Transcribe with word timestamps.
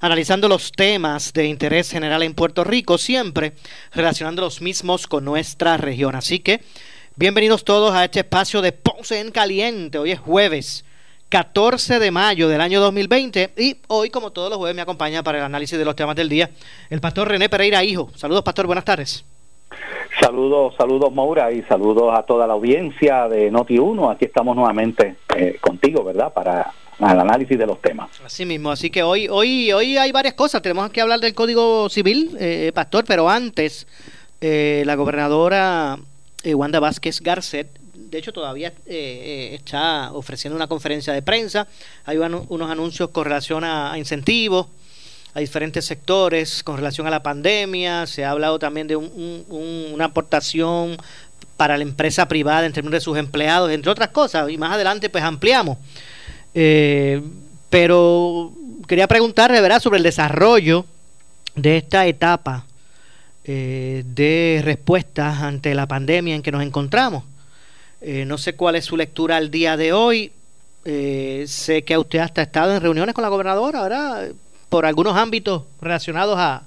analizando 0.00 0.48
los 0.48 0.72
temas 0.72 1.32
de 1.34 1.46
interés 1.46 1.90
general 1.90 2.22
en 2.22 2.34
Puerto 2.34 2.64
Rico, 2.64 2.96
siempre 2.96 3.52
relacionando 3.92 4.42
los 4.42 4.62
mismos 4.62 5.06
con 5.06 5.24
nuestra 5.24 5.76
región. 5.76 6.16
Así 6.16 6.38
que 6.38 6.60
bienvenidos 7.16 7.64
todos 7.64 7.94
a 7.94 8.04
este 8.04 8.20
espacio 8.20 8.62
de 8.62 8.72
Ponce 8.72 9.20
en 9.20 9.30
Caliente. 9.30 9.98
Hoy 9.98 10.12
es 10.12 10.18
jueves 10.18 10.86
14 11.28 11.98
de 11.98 12.10
mayo 12.10 12.48
del 12.48 12.62
año 12.62 12.80
2020 12.80 13.52
y 13.56 13.76
hoy, 13.88 14.10
como 14.10 14.32
todos 14.32 14.48
los 14.48 14.58
jueves, 14.58 14.74
me 14.74 14.82
acompaña 14.82 15.22
para 15.22 15.38
el 15.38 15.44
análisis 15.44 15.78
de 15.78 15.84
los 15.84 15.94
temas 15.94 16.16
del 16.16 16.28
día 16.28 16.50
el 16.88 17.00
pastor 17.00 17.28
René 17.28 17.48
Pereira 17.48 17.84
Hijo. 17.84 18.10
Saludos, 18.16 18.42
pastor, 18.42 18.66
buenas 18.66 18.84
tardes. 18.84 19.24
Saludos, 20.20 20.74
saludos 20.76 21.12
Maura 21.12 21.52
y 21.52 21.62
saludos 21.62 22.12
a 22.18 22.24
toda 22.24 22.46
la 22.46 22.54
audiencia 22.54 23.28
de 23.28 23.52
Noti1. 23.52 24.12
Aquí 24.12 24.24
estamos 24.24 24.56
nuevamente 24.56 25.16
eh, 25.36 25.58
contigo, 25.60 26.02
¿verdad? 26.02 26.32
Para 26.32 26.72
el 27.00 27.20
análisis 27.20 27.58
de 27.58 27.66
los 27.66 27.80
temas. 27.80 28.10
Así 28.24 28.44
mismo, 28.44 28.70
así 28.70 28.90
que 28.90 29.02
hoy, 29.02 29.28
hoy, 29.28 29.72
hoy 29.72 29.96
hay 29.96 30.12
varias 30.12 30.34
cosas. 30.34 30.62
Tenemos 30.62 30.90
que 30.90 31.00
hablar 31.00 31.20
del 31.20 31.34
Código 31.34 31.88
Civil, 31.88 32.36
eh, 32.38 32.72
Pastor, 32.74 33.04
pero 33.06 33.28
antes 33.28 33.86
eh, 34.40 34.82
la 34.86 34.94
gobernadora 34.94 35.98
Wanda 36.44 36.80
Vázquez 36.80 37.20
Garcet, 37.20 37.68
de 37.94 38.18
hecho 38.18 38.32
todavía 38.32 38.72
está 38.86 40.12
ofreciendo 40.12 40.56
una 40.56 40.66
conferencia 40.66 41.12
de 41.12 41.22
prensa. 41.22 41.68
Hay 42.04 42.16
unos 42.16 42.70
anuncios 42.70 43.10
con 43.10 43.24
relación 43.24 43.62
a 43.64 43.96
incentivos 43.96 44.66
a 45.34 45.40
diferentes 45.40 45.84
sectores 45.84 46.62
con 46.62 46.76
relación 46.76 47.06
a 47.06 47.10
la 47.10 47.22
pandemia. 47.22 48.06
Se 48.06 48.24
ha 48.24 48.30
hablado 48.30 48.58
también 48.58 48.86
de 48.86 48.96
una 48.96 50.04
aportación 50.04 50.96
para 51.56 51.76
la 51.76 51.82
empresa 51.82 52.26
privada 52.26 52.66
en 52.66 52.72
términos 52.72 52.94
de 52.94 53.00
sus 53.00 53.18
empleados, 53.18 53.70
entre 53.70 53.90
otras 53.90 54.08
cosas. 54.08 54.50
Y 54.50 54.58
más 54.58 54.72
adelante 54.72 55.10
pues 55.10 55.22
ampliamos. 55.24 55.78
Eh, 56.54 57.22
pero 57.68 58.52
quería 58.86 59.06
preguntarle, 59.06 59.60
¿verdad?, 59.60 59.80
sobre 59.80 59.98
el 59.98 60.02
desarrollo 60.02 60.84
de 61.54 61.76
esta 61.76 62.06
etapa 62.06 62.66
eh, 63.44 64.02
de 64.06 64.60
respuestas 64.64 65.40
ante 65.40 65.74
la 65.74 65.86
pandemia 65.86 66.34
en 66.34 66.42
que 66.42 66.52
nos 66.52 66.62
encontramos. 66.62 67.24
Eh, 68.00 68.24
no 68.24 68.38
sé 68.38 68.54
cuál 68.54 68.76
es 68.76 68.84
su 68.84 68.96
lectura 68.96 69.36
al 69.36 69.50
día 69.50 69.76
de 69.76 69.92
hoy. 69.92 70.32
sé 70.84 71.82
que 71.84 71.98
usted 71.98 72.20
hasta 72.20 72.40
ha 72.40 72.44
estado 72.44 72.74
en 72.74 72.80
reuniones 72.80 73.14
con 73.14 73.22
la 73.22 73.28
gobernadora, 73.28 73.82
¿verdad? 73.82 74.32
por 74.70 74.86
algunos 74.86 75.16
ámbitos 75.16 75.64
relacionados 75.80 76.38
a, 76.38 76.62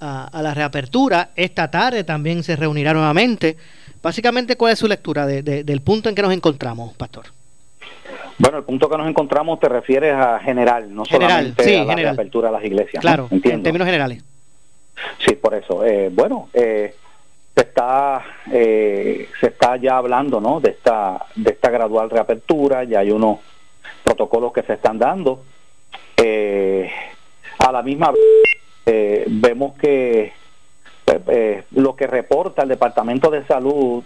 a, 0.00 0.42
la 0.42 0.52
reapertura. 0.52 1.30
Esta 1.36 1.70
tarde 1.70 2.04
también 2.04 2.42
se 2.42 2.56
reunirá 2.56 2.92
nuevamente. 2.92 3.56
Básicamente, 4.02 4.56
¿cuál 4.56 4.72
es 4.72 4.78
su 4.78 4.88
lectura 4.88 5.26
del 5.26 5.80
punto 5.82 6.08
en 6.08 6.14
que 6.14 6.22
nos 6.22 6.32
encontramos, 6.32 6.94
Pastor? 6.94 7.26
Bueno, 8.40 8.56
el 8.56 8.64
punto 8.64 8.88
que 8.88 8.96
nos 8.96 9.06
encontramos 9.06 9.60
te 9.60 9.68
refieres 9.68 10.14
a 10.14 10.38
general, 10.40 10.94
no 10.94 11.04
solamente 11.04 11.78
a 11.78 11.84
la 11.84 11.94
reapertura 11.94 12.48
de 12.48 12.54
las 12.54 12.64
iglesias. 12.64 13.02
Claro, 13.02 13.28
en 13.30 13.62
términos 13.62 13.84
generales. 13.84 14.24
Sí, 15.18 15.34
por 15.34 15.52
eso. 15.52 15.84
Eh, 15.84 16.08
bueno, 16.10 16.48
eh, 16.54 16.94
se 17.54 17.60
está 17.60 18.22
eh, 18.50 19.28
se 19.38 19.48
está 19.48 19.76
ya 19.76 19.98
hablando, 19.98 20.40
¿no? 20.40 20.58
De 20.58 20.70
esta 20.70 21.26
de 21.34 21.50
esta 21.50 21.68
gradual 21.68 22.08
reapertura. 22.08 22.84
Ya 22.84 23.00
hay 23.00 23.10
unos 23.10 23.40
protocolos 24.02 24.54
que 24.54 24.62
se 24.62 24.72
están 24.72 24.98
dando. 24.98 25.42
Eh, 26.16 26.90
a 27.58 27.72
la 27.72 27.82
misma 27.82 28.10
vez, 28.10 28.20
eh, 28.86 29.24
vemos 29.28 29.76
que 29.76 30.32
eh, 31.10 31.20
eh, 31.28 31.62
lo 31.72 31.96
que 31.96 32.06
reporta 32.06 32.62
el 32.62 32.68
Departamento 32.68 33.30
de 33.30 33.44
Salud 33.44 34.04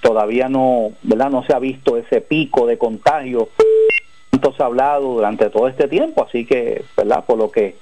todavía 0.00 0.48
no, 0.48 0.92
¿verdad? 1.02 1.30
No 1.30 1.44
se 1.44 1.54
ha 1.54 1.58
visto 1.58 1.96
ese 1.96 2.20
pico 2.20 2.66
de 2.66 2.78
contagio 2.78 3.48
tanto 4.30 4.54
ha 4.58 4.66
hablado 4.66 5.14
durante 5.14 5.48
todo 5.48 5.68
este 5.68 5.86
tiempo, 5.86 6.24
así 6.24 6.44
que, 6.44 6.84
¿verdad? 6.96 7.24
Por 7.24 7.38
lo 7.38 7.50
que 7.50 7.76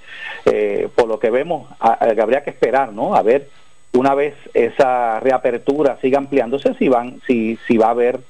por 0.95 1.09
lo 1.09 1.19
que 1.19 1.31
vemos, 1.31 1.69
habría 1.79 2.43
que 2.45 2.51
esperar, 2.51 2.93
¿no? 2.93 3.15
A 3.15 3.23
ver 3.23 3.49
una 3.95 4.15
vez 4.15 4.35
esa 4.55 5.19
reapertura 5.21 5.99
siga 6.01 6.19
ampliándose 6.19 6.75
si 6.75 6.89
van 6.89 7.21
si 7.27 7.59
si 7.67 7.77
va 7.79 7.87
a 7.87 7.91
haber 7.91 8.21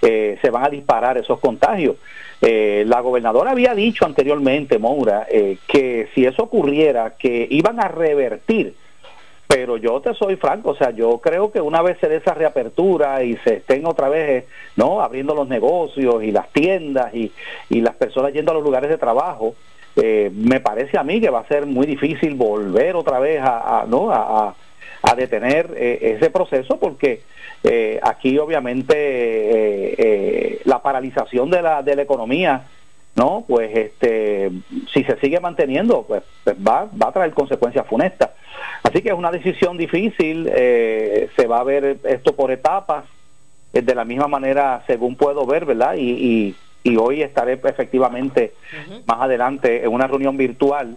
se 0.00 0.50
van 0.50 0.64
a 0.64 0.68
disparar 0.68 1.16
esos 1.16 1.38
contagios. 1.40 1.96
Eh, 2.44 2.82
la 2.88 3.00
gobernadora 3.00 3.52
había 3.52 3.72
dicho 3.72 4.04
anteriormente, 4.04 4.76
Moura, 4.76 5.28
eh, 5.30 5.58
que 5.68 6.08
si 6.12 6.24
eso 6.26 6.42
ocurriera, 6.42 7.14
que 7.16 7.46
iban 7.48 7.78
a 7.78 7.86
revertir. 7.86 8.74
Pero 9.52 9.76
yo 9.76 10.00
te 10.00 10.14
soy 10.14 10.36
franco, 10.36 10.70
o 10.70 10.74
sea, 10.74 10.90
yo 10.90 11.18
creo 11.18 11.52
que 11.52 11.60
una 11.60 11.82
vez 11.82 11.98
se 12.00 12.08
dé 12.08 12.16
esa 12.16 12.32
reapertura 12.32 13.22
y 13.22 13.36
se 13.38 13.56
estén 13.56 13.86
otra 13.86 14.08
vez, 14.08 14.44
eh, 14.44 14.48
¿no? 14.76 15.02
Abriendo 15.02 15.34
los 15.34 15.48
negocios 15.48 16.22
y 16.24 16.32
las 16.32 16.50
tiendas 16.52 17.14
y, 17.14 17.30
y 17.68 17.80
las 17.80 17.94
personas 17.96 18.32
yendo 18.32 18.52
a 18.52 18.54
los 18.54 18.64
lugares 18.64 18.88
de 18.88 18.98
trabajo, 18.98 19.54
me 19.94 20.58
parece 20.60 20.96
a 20.96 21.02
mí 21.02 21.20
que 21.20 21.28
va 21.28 21.40
a 21.40 21.46
ser 21.48 21.66
muy 21.66 21.86
difícil 21.86 22.34
volver 22.34 22.96
otra 22.96 23.18
vez 23.18 23.42
a, 23.44 23.84
¿no? 23.86 24.10
a, 24.10 24.54
a 25.02 25.14
detener 25.14 25.74
ese 25.76 26.30
proceso 26.30 26.78
porque 26.78 27.20
eh, 27.64 28.00
aquí 28.02 28.38
obviamente 28.38 28.94
eh, 28.96 29.94
eh, 29.98 30.60
la 30.64 30.82
paralización 30.82 31.50
de 31.50 31.62
la, 31.62 31.82
de 31.82 31.94
la 31.94 32.02
economía, 32.02 32.62
¿no? 33.14 33.44
Pues 33.46 33.76
este, 33.76 34.50
si 34.92 35.04
se 35.04 35.16
sigue 35.20 35.38
manteniendo, 35.38 36.02
pues, 36.02 36.22
pues 36.42 36.56
va, 36.56 36.88
va 37.00 37.08
a 37.08 37.12
traer 37.12 37.32
consecuencias 37.32 37.86
funestas. 37.86 38.30
Así 38.82 39.00
que 39.00 39.10
es 39.10 39.14
una 39.14 39.30
decisión 39.30 39.76
difícil, 39.76 40.46
se 40.46 41.46
va 41.48 41.60
a 41.60 41.64
ver 41.64 41.98
esto 42.04 42.34
por 42.34 42.50
etapas, 42.50 43.04
de 43.72 43.94
la 43.94 44.04
misma 44.04 44.28
manera 44.28 44.82
según 44.86 45.16
puedo 45.16 45.46
ver, 45.46 45.64
¿verdad? 45.64 45.94
Y, 45.96 46.56
y, 46.84 46.96
hoy 46.96 47.22
estaré 47.22 47.52
efectivamente 47.52 48.52
más 49.06 49.20
adelante 49.20 49.84
en 49.84 49.92
una 49.92 50.08
reunión 50.08 50.36
virtual 50.36 50.96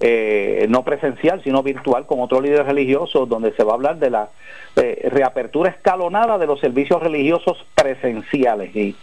eh, 0.00 0.66
no 0.68 0.82
presencial, 0.82 1.42
sino 1.44 1.62
virtual, 1.62 2.04
con 2.06 2.20
otro 2.20 2.40
líder 2.40 2.66
religioso, 2.66 3.26
donde 3.26 3.52
se 3.52 3.62
va 3.62 3.72
a 3.72 3.74
hablar 3.76 3.98
de 3.98 4.10
la 4.10 4.28
eh, 4.76 5.08
reapertura 5.10 5.70
escalonada 5.70 6.36
de 6.36 6.46
los 6.46 6.60
servicios 6.60 7.02
religiosos 7.02 7.64
presenciales. 7.74 8.74
Y 8.74 8.96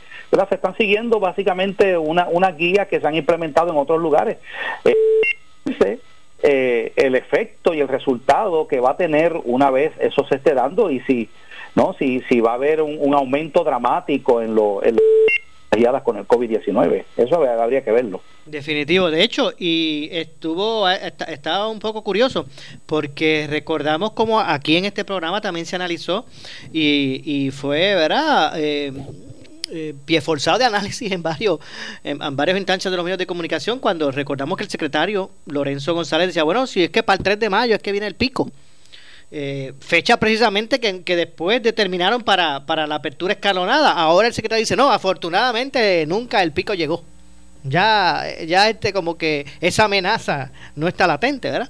se 0.50 0.56
están 0.56 0.75
siguiendo 0.75 1.19
básicamente 1.19 1.98
una, 1.98 2.28
una 2.28 2.52
guía 2.52 2.88
que 2.88 3.00
se 3.00 3.08
han 3.08 3.16
implementado 3.16 3.72
en 3.72 3.78
otros 3.78 4.00
lugares. 4.00 4.38
Eh, 4.86 6.00
el 6.44 7.16
efecto 7.16 7.74
y 7.74 7.79
el 7.79 7.88
resultado 7.88 8.68
que 8.68 8.79
va 8.79 8.91
a 8.91 8.97
tener 8.97 9.40
una 9.44 9.69
vez 9.69 9.91
eso 10.00 10.25
se 10.28 10.35
esté 10.35 10.53
dando 10.53 10.90
y 10.90 11.00
si 11.02 11.29
no 11.75 11.96
si 12.00 12.22
si 12.22 12.41
va 12.41 12.52
a 12.52 12.56
haber 12.56 12.81
un, 12.81 13.13
aumento 13.13 13.63
dramático 13.63 14.42
en 14.42 14.56
lo 14.56 14.83
en 14.83 14.98
con 16.04 16.18
el 16.18 16.27
COVID-19. 16.27 17.04
Eso 17.18 17.36
habría 17.36 17.83
que 17.83 17.92
verlo. 17.92 18.21
Definitivo, 18.45 19.10
de 19.10 19.24
hecho, 19.24 19.54
y 19.57 20.10
estuvo, 20.12 20.89
eh, 20.89 21.13
estaba 21.27 21.69
un 21.69 21.80
poco 21.80 22.04
curioso, 22.04 22.45
porque 22.86 23.48
recordamos 23.50 24.12
como 24.12 24.39
aquí 24.39 24.75
en 24.75 24.86
este 24.86 25.06
programa 25.06 25.39
también 25.39 25.66
se 25.66 25.75
analizó 25.77 26.25
y, 26.74 27.50
fue, 27.51 27.95
¿verdad? 27.95 28.54
Eh, 28.57 28.92
eh, 29.71 29.95
pie 30.06 30.21
forzado 30.21 30.57
de 30.57 30.65
análisis 30.65 31.12
en 31.12 31.23
varios 31.23 31.59
en, 32.03 32.21
en, 32.21 32.35
varias 32.35 32.57
instancias 32.57 32.91
de 32.91 32.97
los 32.97 33.03
medios 33.03 33.18
de 33.18 33.25
comunicación 33.25 33.79
cuando 33.79 34.12
recordamos 34.12 34.57
que 34.57 34.63
el 34.63 34.69
secretario 34.69 35.31
Lorenzo 35.45 35.94
González 35.94 36.27
decía, 36.27 36.44
bueno, 36.44 36.68
si 36.68 36.83
es 36.83 36.89
que 36.89 37.03
para 37.03 37.18
el 37.18 37.23
3 37.23 37.39
de 37.39 37.50
mayo 37.50 37.75
es 37.75 37.81
que 37.81 37.91
viene 37.91 38.07
el 38.07 38.15
pico. 38.15 38.51
Eh, 39.33 39.71
fecha 39.79 40.18
precisamente 40.18 40.81
que, 40.81 41.03
que, 41.03 41.15
después 41.15 41.63
determinaron 41.63 42.21
para, 42.21 42.65
para 42.65 42.85
la 42.85 42.95
apertura 42.95 43.31
escalonada. 43.33 43.94
Ahora 43.94 44.27
el 44.27 44.33
secretario 44.33 44.62
dice, 44.62 44.75
no, 44.75 44.91
afortunadamente 44.91 46.06
nunca 46.06 46.44
el 46.44 46.51
pico 46.51 46.73
llegó. 46.73 47.03
Ya, 47.63 48.25
ya 48.45 48.69
este 48.69 48.91
como 48.91 49.18
que 49.18 49.45
esa 49.62 49.85
amenaza 49.85 50.51
no 50.75 50.88
está 50.89 51.07
latente, 51.07 51.50
¿verdad? 51.50 51.69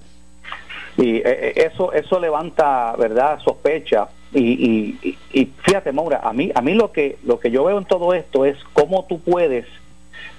Y 0.98 1.18
eh, 1.18 1.24
eh, 1.26 1.70
eso, 1.72 1.94
eso 1.94 2.20
levanta, 2.20 2.96
¿verdad?, 2.98 3.40
sospecha 3.44 4.08
Y, 4.34 5.18
y, 5.34 5.46
fíjate, 5.64 5.92
Maura, 5.92 6.22
a 6.24 6.32
mí, 6.32 6.52
a 6.56 6.62
mí 6.62 6.74
lo 6.74 6.92
que, 6.92 7.18
lo 7.26 7.40
que 7.40 7.52
yo 7.52 7.66
veo 7.66 7.78
en 7.78 7.86
todo 7.86 8.14
esto 8.14 8.46
es 8.46 8.58
cómo 8.72 9.06
tú 9.06 9.20
puedes 9.20 9.66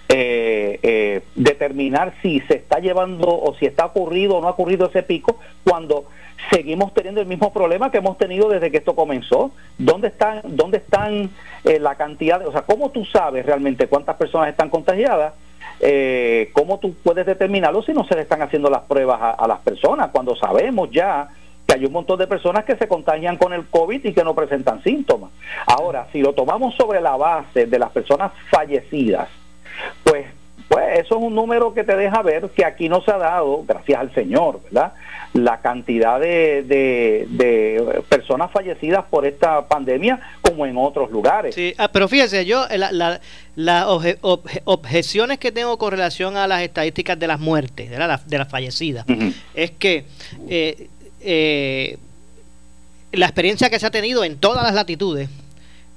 eh, 0.08 0.78
eh, 0.82 1.22
determinar 1.34 2.14
si 2.22 2.40
se 2.40 2.54
está 2.54 2.78
llevando 2.78 3.28
o 3.28 3.54
si 3.56 3.66
está 3.66 3.86
ocurrido 3.86 4.36
o 4.36 4.40
no 4.40 4.48
ha 4.48 4.52
ocurrido 4.52 4.86
ese 4.86 5.02
pico 5.02 5.38
cuando 5.64 6.06
seguimos 6.50 6.92
teniendo 6.94 7.20
el 7.20 7.26
mismo 7.26 7.52
problema 7.52 7.90
que 7.90 7.98
hemos 7.98 8.18
tenido 8.18 8.48
desde 8.48 8.70
que 8.70 8.78
esto 8.78 8.94
comenzó. 8.94 9.52
¿Dónde 9.78 10.08
están, 10.08 10.40
dónde 10.44 10.78
están 10.78 11.30
eh, 11.64 11.78
la 11.78 11.94
cantidad 11.94 12.40
de, 12.40 12.46
o 12.46 12.52
sea, 12.52 12.62
cómo 12.62 12.90
tú 12.90 13.04
sabes 13.04 13.46
realmente 13.46 13.86
cuántas 13.86 14.16
personas 14.16 14.48
están 14.48 14.70
contagiadas? 14.70 15.34
Eh, 15.80 16.50
¿Cómo 16.52 16.78
tú 16.78 16.94
puedes 17.02 17.26
determinarlo 17.26 17.82
si 17.82 17.92
no 17.92 18.04
se 18.04 18.14
le 18.14 18.22
están 18.22 18.42
haciendo 18.42 18.70
las 18.70 18.82
pruebas 18.82 19.36
a, 19.38 19.46
las 19.46 19.60
personas? 19.60 20.10
Cuando 20.10 20.36
sabemos 20.36 20.90
ya 20.90 21.28
que 21.66 21.74
hay 21.74 21.84
un 21.84 21.92
montón 21.92 22.18
de 22.18 22.26
personas 22.26 22.64
que 22.64 22.76
se 22.76 22.88
contagian 22.88 23.36
con 23.36 23.52
el 23.52 23.66
COVID 23.66 24.04
y 24.04 24.12
que 24.12 24.24
no 24.24 24.34
presentan 24.34 24.82
síntomas. 24.82 25.30
Ahora, 25.66 26.06
si 26.12 26.20
lo 26.20 26.32
tomamos 26.32 26.74
sobre 26.74 27.00
la 27.00 27.16
base 27.16 27.66
de 27.66 27.78
las 27.78 27.90
personas 27.90 28.32
fallecidas, 28.50 29.28
pues 30.04 30.26
pues 30.72 31.00
eso 31.00 31.18
es 31.18 31.22
un 31.22 31.34
número 31.34 31.74
que 31.74 31.84
te 31.84 31.94
deja 31.94 32.22
ver 32.22 32.48
que 32.48 32.64
aquí 32.64 32.88
no 32.88 33.02
se 33.02 33.10
ha 33.10 33.18
dado, 33.18 33.62
gracias 33.66 34.00
al 34.00 34.14
Señor, 34.14 34.62
¿verdad? 34.64 34.94
La 35.34 35.60
cantidad 35.60 36.18
de, 36.18 36.62
de, 36.64 38.02
personas 38.08 38.50
fallecidas 38.50 39.04
por 39.04 39.26
esta 39.26 39.68
pandemia 39.68 40.18
como 40.40 40.64
en 40.64 40.78
otros 40.78 41.10
lugares. 41.10 41.54
Sí, 41.54 41.74
ah, 41.76 41.88
pero 41.92 42.08
fíjese, 42.08 42.46
yo 42.46 42.64
las 42.70 43.20
la, 43.54 43.88
objeciones 44.64 45.38
que 45.38 45.52
tengo 45.52 45.76
con 45.76 45.90
relación 45.90 46.38
a 46.38 46.46
las 46.46 46.62
estadísticas 46.62 47.18
de 47.18 47.26
las 47.26 47.38
muertes, 47.38 47.90
de, 47.90 47.96
de 47.96 48.38
las 48.38 48.48
fallecidas, 48.48 49.04
es 49.54 49.72
que 49.72 50.06
eh, 50.48 50.88
eh, 51.24 51.98
la 53.12 53.26
experiencia 53.26 53.70
que 53.70 53.78
se 53.78 53.86
ha 53.86 53.90
tenido 53.90 54.24
en 54.24 54.36
todas 54.36 54.62
las 54.64 54.74
latitudes 54.74 55.28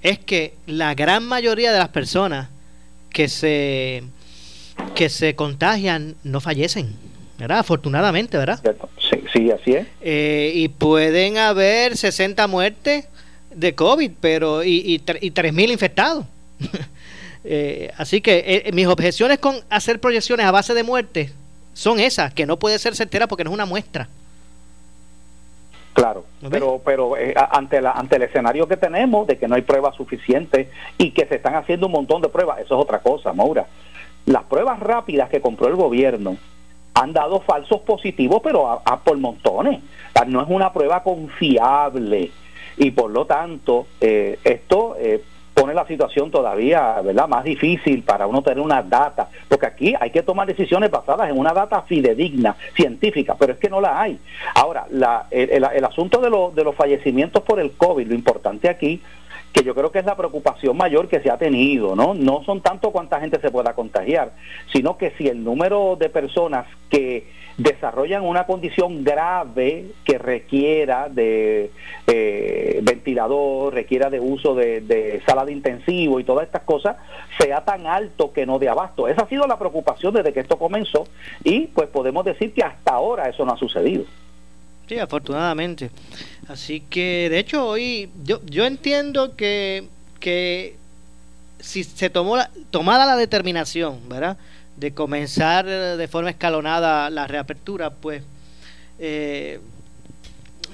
es 0.02 0.20
que 0.20 0.54
la 0.68 0.94
gran 0.94 1.24
mayoría 1.24 1.72
de 1.72 1.80
las 1.80 1.90
personas 1.90 2.50
que 3.10 3.28
se 3.28 4.04
que 4.94 5.10
se 5.10 5.36
contagian 5.36 6.16
no 6.24 6.42
fallecen, 6.42 6.94
¿verdad? 7.40 7.60
Afortunadamente, 7.60 8.38
¿verdad? 8.38 8.60
Sí, 9.00 9.24
sí 9.34 9.52
así 9.52 9.72
es. 9.72 9.88
Eh, 10.02 10.52
y 10.54 10.68
pueden 10.68 11.38
haber 11.38 11.96
60 11.96 12.46
muertes 12.48 13.08
de 13.54 13.74
COVID, 13.74 14.12
pero 14.20 14.64
y, 14.64 14.76
y, 14.76 14.94
y 14.96 15.32
3.000 15.32 15.72
infectados. 15.72 16.26
Eh, 17.48 17.92
así 17.98 18.22
que 18.22 18.64
eh, 18.66 18.72
mis 18.72 18.88
objeciones 18.88 19.38
con 19.38 19.56
hacer 19.70 20.00
proyecciones 20.00 20.48
a 20.48 20.52
base 20.52 20.74
de 20.74 20.82
muerte 20.82 21.32
son 21.76 22.00
esas, 22.00 22.34
que 22.34 22.48
no 22.48 22.58
puede 22.58 22.80
ser 22.80 22.96
certera 22.96 23.28
porque 23.28 23.44
no 23.44 23.52
es 23.52 23.54
una 23.54 23.68
muestra. 23.68 24.10
Claro, 25.96 26.26
pero 26.52 26.82
pero 26.84 27.14
ante 27.52 27.80
la 27.80 27.92
ante 27.92 28.18
el 28.18 28.24
escenario 28.24 28.68
que 28.68 28.76
tenemos 28.76 29.28
de 29.28 29.38
que 29.38 29.48
no 29.48 29.56
hay 29.56 29.62
pruebas 29.62 29.96
suficientes 29.96 30.68
y 30.98 31.12
que 31.12 31.26
se 31.26 31.36
están 31.36 31.56
haciendo 31.56 31.86
un 31.86 31.94
montón 31.94 32.22
de 32.22 32.28
pruebas, 32.28 32.60
eso 32.60 32.76
es 32.76 32.82
otra 32.82 33.00
cosa, 33.00 33.32
Maura. 33.32 33.66
Las 34.26 34.44
pruebas 34.44 34.82
rápidas 34.82 35.30
que 35.30 35.40
compró 35.40 35.70
el 35.70 35.78
gobierno 35.78 36.36
han 36.96 37.14
dado 37.14 37.40
falsos 37.40 37.80
positivos, 37.82 38.42
pero 38.44 38.82
a, 38.86 39.00
por 39.00 39.18
montones. 39.18 39.82
no 40.28 40.42
es 40.42 40.50
una 40.50 40.74
prueba 40.74 41.02
confiable 41.02 42.30
y 42.76 42.92
por 42.92 43.10
lo 43.10 43.26
tanto 43.26 43.88
eh, 44.02 44.38
esto 44.44 44.98
eh, 45.00 45.24
pone 45.66 45.74
la 45.74 45.88
situación 45.88 46.30
todavía 46.30 47.02
verdad 47.02 47.28
más 47.28 47.44
difícil 47.44 48.04
para 48.04 48.28
uno 48.28 48.44
tener 48.44 48.60
una 48.60 48.84
data 48.84 49.28
porque 49.50 49.66
aquí 49.66 49.96
hay 50.00 50.12
que 50.12 50.22
tomar 50.22 50.46
decisiones 50.46 50.92
basadas 50.92 51.28
en 51.28 51.40
una 51.40 51.54
data 51.54 51.82
fidedigna 51.82 52.56
científica 52.76 53.36
pero 53.40 53.54
es 53.54 53.58
que 53.58 53.68
no 53.68 53.82
la 53.82 54.00
hay. 54.00 54.20
Ahora 54.54 54.86
la, 54.92 55.26
el, 55.32 55.64
el, 55.64 55.84
asunto 55.84 56.20
de, 56.22 56.30
de 56.56 56.64
los 56.64 56.76
fallecimientos 56.76 57.42
por 57.42 57.60
el 57.60 57.72
covid 57.72 58.06
lo 58.06 58.14
importante 58.14 58.70
aquí 58.70 59.02
que 59.56 59.64
yo 59.64 59.74
creo 59.74 59.90
que 59.90 60.00
es 60.00 60.06
la 60.06 60.18
preocupación 60.18 60.76
mayor 60.76 61.08
que 61.08 61.22
se 61.22 61.32
ha 61.32 61.38
tenido, 61.38 61.96
¿no? 61.96 62.14
No 62.14 62.44
son 62.44 62.60
tanto 62.60 62.92
cuánta 62.92 63.22
gente 63.22 63.40
se 63.40 63.52
pueda 63.52 63.74
contagiar, 63.74 64.34
sino 64.74 64.98
que 64.98 65.12
si 65.12 65.30
el 65.30 65.46
número 65.46 65.96
de 65.98 66.10
personas 66.10 66.68
que 66.90 67.26
desarrollan 67.58 68.26
una 68.26 68.46
condición 68.46 69.06
grave 69.06 69.86
que 70.04 70.18
requiera 70.18 71.08
de 71.08 71.72
eh, 72.06 72.82
ventilador, 72.84 73.74
requiera 73.74 74.10
de 74.10 74.20
uso 74.20 74.56
de, 74.56 74.82
de, 74.82 75.22
sala 75.26 75.46
de 75.46 75.54
intensivo 75.54 76.20
y 76.20 76.26
todas 76.26 76.48
estas 76.48 76.64
cosas, 76.64 76.98
sea 77.40 77.64
tan 77.64 77.88
alto 77.88 78.34
que 78.34 78.46
no 78.46 78.60
de 78.60 78.68
abasto. 78.68 79.08
Esa 79.08 79.22
ha 79.22 79.30
sido 79.30 79.48
la 79.48 79.58
preocupación 79.58 80.14
desde 80.14 80.34
que 80.34 80.42
esto 80.42 80.58
comenzó 80.58 81.06
y 81.46 81.68
pues 81.68 81.88
podemos 81.88 82.26
decir 82.26 82.54
que 82.54 82.64
hasta 82.64 82.92
ahora 82.92 83.30
eso 83.30 83.46
no 83.46 83.54
ha 83.54 83.58
sucedido. 83.58 84.04
Sí, 84.88 85.00
afortunadamente. 85.00 85.90
Así 86.48 86.82
que, 86.82 87.28
de 87.30 87.40
hecho, 87.40 87.68
hoy 87.68 88.10
yo, 88.24 88.42
yo 88.46 88.66
entiendo 88.66 89.36
que, 89.36 89.88
que 90.20 90.78
si 91.60 91.84
se 91.84 92.10
tomó 92.10 92.38
la, 92.38 92.52
tomada 92.70 93.06
la 93.06 93.16
determinación, 93.16 94.08
¿verdad? 94.08 94.38
De 94.78 94.94
comenzar 94.94 95.66
de 95.66 96.08
forma 96.08 96.30
escalonada 96.30 97.10
la 97.10 97.26
reapertura, 97.28 97.90
pues 97.90 98.24
eh, 99.00 99.60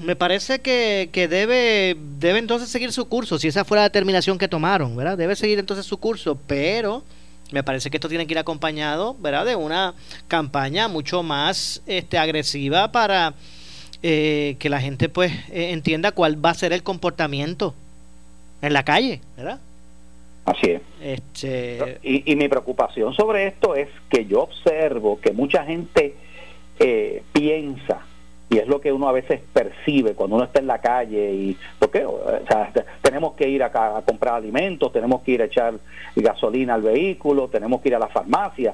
me 0.02 0.16
parece 0.16 0.60
que, 0.60 1.10
que, 1.14 1.28
debe, 1.28 1.96
debe 2.20 2.40
entonces 2.40 2.70
seguir 2.70 2.92
su 2.92 3.08
curso, 3.08 3.40
si 3.40 3.48
esa 3.48 3.64
fue 3.64 3.78
la 3.78 3.84
determinación 3.84 4.38
que 4.38 4.48
tomaron, 4.48 4.96
¿verdad? 4.96 5.18
Debe 5.18 5.36
seguir 5.36 5.60
entonces 5.60 5.86
su 5.86 5.98
curso, 5.98 6.38
pero 6.48 7.04
me 7.52 7.64
parece 7.64 7.90
que 7.90 7.98
esto 7.98 8.10
tiene 8.10 8.26
que 8.28 8.34
ir 8.34 8.40
acompañado, 8.40 9.16
¿verdad? 9.20 9.46
De 9.46 9.56
una 9.56 9.94
campaña 10.28 10.88
mucho 10.88 11.22
más 11.24 11.82
este, 11.86 12.18
agresiva 12.18 12.92
para 12.92 13.34
eh, 14.04 14.56
que 14.58 14.68
la 14.70 14.82
gente 14.82 15.10
pues 15.10 15.32
eh, 15.52 15.74
entienda 15.74 16.12
cuál 16.12 16.44
va 16.44 16.50
a 16.50 16.56
ser 16.56 16.74
el 16.74 16.82
comportamiento 16.82 17.76
en 18.64 18.74
la 18.74 18.84
calle, 18.84 19.22
¿verdad? 19.38 19.60
Así 20.46 20.72
es. 20.72 20.82
Este... 21.00 22.00
Y, 22.02 22.36
mi 22.36 22.48
preocupación 22.48 23.14
sobre 23.14 23.46
esto 23.46 23.76
es 23.76 23.90
que 24.10 24.26
yo 24.26 24.42
observo 24.42 25.20
que 25.22 25.34
mucha 25.34 25.64
gente 25.66 26.16
eh, 26.80 27.22
piensa, 27.32 28.00
y 28.50 28.58
es 28.58 28.68
lo 28.68 28.82
que 28.82 28.92
uno 28.92 29.08
a 29.08 29.12
veces 29.12 29.40
percibe 29.54 30.16
cuando 30.16 30.38
uno 30.38 30.46
está 30.46 30.60
en 30.60 30.68
la 30.68 30.80
calle, 30.80 31.34
y 31.36 31.58
porque 31.78 32.04
tenemos 33.04 33.34
que 33.34 33.50
ir 33.50 33.62
a, 33.62 33.68
a, 33.68 34.02
comprar 34.02 34.34
alimentos, 34.34 34.92
tenemos 34.92 35.22
que 35.22 35.34
ir 35.34 35.44
a 35.44 35.46
echar 35.46 35.76
gasolina 36.16 36.74
al 36.74 36.82
vehículo, 36.82 37.50
tenemos 37.50 37.82
que 37.82 37.90
ir 37.90 37.96
a 37.96 38.00
la 38.00 38.08
farmacia, 38.08 38.74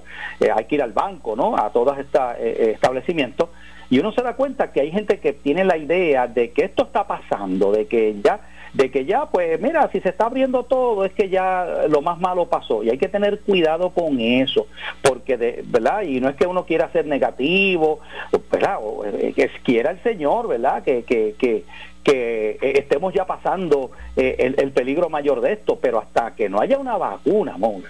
hay 0.56 0.65
que 0.65 0.75
ir 0.75 0.81
al 0.81 0.94
banco, 0.94 1.35
¿no? 1.35 1.57
A 1.57 1.69
todos 1.69 2.00
estos 2.00 2.38
establecimientos 2.39 3.50
y 3.89 4.00
uno 4.00 4.12
se 4.12 4.22
da 4.22 4.36
cuenta 4.36 4.72
que 4.72 4.81
hay 4.81 4.92
gente 4.92 5.19
que 5.19 5.34
tiene 5.34 5.63
la 5.63 5.78
idea 5.78 6.28
de 6.28 6.51
que 6.51 6.66
esto 6.66 6.84
está 6.84 7.07
pasando, 7.07 7.72
de 7.72 7.88
que 7.88 8.16
ya 8.24 8.39
de 8.74 8.92
que 8.92 9.06
ya, 9.06 9.25
pues 9.25 9.60
mira, 9.60 9.89
si 9.92 10.00
se 10.01 10.10
está 10.10 10.25
abriendo 10.25 10.63
todo, 10.63 11.06
es 11.06 11.12
que 11.13 11.29
ya 11.29 11.86
lo 11.89 12.01
más 12.01 12.20
malo 12.20 12.46
pasó. 12.46 12.84
Y 12.84 12.89
hay 12.89 12.98
que 12.98 13.08
tener 13.08 13.39
cuidado 13.39 13.89
con 13.89 14.20
eso, 14.20 14.67
porque, 15.01 15.38
de, 15.38 15.63
¿verdad? 15.65 16.03
Y 16.03 16.20
no 16.20 16.29
es 16.29 16.36
que 16.36 16.46
uno 16.46 16.65
quiera 16.65 16.91
ser 16.91 17.08
negativo, 17.08 18.00
¿verdad? 18.51 18.77
O, 18.82 19.06
eh, 19.06 19.34
que 19.36 19.50
quiera 19.63 19.91
el 19.91 20.03
Señor, 20.03 20.48
¿verdad? 20.48 20.84
Que, 20.84 21.03
que, 21.03 21.36
que, 21.39 21.63
que 22.03 22.60
estemos 22.62 23.13
ya 23.13 23.25
pasando 23.25 23.91
eh, 24.15 24.36
el, 24.39 24.56
el, 24.60 24.72
peligro 24.72 25.10
mayor 25.10 25.41
de 25.41 25.53
esto, 25.53 25.79
pero 25.82 26.00
hasta 26.00 26.36
que 26.36 26.48
no 26.48 26.60
haya 26.60 26.77
una 26.77 26.98
vacuna, 26.98 27.58
monga, 27.58 27.89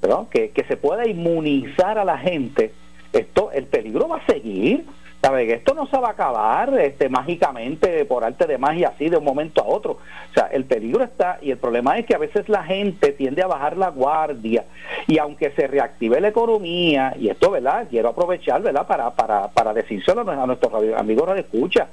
¿verdad? 0.00 0.28
Que, 0.30 0.50
que 0.50 0.64
se 0.64 0.76
pueda 0.76 1.06
inmunizar 1.06 1.98
a 1.98 2.04
la 2.04 2.18
gente, 2.18 2.72
esto, 3.12 3.50
el 3.52 3.64
peligro 3.64 4.08
va 4.08 4.18
a 4.18 4.26
seguir 4.26 4.84
¿Sabe? 5.20 5.52
Esto 5.52 5.74
no 5.74 5.86
se 5.86 5.98
va 5.98 6.08
a 6.08 6.12
acabar 6.12 6.78
este, 6.78 7.08
mágicamente 7.08 8.04
por 8.04 8.22
arte 8.22 8.46
de 8.46 8.56
magia 8.56 8.92
así 8.94 9.08
de 9.08 9.16
un 9.16 9.24
momento 9.24 9.62
a 9.62 9.66
otro. 9.66 9.92
O 9.92 10.32
sea, 10.32 10.48
el 10.52 10.64
peligro 10.64 11.02
está 11.02 11.38
y 11.42 11.50
el 11.50 11.58
problema 11.58 11.98
es 11.98 12.06
que 12.06 12.14
a 12.14 12.18
veces 12.18 12.48
la 12.48 12.62
gente 12.62 13.12
tiende 13.12 13.42
a 13.42 13.48
bajar 13.48 13.76
la 13.76 13.88
guardia 13.88 14.64
y 15.08 15.18
aunque 15.18 15.50
se 15.50 15.66
reactive 15.66 16.20
la 16.20 16.28
economía, 16.28 17.14
y 17.18 17.28
esto, 17.28 17.50
¿verdad? 17.50 17.88
Quiero 17.90 18.10
aprovechar, 18.10 18.62
¿verdad? 18.62 18.86
Para, 18.86 19.10
para, 19.10 19.48
para 19.48 19.74
decírselo 19.74 20.28
a 20.28 20.46
nuestros 20.46 20.72
amigos 20.96 21.34
de 21.34 21.40
escucha. 21.40 21.88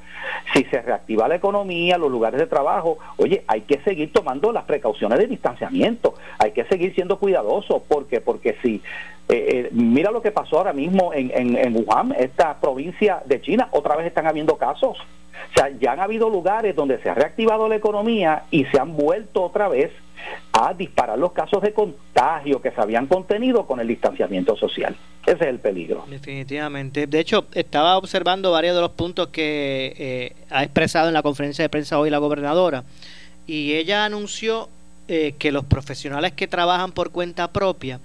Si 0.53 0.63
se 0.65 0.82
reactiva 0.82 1.27
la 1.27 1.36
economía, 1.36 1.98
los 1.98 2.12
lugares 2.12 2.39
de 2.39 2.48
trabajo, 2.48 3.00
oye, 3.17 3.44
hay 3.48 3.62
que 3.62 3.79
seguir 3.79 4.12
tomando 4.13 4.51
las 4.51 4.65
precauciones 4.65 5.17
de 5.17 5.27
distanciamiento, 5.27 6.13
hay 6.38 6.51
que 6.51 6.65
seguir 6.65 6.94
siendo 6.94 7.17
cuidadosos, 7.17 7.82
porque 7.88 8.22
porque 8.22 8.55
si 8.62 8.82
eh, 9.27 9.46
eh, 9.48 9.70
mira 9.72 10.12
lo 10.12 10.22
que 10.22 10.32
pasó 10.32 10.58
ahora 10.58 10.74
mismo 10.74 11.12
en, 11.12 11.32
en, 11.34 11.75
Wuhan, 11.75 12.13
esta 12.17 12.60
provincia 12.60 13.24
de 13.25 13.41
China, 13.41 13.70
otra 13.72 13.96
vez 13.96 14.05
están 14.05 14.27
habiendo 14.27 14.55
casos. 14.58 15.00
O 15.00 15.53
sea, 15.58 15.70
ya 15.79 15.94
han 15.94 16.00
habido 16.00 16.29
lugares 16.29 16.75
donde 16.75 17.01
se 17.01 17.10
ha 17.10 17.15
reactivado 17.15 17.67
la 17.67 17.75
economía 17.75 18.44
y 18.51 18.65
se 18.65 18.79
han 18.79 18.96
vuelto 18.96 19.41
otra 19.41 19.67
vez 19.67 19.91
a 20.53 20.74
disparar 20.74 21.17
los 21.17 21.32
casos 21.32 21.62
de 21.62 21.74
contagio 21.74 22.62
que 22.62 22.72
se 22.72 22.79
habían 22.79 23.08
contenido 23.08 23.65
con 23.65 23.79
el 23.79 23.88
distanciamiento 23.88 24.55
social. 24.55 24.96
Ese 25.25 25.36
es 25.36 25.41
el 25.41 25.60
peligro. 25.60 26.05
Definitivamente. 26.08 27.08
De 27.08 27.20
hecho, 27.20 27.48
estaba 27.53 27.98
observando 27.98 28.51
varios 28.51 28.75
de 28.75 28.82
los 28.82 28.91
puntos 28.91 29.27
que 29.29 29.94
eh, 29.98 30.36
ha 30.51 30.63
expresado 30.63 31.08
en 31.08 31.15
la 31.15 31.24
conferencia 31.24 31.63
de 31.63 31.70
prensa 31.70 32.00
hoy 32.00 32.12
la 32.12 32.20
gobernadora 32.20 32.84
y 33.48 33.74
ella 33.74 34.05
anunció 34.05 34.70
que 35.08 35.51
los 35.51 35.65
profesionales 35.65 36.32
que 36.32 36.48
trabajan 36.48 36.91
por 36.91 37.12
cuenta 37.12 37.51
propia 37.51 38.00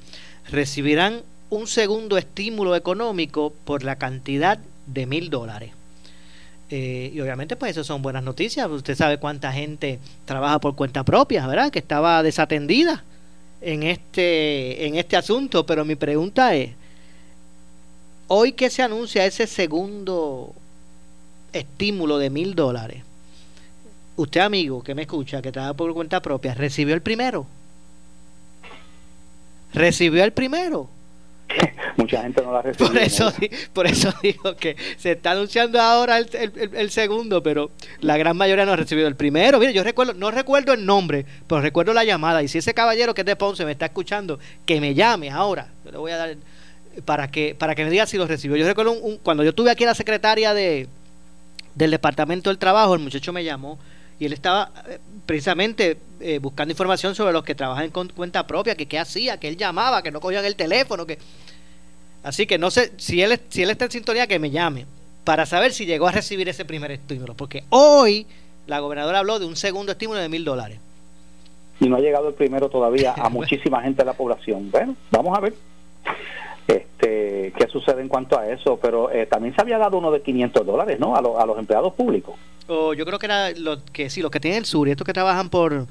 recibirán 0.50 1.22
un 1.50 1.66
segundo 1.66 2.16
estímulo 2.16 2.76
económico 2.76 3.52
por 3.64 3.82
la 3.82 3.96
cantidad 3.96 4.58
de 4.86 5.06
mil 5.06 5.30
dólares. 5.30 5.72
Eh, 6.70 7.10
y 7.12 7.20
obviamente, 7.20 7.56
pues 7.56 7.72
eso 7.72 7.82
son 7.82 8.02
buenas 8.02 8.22
noticias. 8.22 8.68
Usted 8.70 8.94
sabe 8.94 9.18
cuánta 9.18 9.52
gente 9.52 9.98
trabaja 10.24 10.60
por 10.60 10.76
cuenta 10.76 11.04
propia, 11.04 11.46
¿verdad? 11.46 11.70
Que 11.70 11.80
estaba 11.80 12.22
desatendida 12.22 13.02
en 13.60 13.82
este, 13.82 14.86
en 14.86 14.94
este 14.94 15.16
asunto. 15.16 15.66
Pero 15.66 15.84
mi 15.84 15.96
pregunta 15.96 16.54
es, 16.54 16.70
hoy 18.28 18.52
que 18.52 18.70
se 18.70 18.82
anuncia 18.82 19.26
ese 19.26 19.48
segundo 19.48 20.54
estímulo 21.52 22.18
de 22.18 22.30
mil 22.30 22.54
dólares, 22.54 23.02
usted 24.14 24.40
amigo 24.40 24.84
que 24.84 24.94
me 24.94 25.02
escucha, 25.02 25.42
que 25.42 25.50
trabaja 25.50 25.74
por 25.74 25.92
cuenta 25.92 26.22
propia, 26.22 26.54
¿recibió 26.54 26.94
el 26.94 27.02
primero? 27.02 27.46
¿Recibió 29.72 30.24
el 30.24 30.32
primero? 30.32 30.88
Mucha 31.96 32.22
gente 32.22 32.42
no 32.42 32.52
la 32.52 32.62
recibió. 32.62 32.88
Por 32.88 32.98
eso, 32.98 33.32
por 33.72 33.86
eso 33.86 34.12
digo 34.22 34.56
que 34.56 34.76
se 34.96 35.12
está 35.12 35.32
anunciando 35.32 35.80
ahora 35.80 36.18
el, 36.18 36.90
segundo, 36.90 37.42
pero 37.42 37.70
la 38.00 38.16
gran 38.16 38.36
mayoría 38.36 38.64
no 38.64 38.72
ha 38.72 38.76
recibido 38.76 39.08
el 39.08 39.16
primero. 39.16 39.58
Mire, 39.58 39.72
yo 39.72 39.82
recuerdo, 39.82 40.14
no 40.14 40.30
recuerdo 40.30 40.72
el 40.72 40.86
nombre, 40.86 41.26
pero 41.46 41.60
recuerdo 41.60 41.92
la 41.92 42.04
llamada. 42.04 42.42
Y 42.42 42.48
si 42.48 42.58
ese 42.58 42.74
caballero 42.74 43.14
que 43.14 43.22
es 43.22 43.26
de 43.26 43.36
Ponce 43.36 43.64
me 43.64 43.72
está 43.72 43.86
escuchando, 43.86 44.38
que 44.66 44.80
me 44.80 44.94
llame 44.94 45.30
ahora. 45.30 45.68
Yo 45.84 45.92
le 45.92 45.98
voy 45.98 46.12
a 46.12 46.16
dar 46.16 46.36
para 47.04 47.30
que 47.30 47.54
para 47.54 47.74
que 47.74 47.84
me 47.84 47.90
diga 47.90 48.06
si 48.06 48.16
lo 48.16 48.26
recibió. 48.26 48.56
Yo 48.56 48.66
recuerdo 48.66 48.96
cuando 49.22 49.44
yo 49.44 49.54
tuve 49.54 49.70
aquí 49.70 49.84
la 49.84 49.94
secretaria 49.94 50.54
de 50.54 50.88
del 51.74 51.90
departamento 51.92 52.50
del 52.50 52.58
trabajo, 52.58 52.94
el 52.94 53.00
muchacho 53.00 53.32
me 53.32 53.44
llamó 53.44 53.78
y 54.18 54.26
él 54.26 54.32
estaba 54.32 54.70
eh, 54.88 54.98
precisamente 55.24 55.96
eh, 56.20 56.38
buscando 56.38 56.72
información 56.72 57.14
sobre 57.14 57.32
los 57.32 57.44
que 57.44 57.54
trabajan 57.54 57.90
con 57.90 58.08
cuenta 58.08 58.46
propia, 58.46 58.74
que 58.74 58.86
qué 58.86 58.98
hacía, 58.98 59.38
que 59.38 59.48
él 59.48 59.56
llamaba, 59.56 60.02
que 60.02 60.10
no 60.10 60.20
cogían 60.20 60.44
el 60.44 60.56
teléfono, 60.56 61.06
que 61.06 61.18
así 62.22 62.46
que 62.46 62.58
no 62.58 62.70
sé 62.70 62.92
si 62.96 63.22
él 63.22 63.40
si 63.48 63.62
él 63.62 63.70
está 63.70 63.86
en 63.86 63.90
sintonía 63.90 64.26
que 64.26 64.38
me 64.38 64.50
llame 64.50 64.86
para 65.24 65.46
saber 65.46 65.72
si 65.72 65.86
llegó 65.86 66.08
a 66.08 66.12
recibir 66.12 66.48
ese 66.48 66.64
primer 66.64 66.90
estímulo, 66.90 67.34
porque 67.34 67.64
hoy 67.70 68.26
la 68.66 68.80
gobernadora 68.80 69.20
habló 69.20 69.38
de 69.38 69.46
un 69.46 69.56
segundo 69.56 69.92
estímulo 69.92 70.20
de 70.20 70.28
mil 70.28 70.44
dólares. 70.44 70.78
Y 71.80 71.88
no 71.88 71.96
ha 71.96 72.00
llegado 72.00 72.28
el 72.28 72.34
primero 72.34 72.68
todavía 72.68 73.14
a 73.16 73.28
muchísima 73.28 73.82
gente 73.82 74.02
de 74.02 74.06
la 74.06 74.12
población. 74.12 74.70
Bueno, 74.70 74.96
vamos 75.10 75.36
a 75.36 75.40
ver 75.40 75.54
este, 76.68 77.52
qué 77.56 77.66
sucede 77.68 78.00
en 78.00 78.08
cuanto 78.08 78.38
a 78.38 78.48
eso, 78.48 78.78
pero 78.80 79.10
eh, 79.10 79.26
también 79.26 79.54
se 79.54 79.60
había 79.60 79.78
dado 79.78 79.98
uno 79.98 80.10
de 80.10 80.22
500 80.22 80.66
dólares, 80.66 81.00
¿no? 81.00 81.16
A, 81.16 81.18
a 81.18 81.46
los 81.46 81.58
empleados 81.58 81.92
públicos. 81.94 82.34
Oh, 82.68 82.94
yo 82.94 83.04
creo 83.04 83.18
que 83.18 83.26
era 83.26 83.50
los 83.50 83.80
que 83.92 84.08
sí, 84.08 84.22
los 84.22 84.30
que 84.30 84.38
tienen 84.38 84.58
el 84.58 84.64
sur 84.64 84.86
y 84.86 84.92
estos 84.92 85.04
que 85.04 85.12
trabajan 85.12 85.48
por 85.48 85.86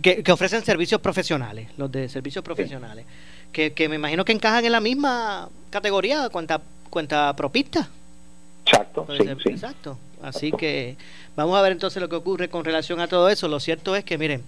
que, 0.00 0.24
ofrecen 0.32 0.64
servicios 0.64 1.00
profesionales, 1.00 1.68
los 1.76 1.90
de 1.90 2.08
servicios 2.08 2.44
profesionales, 2.44 3.04
que, 3.52 3.72
que, 3.72 3.88
me 3.88 3.96
imagino 3.96 4.24
que 4.24 4.32
encajan 4.32 4.64
en 4.64 4.72
la 4.72 4.80
misma 4.80 5.48
categoría 5.70 6.28
cuenta 6.28 6.60
cuenta 6.94 7.34
propista. 7.34 7.88
Exacto, 8.64 9.06
sí, 9.10 9.24
sí. 9.42 9.50
Exacto. 9.50 9.98
Así 10.22 10.52
que 10.52 10.96
vamos 11.36 11.58
a 11.58 11.60
ver 11.60 11.72
entonces 11.72 12.00
lo 12.00 12.08
que 12.08 12.16
ocurre 12.16 12.48
con 12.48 12.64
relación 12.64 13.00
a 13.00 13.08
todo 13.08 13.28
eso. 13.28 13.48
Lo 13.48 13.60
cierto 13.60 13.94
es 13.96 14.04
que, 14.04 14.16
miren, 14.16 14.42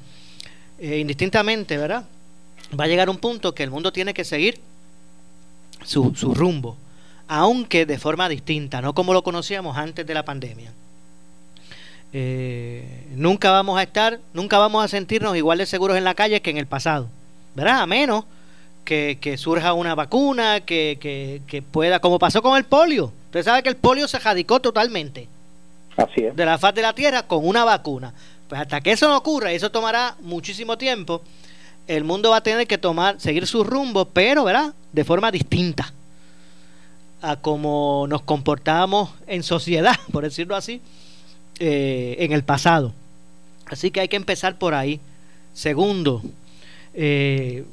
eh, 0.79 0.99
indistintamente, 0.99 1.77
¿verdad? 1.77 2.05
Va 2.79 2.85
a 2.85 2.87
llegar 2.87 3.11
un 3.11 3.19
punto 3.19 3.55
que 3.55 3.65
el 3.65 3.71
mundo 3.71 3.93
tiene 3.93 4.15
que 4.15 4.25
seguir 4.25 4.61
su, 5.85 6.15
su 6.15 6.35
rumbo, 6.35 6.79
aunque 7.29 7.85
de 7.85 7.99
forma 7.99 8.29
distinta, 8.29 8.81
no 8.81 8.95
como 8.95 9.13
lo 9.13 9.23
conocíamos 9.23 9.77
antes 9.77 10.07
de 10.07 10.15
la 10.15 10.25
pandemia. 10.25 10.73
Eh, 12.19 12.83
nunca 13.15 13.51
vamos 13.51 13.79
a 13.79 13.83
estar, 13.83 14.21
nunca 14.33 14.57
vamos 14.57 14.83
a 14.83 14.89
sentirnos 14.89 15.37
igual 15.37 15.59
de 15.59 15.67
seguros 15.67 15.99
en 15.99 16.05
la 16.05 16.15
calle 16.15 16.41
que 16.41 16.49
en 16.49 16.57
el 16.57 16.67
pasado, 16.67 17.09
¿verdad? 17.55 17.83
A 17.83 17.87
menos 17.87 18.25
que, 18.87 19.35
surja 19.37 19.75
una 19.75 19.95
vacuna, 19.95 20.61
que, 20.61 20.97
que, 21.47 21.63
pueda, 21.63 22.01
como 22.01 22.19
pasó 22.19 22.41
con 22.41 22.57
el 22.57 22.65
polio. 22.65 23.13
Usted 23.27 23.43
sabe 23.43 23.63
que 23.63 23.69
el 23.69 23.77
polio 23.77 24.09
se 24.09 24.19
jadicó 24.19 24.61
totalmente. 24.61 25.29
Así 25.99 26.23
es. 26.23 26.35
De 26.35 26.47
la 26.47 26.57
faz 26.57 26.75
de 26.75 26.81
la 26.81 26.95
tierra 26.95 27.25
con 27.25 27.47
una 27.47 27.65
vacuna. 27.65 28.15
Pues 28.49 28.63
hasta 28.63 28.81
que 28.81 28.93
eso 28.93 29.09
no 29.09 29.19
ocurra, 29.19 29.53
y 29.53 29.57
eso 29.57 29.71
tomará 29.71 30.17
muchísimo 30.23 30.79
tiempo, 30.79 31.21
el 31.87 32.03
mundo 32.05 32.31
va 32.31 32.39
a 32.39 32.43
tener 32.43 32.67
que 32.67 32.79
tomar, 32.79 33.21
seguir 33.21 33.47
su 33.47 33.63
rumbo, 33.63 34.07
pero, 34.07 34.43
¿verdad? 34.43 34.73
De 34.91 35.05
forma 35.05 35.31
distinta 35.31 35.93
a 37.21 37.37
como 37.37 38.07
nos 38.09 38.23
comportábamos 38.23 39.11
en 39.27 39.43
sociedad, 39.43 39.97
por 40.13 40.25
decirlo 40.25 40.57
así, 40.57 40.81
eh, 41.59 42.17
en 42.19 42.33
el 42.33 42.45
pasado. 42.45 42.93
Así 43.67 43.91
que 43.91 44.01
hay 44.01 44.09
que 44.09 44.17
empezar 44.17 44.59
por 44.59 44.75
ahí. 44.75 45.01
Segundo, 45.55 46.23
eh, 46.95 47.65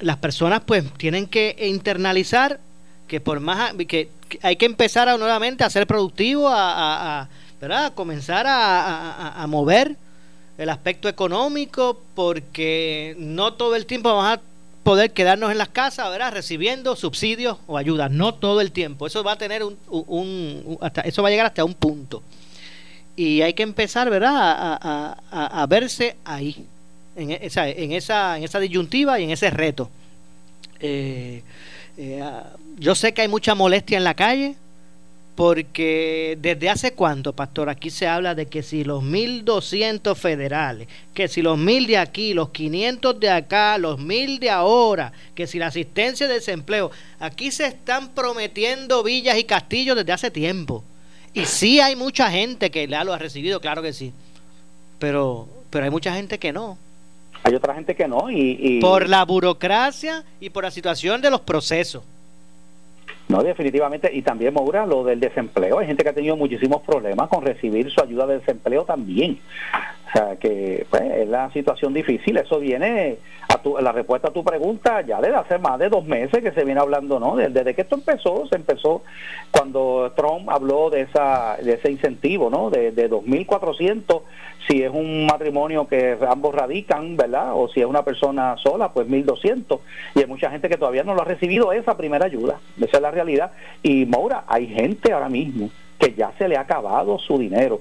las 0.00 0.16
personas 0.16 0.62
pues 0.66 0.84
tienen 0.94 1.26
que 1.26 1.56
internalizar 1.60 2.58
que 3.06 3.20
por 3.20 3.40
más 3.40 3.74
que, 3.86 4.08
hay 4.40 4.56
que 4.56 4.64
empezar 4.64 5.08
a, 5.08 5.18
nuevamente 5.18 5.64
a 5.64 5.70
ser 5.70 5.86
productivo, 5.86 6.48
a, 6.50 7.28
¿verdad? 7.60 7.92
comenzar 7.94 8.46
a, 8.48 9.44
mover 9.48 9.96
el 10.56 10.70
aspecto 10.70 11.08
económico, 11.08 12.00
porque 12.14 13.14
no 13.18 13.52
todo 13.52 13.76
el 13.76 13.84
tiempo 13.84 14.08
vamos 14.08 14.38
a 14.38 14.40
poder 14.82 15.12
quedarnos 15.12 15.52
en 15.52 15.58
las 15.58 15.68
casas, 15.68 16.10
¿verdad? 16.10 16.32
Recibiendo 16.32 16.96
subsidios 16.96 17.58
o 17.66 17.76
ayudas, 17.76 18.10
no 18.10 18.34
todo 18.34 18.62
el 18.62 18.72
tiempo. 18.72 19.06
Eso 19.06 19.22
va 19.22 19.32
a 19.32 19.36
tener 19.36 19.62
un, 19.62 19.76
un, 19.88 20.78
hasta, 20.80 21.02
eso 21.02 21.22
va 21.22 21.28
a 21.28 21.30
llegar 21.30 21.46
hasta 21.46 21.64
un 21.64 21.74
punto. 21.74 22.22
Y 23.22 23.40
hay 23.40 23.54
que 23.54 23.62
empezar, 23.62 24.10
¿verdad? 24.10 24.80
A, 25.30 25.66
verse 25.68 26.16
ahí, 26.24 26.66
en 27.14 27.30
esa, 27.30 27.68
en 27.68 27.92
esa, 27.92 28.36
en 28.36 28.42
esa 28.42 28.58
disyuntiva 28.58 29.20
y 29.20 29.24
en 29.24 29.30
ese 29.30 29.48
reto. 29.48 29.88
Eh, 30.80 31.40
eh, 31.98 32.24
yo 32.80 32.96
sé 32.96 33.14
que 33.14 33.22
hay 33.22 33.28
mucha 33.28 33.54
molestia 33.54 33.96
en 33.96 34.02
la 34.02 34.14
calle, 34.14 34.56
porque 35.36 36.36
desde 36.42 36.68
hace 36.68 36.94
cuánto, 36.94 37.32
pastor, 37.32 37.68
aquí 37.68 37.90
se 37.90 38.08
habla 38.08 38.34
de 38.34 38.46
que 38.46 38.64
si 38.64 38.82
los 38.82 39.04
1.200 39.04 40.16
federales, 40.16 40.88
que 41.14 41.28
si 41.28 41.42
los 41.42 41.56
1.000 41.60 41.86
de 41.86 41.98
aquí, 41.98 42.34
los 42.34 42.50
500 42.50 43.20
de 43.20 43.30
acá, 43.30 43.78
los 43.78 44.00
1.000 44.00 44.40
de 44.40 44.50
ahora, 44.50 45.12
que 45.36 45.46
si 45.46 45.60
la 45.60 45.68
asistencia 45.68 46.26
de 46.26 46.34
desempleo, 46.34 46.90
aquí 47.20 47.52
se 47.52 47.66
están 47.66 48.08
prometiendo 48.14 49.04
villas 49.04 49.38
y 49.38 49.44
castillos 49.44 49.94
desde 49.94 50.12
hace 50.12 50.32
tiempo. 50.32 50.82
Y 51.34 51.46
sí 51.46 51.80
hay 51.80 51.96
mucha 51.96 52.30
gente 52.30 52.70
que 52.70 52.86
ya 52.86 53.04
lo 53.04 53.12
ha 53.12 53.18
recibido, 53.18 53.60
claro 53.60 53.82
que 53.82 53.92
sí, 53.92 54.12
pero, 54.98 55.48
pero 55.70 55.84
hay 55.84 55.90
mucha 55.90 56.14
gente 56.14 56.38
que 56.38 56.52
no. 56.52 56.78
Hay 57.44 57.54
otra 57.54 57.74
gente 57.74 57.96
que 57.96 58.06
no. 58.06 58.30
y... 58.30 58.78
Por 58.80 59.08
la 59.08 59.24
burocracia 59.24 60.24
y 60.40 60.50
por 60.50 60.64
la 60.64 60.70
situación 60.70 61.20
de 61.20 61.30
los 61.30 61.40
procesos. 61.40 62.04
No, 63.28 63.42
definitivamente. 63.42 64.10
Y 64.12 64.22
también, 64.22 64.52
Maura, 64.52 64.84
lo 64.84 65.04
del 65.04 65.20
desempleo. 65.20 65.78
Hay 65.78 65.86
gente 65.86 66.02
que 66.02 66.10
ha 66.10 66.12
tenido 66.12 66.36
muchísimos 66.36 66.82
problemas 66.82 67.28
con 67.28 67.42
recibir 67.42 67.90
su 67.90 68.02
ayuda 68.02 68.26
de 68.26 68.38
desempleo 68.38 68.84
también. 68.84 69.38
O 70.12 70.18
sea, 70.18 70.36
que 70.36 70.86
pues, 70.90 71.02
es 71.02 71.28
la 71.28 71.50
situación 71.52 71.94
difícil. 71.94 72.36
Eso 72.36 72.58
viene 72.58 73.16
a 73.48 73.58
tu, 73.58 73.78
la 73.78 73.92
respuesta 73.92 74.28
a 74.28 74.32
tu 74.32 74.44
pregunta 74.44 75.00
ya 75.00 75.20
desde 75.20 75.36
hace 75.36 75.58
más 75.58 75.78
de 75.78 75.88
dos 75.88 76.04
meses 76.04 76.42
que 76.42 76.52
se 76.52 76.64
viene 76.64 76.80
hablando, 76.80 77.18
¿no? 77.18 77.36
Desde, 77.36 77.74
que 77.74 77.80
esto 77.80 77.94
empezó, 77.94 78.46
se 78.46 78.56
empezó 78.56 79.02
cuando 79.50 80.12
Trump 80.14 80.50
habló 80.50 80.90
de 80.90 81.02
esa 81.02 81.56
de 81.62 81.74
ese 81.74 81.90
incentivo, 81.90 82.50
¿no? 82.50 82.68
De, 82.68 82.92
de 82.92 83.10
2.400 83.10 84.20
si 84.68 84.82
es 84.82 84.92
un 84.92 85.26
matrimonio 85.26 85.88
que 85.88 86.16
ambos 86.28 86.54
radican, 86.54 87.16
¿verdad? 87.16 87.52
O 87.54 87.68
si 87.68 87.80
es 87.80 87.86
una 87.86 88.04
persona 88.04 88.56
sola, 88.58 88.92
pues 88.92 89.08
1.200. 89.08 89.80
Y 90.14 90.20
hay 90.20 90.26
mucha 90.26 90.50
gente 90.50 90.68
que 90.68 90.76
todavía 90.76 91.04
no 91.04 91.14
lo 91.14 91.22
ha 91.22 91.24
recibido 91.24 91.72
esa 91.72 91.96
primera 91.96 92.26
ayuda. 92.26 92.60
Esa 92.76 92.98
es 92.98 93.02
la 93.02 93.10
realidad. 93.10 93.52
Y 93.82 94.06
Maura, 94.06 94.44
hay 94.46 94.68
gente 94.68 95.12
ahora 95.12 95.28
mismo 95.28 95.70
que 95.98 96.14
ya 96.14 96.32
se 96.38 96.48
le 96.48 96.56
ha 96.56 96.60
acabado 96.60 97.18
su 97.18 97.38
dinero. 97.38 97.80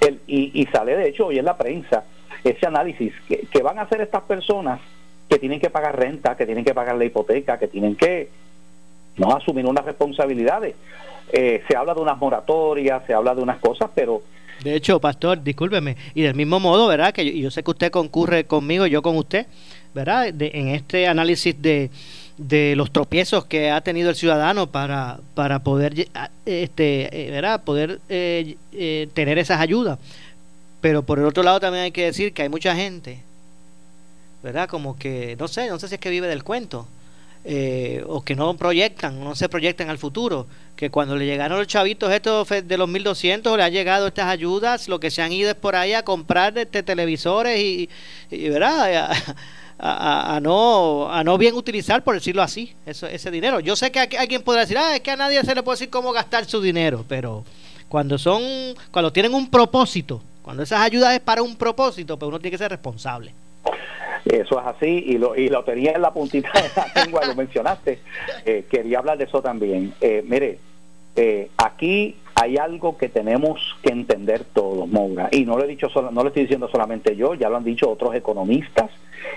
El, 0.00 0.20
y, 0.26 0.66
sale 0.72 0.96
de 0.96 1.08
hecho 1.08 1.26
hoy 1.26 1.38
en 1.38 1.44
la 1.44 1.56
prensa 1.56 2.04
ese 2.44 2.66
análisis 2.66 3.12
que, 3.26 3.62
van 3.62 3.78
a 3.78 3.82
hacer 3.82 4.00
estas 4.00 4.22
personas 4.22 4.80
que 5.28 5.38
tienen 5.38 5.60
que 5.60 5.70
pagar 5.70 5.98
renta, 5.98 6.36
que 6.36 6.46
tienen 6.46 6.64
que 6.64 6.74
pagar 6.74 6.96
la 6.96 7.04
hipoteca, 7.04 7.58
que 7.58 7.68
tienen 7.68 7.96
que 7.96 8.28
no 9.16 9.34
asumir 9.36 9.66
unas 9.66 9.84
responsabilidades. 9.84 10.74
Eh, 11.32 11.62
se 11.68 11.76
habla 11.76 11.94
de 11.94 12.00
unas 12.00 12.16
moratorias, 12.18 13.04
se 13.06 13.12
habla 13.12 13.34
de 13.34 13.42
unas 13.42 13.58
cosas, 13.58 13.90
pero 13.94 14.22
de 14.62 14.74
hecho, 14.74 15.00
pastor, 15.00 15.40
discúlpeme, 15.40 15.96
y 16.14 16.22
del 16.22 16.34
mismo 16.34 16.58
modo, 16.58 16.88
¿verdad? 16.88 17.12
Que 17.12 17.38
yo, 17.38 17.48
sé 17.50 17.62
que 17.62 17.70
usted 17.70 17.90
concurre 17.92 18.44
conmigo, 18.44 18.86
yo 18.86 19.02
con 19.02 19.16
usted, 19.16 19.46
¿verdad? 19.94 20.26
en 20.26 20.68
este 20.68 21.06
análisis 21.06 21.60
de, 21.62 21.90
de 22.38 22.74
los 22.76 22.92
tropiezos 22.92 23.44
que 23.44 23.70
ha 23.70 23.80
tenido 23.80 24.10
el 24.10 24.16
ciudadano 24.16 24.68
para, 24.68 25.20
para 25.34 25.58
poder, 25.58 26.08
este, 26.46 27.26
eh, 27.26 27.30
¿verdad? 27.30 27.62
Poder 27.64 28.00
eh, 28.08 28.56
eh, 28.72 29.08
tener 29.12 29.38
esas 29.38 29.60
ayudas. 29.60 29.98
Pero 30.80 31.02
por 31.02 31.18
el 31.18 31.26
otro 31.26 31.42
lado 31.42 31.60
también 31.60 31.84
hay 31.84 31.92
que 31.92 32.04
decir 32.04 32.32
que 32.32 32.42
hay 32.42 32.48
mucha 32.48 32.74
gente, 32.74 33.22
¿verdad? 34.42 34.68
Como 34.68 34.96
que, 34.96 35.36
no 35.38 35.48
sé, 35.48 35.68
no 35.68 35.78
sé 35.78 35.88
si 35.88 35.96
es 35.96 36.00
que 36.00 36.10
vive 36.10 36.28
del 36.28 36.44
cuento 36.44 36.86
eh, 37.44 38.04
o 38.06 38.20
que 38.22 38.34
no 38.34 38.54
proyectan, 38.56 39.22
no 39.22 39.34
se 39.34 39.48
proyectan 39.48 39.88
al 39.88 39.98
futuro, 39.98 40.46
que 40.76 40.90
cuando 40.90 41.16
le 41.16 41.24
llegaron 41.24 41.58
los 41.58 41.66
chavitos 41.66 42.12
estos 42.12 42.48
de 42.48 42.76
los 42.76 42.88
1200 42.88 43.56
le 43.56 43.62
han 43.62 43.72
llegado 43.72 44.08
estas 44.08 44.26
ayudas, 44.26 44.88
lo 44.88 45.00
que 45.00 45.10
se 45.10 45.22
han 45.22 45.32
ido 45.32 45.50
es 45.50 45.56
por 45.56 45.74
ahí 45.74 45.94
a 45.94 46.04
comprar 46.04 46.58
este 46.58 46.82
televisores 46.82 47.58
y, 47.58 47.88
¿verdad? 48.48 49.10
A, 49.80 50.40
no 50.42 51.08
a 51.08 51.22
no 51.22 51.38
bien 51.38 51.54
utilizar 51.54 52.02
por 52.02 52.16
decirlo 52.16 52.42
así 52.42 52.74
eso, 52.84 53.06
ese 53.06 53.30
dinero 53.30 53.60
yo 53.60 53.76
sé 53.76 53.92
que 53.92 54.00
alguien 54.00 54.42
podrá 54.42 54.62
decir 54.62 54.76
ah 54.76 54.96
es 54.96 55.02
que 55.02 55.12
a 55.12 55.16
nadie 55.16 55.40
se 55.44 55.54
le 55.54 55.62
puede 55.62 55.76
decir 55.76 55.88
cómo 55.88 56.10
gastar 56.10 56.46
su 56.46 56.60
dinero 56.60 57.04
pero 57.08 57.44
cuando 57.88 58.18
son, 58.18 58.42
cuando 58.90 59.12
tienen 59.12 59.34
un 59.34 59.50
propósito, 59.50 60.20
cuando 60.42 60.62
esas 60.62 60.80
ayudas 60.80 61.14
es 61.14 61.20
para 61.20 61.42
un 61.42 61.56
propósito, 61.56 62.18
pues 62.18 62.28
uno 62.28 62.38
tiene 62.38 62.52
que 62.52 62.58
ser 62.58 62.70
responsable. 62.70 63.32
Eso 64.24 64.60
es 64.60 64.66
así 64.66 65.04
y 65.06 65.16
lo, 65.16 65.34
y 65.34 65.48
lo 65.48 65.64
tenía 65.64 65.92
en 65.92 66.02
la 66.02 66.12
puntita 66.12 66.50
de 66.52 66.68
la 66.76 66.92
lengua, 67.04 67.24
lo 67.24 67.34
mencionaste. 67.34 68.00
Eh, 68.44 68.66
quería 68.70 68.98
hablar 68.98 69.16
de 69.16 69.24
eso 69.24 69.40
también. 69.40 69.94
Eh, 70.00 70.22
mire, 70.26 70.58
eh, 71.16 71.50
aquí 71.56 72.16
hay 72.34 72.58
algo 72.58 72.98
que 72.98 73.08
tenemos 73.08 73.58
que 73.82 73.90
entender 73.90 74.44
todos, 74.44 74.86
Moura, 74.86 75.28
y 75.32 75.44
no 75.44 75.56
lo 75.56 75.64
he 75.64 75.68
dicho 75.68 75.88
solo, 75.88 76.10
no 76.10 76.22
lo 76.22 76.28
estoy 76.28 76.42
diciendo 76.42 76.68
solamente 76.68 77.16
yo, 77.16 77.34
ya 77.34 77.48
lo 77.48 77.56
han 77.56 77.64
dicho 77.64 77.90
otros 77.90 78.14
economistas 78.14 78.90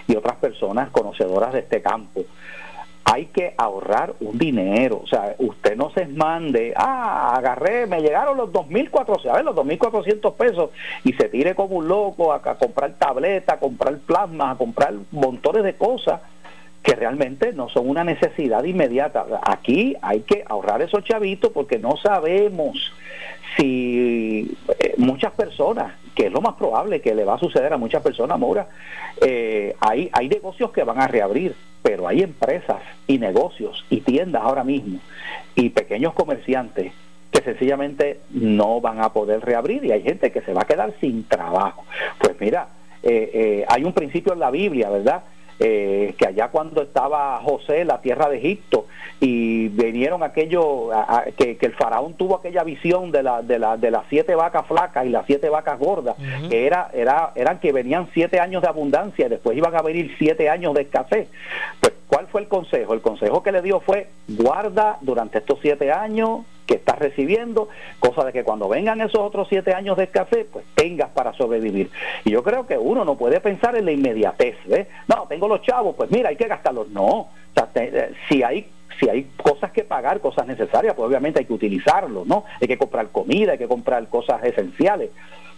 y 0.07 0.15
otras 0.15 0.37
personas 0.37 0.89
conocedoras 0.89 1.53
de 1.53 1.59
este 1.59 1.81
campo 1.81 2.23
hay 3.03 3.25
que 3.25 3.53
ahorrar 3.57 4.13
un 4.19 4.37
dinero. 4.37 5.01
O 5.03 5.07
sea, 5.07 5.35
usted 5.39 5.75
no 5.75 5.91
se 5.91 6.05
mande, 6.05 6.73
ah, 6.75 7.35
agarré, 7.35 7.87
me 7.87 7.99
llegaron 7.99 8.37
los 8.37 8.51
2.400, 8.51 9.33
ver, 9.33 9.43
los 9.43 9.55
2.400 9.55 10.33
pesos 10.35 10.69
y 11.03 11.13
se 11.13 11.27
tire 11.27 11.55
como 11.55 11.77
un 11.77 11.87
loco 11.87 12.31
a, 12.31 12.37
a 12.37 12.55
comprar 12.55 12.93
tabletas, 12.93 13.57
a 13.57 13.59
comprar 13.59 13.97
plasma, 13.99 14.51
a 14.51 14.55
comprar 14.55 14.93
montones 15.11 15.63
de 15.63 15.75
cosas 15.75 16.21
que 16.83 16.95
realmente 16.95 17.53
no 17.53 17.69
son 17.69 17.89
una 17.89 18.03
necesidad 18.03 18.63
inmediata. 18.63 19.25
Aquí 19.43 19.95
hay 20.01 20.21
que 20.21 20.43
ahorrar 20.47 20.81
esos 20.81 21.03
chavitos 21.03 21.51
porque 21.51 21.77
no 21.77 21.95
sabemos 21.97 22.91
si 23.57 24.57
eh, 24.79 24.93
muchas 24.97 25.31
personas, 25.33 25.93
que 26.15 26.27
es 26.27 26.31
lo 26.31 26.41
más 26.41 26.55
probable 26.55 27.01
que 27.01 27.13
le 27.13 27.25
va 27.25 27.35
a 27.35 27.39
suceder 27.39 27.73
a 27.73 27.77
muchas 27.77 28.01
personas, 28.01 28.39
Maura, 28.39 28.67
eh, 29.21 29.75
hay, 29.79 30.09
hay 30.13 30.29
negocios 30.29 30.71
que 30.71 30.83
van 30.83 30.99
a 30.99 31.07
reabrir, 31.07 31.55
pero 31.83 32.07
hay 32.07 32.21
empresas 32.21 32.81
y 33.07 33.17
negocios 33.19 33.85
y 33.89 34.01
tiendas 34.01 34.41
ahora 34.41 34.63
mismo 34.63 34.99
y 35.55 35.69
pequeños 35.69 36.13
comerciantes 36.13 36.93
que 37.31 37.41
sencillamente 37.43 38.19
no 38.31 38.81
van 38.81 39.01
a 39.01 39.13
poder 39.13 39.41
reabrir 39.41 39.85
y 39.85 39.91
hay 39.91 40.01
gente 40.01 40.31
que 40.31 40.41
se 40.41 40.53
va 40.53 40.63
a 40.63 40.65
quedar 40.65 40.93
sin 40.99 41.23
trabajo. 41.25 41.85
Pues 42.19 42.35
mira, 42.39 42.67
eh, 43.03 43.65
hay 43.69 43.83
un 43.83 43.93
principio 43.93 44.33
en 44.33 44.39
la 44.39 44.51
Biblia, 44.51 44.89
¿verdad? 44.89 45.23
Eh, 45.63 46.15
que 46.17 46.25
allá 46.25 46.47
cuando 46.47 46.81
estaba 46.81 47.39
José 47.43 47.81
en 47.81 47.89
la 47.89 48.01
tierra 48.01 48.27
de 48.29 48.37
Egipto 48.37 48.87
y 49.19 49.67
vinieron 49.67 50.23
aquello, 50.23 50.89
que, 51.37 51.55
el 51.61 51.73
faraón 51.73 52.15
tuvo 52.15 52.37
aquella 52.37 52.63
visión 52.63 53.11
de, 53.11 53.21
la, 53.21 53.43
de, 53.43 53.59
la, 53.59 53.77
de 53.77 53.91
las 53.91 54.05
siete 54.09 54.33
vacas 54.33 54.65
flacas 54.65 55.05
y 55.05 55.09
las 55.09 55.27
siete 55.27 55.49
vacas 55.49 55.77
gordas, 55.77 56.15
que 56.49 56.65
era, 56.65 56.89
era, 56.93 57.31
eran 57.35 57.59
que 57.59 57.71
venían 57.71 58.09
siete 58.11 58.39
años 58.39 58.63
de 58.63 58.69
abundancia 58.69 59.27
y 59.27 59.29
después 59.29 59.55
iban 59.55 59.75
a 59.75 59.83
venir 59.83 60.15
siete 60.17 60.49
años 60.49 60.73
de 60.73 60.81
escasez. 60.81 61.27
Pues, 61.79 61.93
¿cuál 62.07 62.25
fue 62.25 62.41
el 62.41 62.47
consejo? 62.47 62.95
El 62.95 63.01
consejo 63.01 63.43
que 63.43 63.51
le 63.51 63.61
dio 63.61 63.81
fue, 63.81 64.07
guarda 64.29 64.97
durante 65.01 65.37
estos 65.37 65.59
siete 65.61 65.91
años 65.91 66.39
que 66.71 66.77
estás 66.77 66.97
recibiendo, 66.99 67.67
cosa 67.99 68.23
de 68.23 68.31
que 68.31 68.45
cuando 68.45 68.69
vengan 68.69 69.01
esos 69.01 69.19
otros 69.19 69.49
siete 69.49 69.73
años 69.73 69.97
de 69.97 70.05
escasez, 70.05 70.47
pues 70.49 70.63
tengas 70.73 71.09
para 71.09 71.33
sobrevivir. 71.33 71.91
Y 72.23 72.31
yo 72.31 72.43
creo 72.43 72.65
que 72.65 72.77
uno 72.77 73.03
no 73.03 73.15
puede 73.15 73.41
pensar 73.41 73.75
en 73.75 73.83
la 73.83 73.91
inmediatez, 73.91 74.55
¿ves? 74.65 74.87
No, 75.09 75.25
tengo 75.27 75.49
los 75.49 75.61
chavos, 75.63 75.95
pues 75.97 76.09
mira, 76.11 76.29
hay 76.29 76.37
que 76.37 76.47
gastarlos. 76.47 76.87
No, 76.87 77.27
eh, 77.75 78.13
si 78.29 78.41
hay 78.41 78.67
si 79.01 79.09
hay 79.09 79.27
cosas 79.35 79.71
que 79.71 79.83
pagar, 79.83 80.21
cosas 80.21 80.47
necesarias, 80.47 80.93
pues 80.95 81.07
obviamente 81.07 81.39
hay 81.39 81.45
que 81.45 81.53
utilizarlos, 81.53 82.25
¿no? 82.25 82.45
Hay 82.61 82.67
que 82.67 82.77
comprar 82.77 83.07
comida, 83.07 83.53
hay 83.53 83.57
que 83.57 83.67
comprar 83.67 84.07
cosas 84.07 84.43
esenciales 84.43 85.09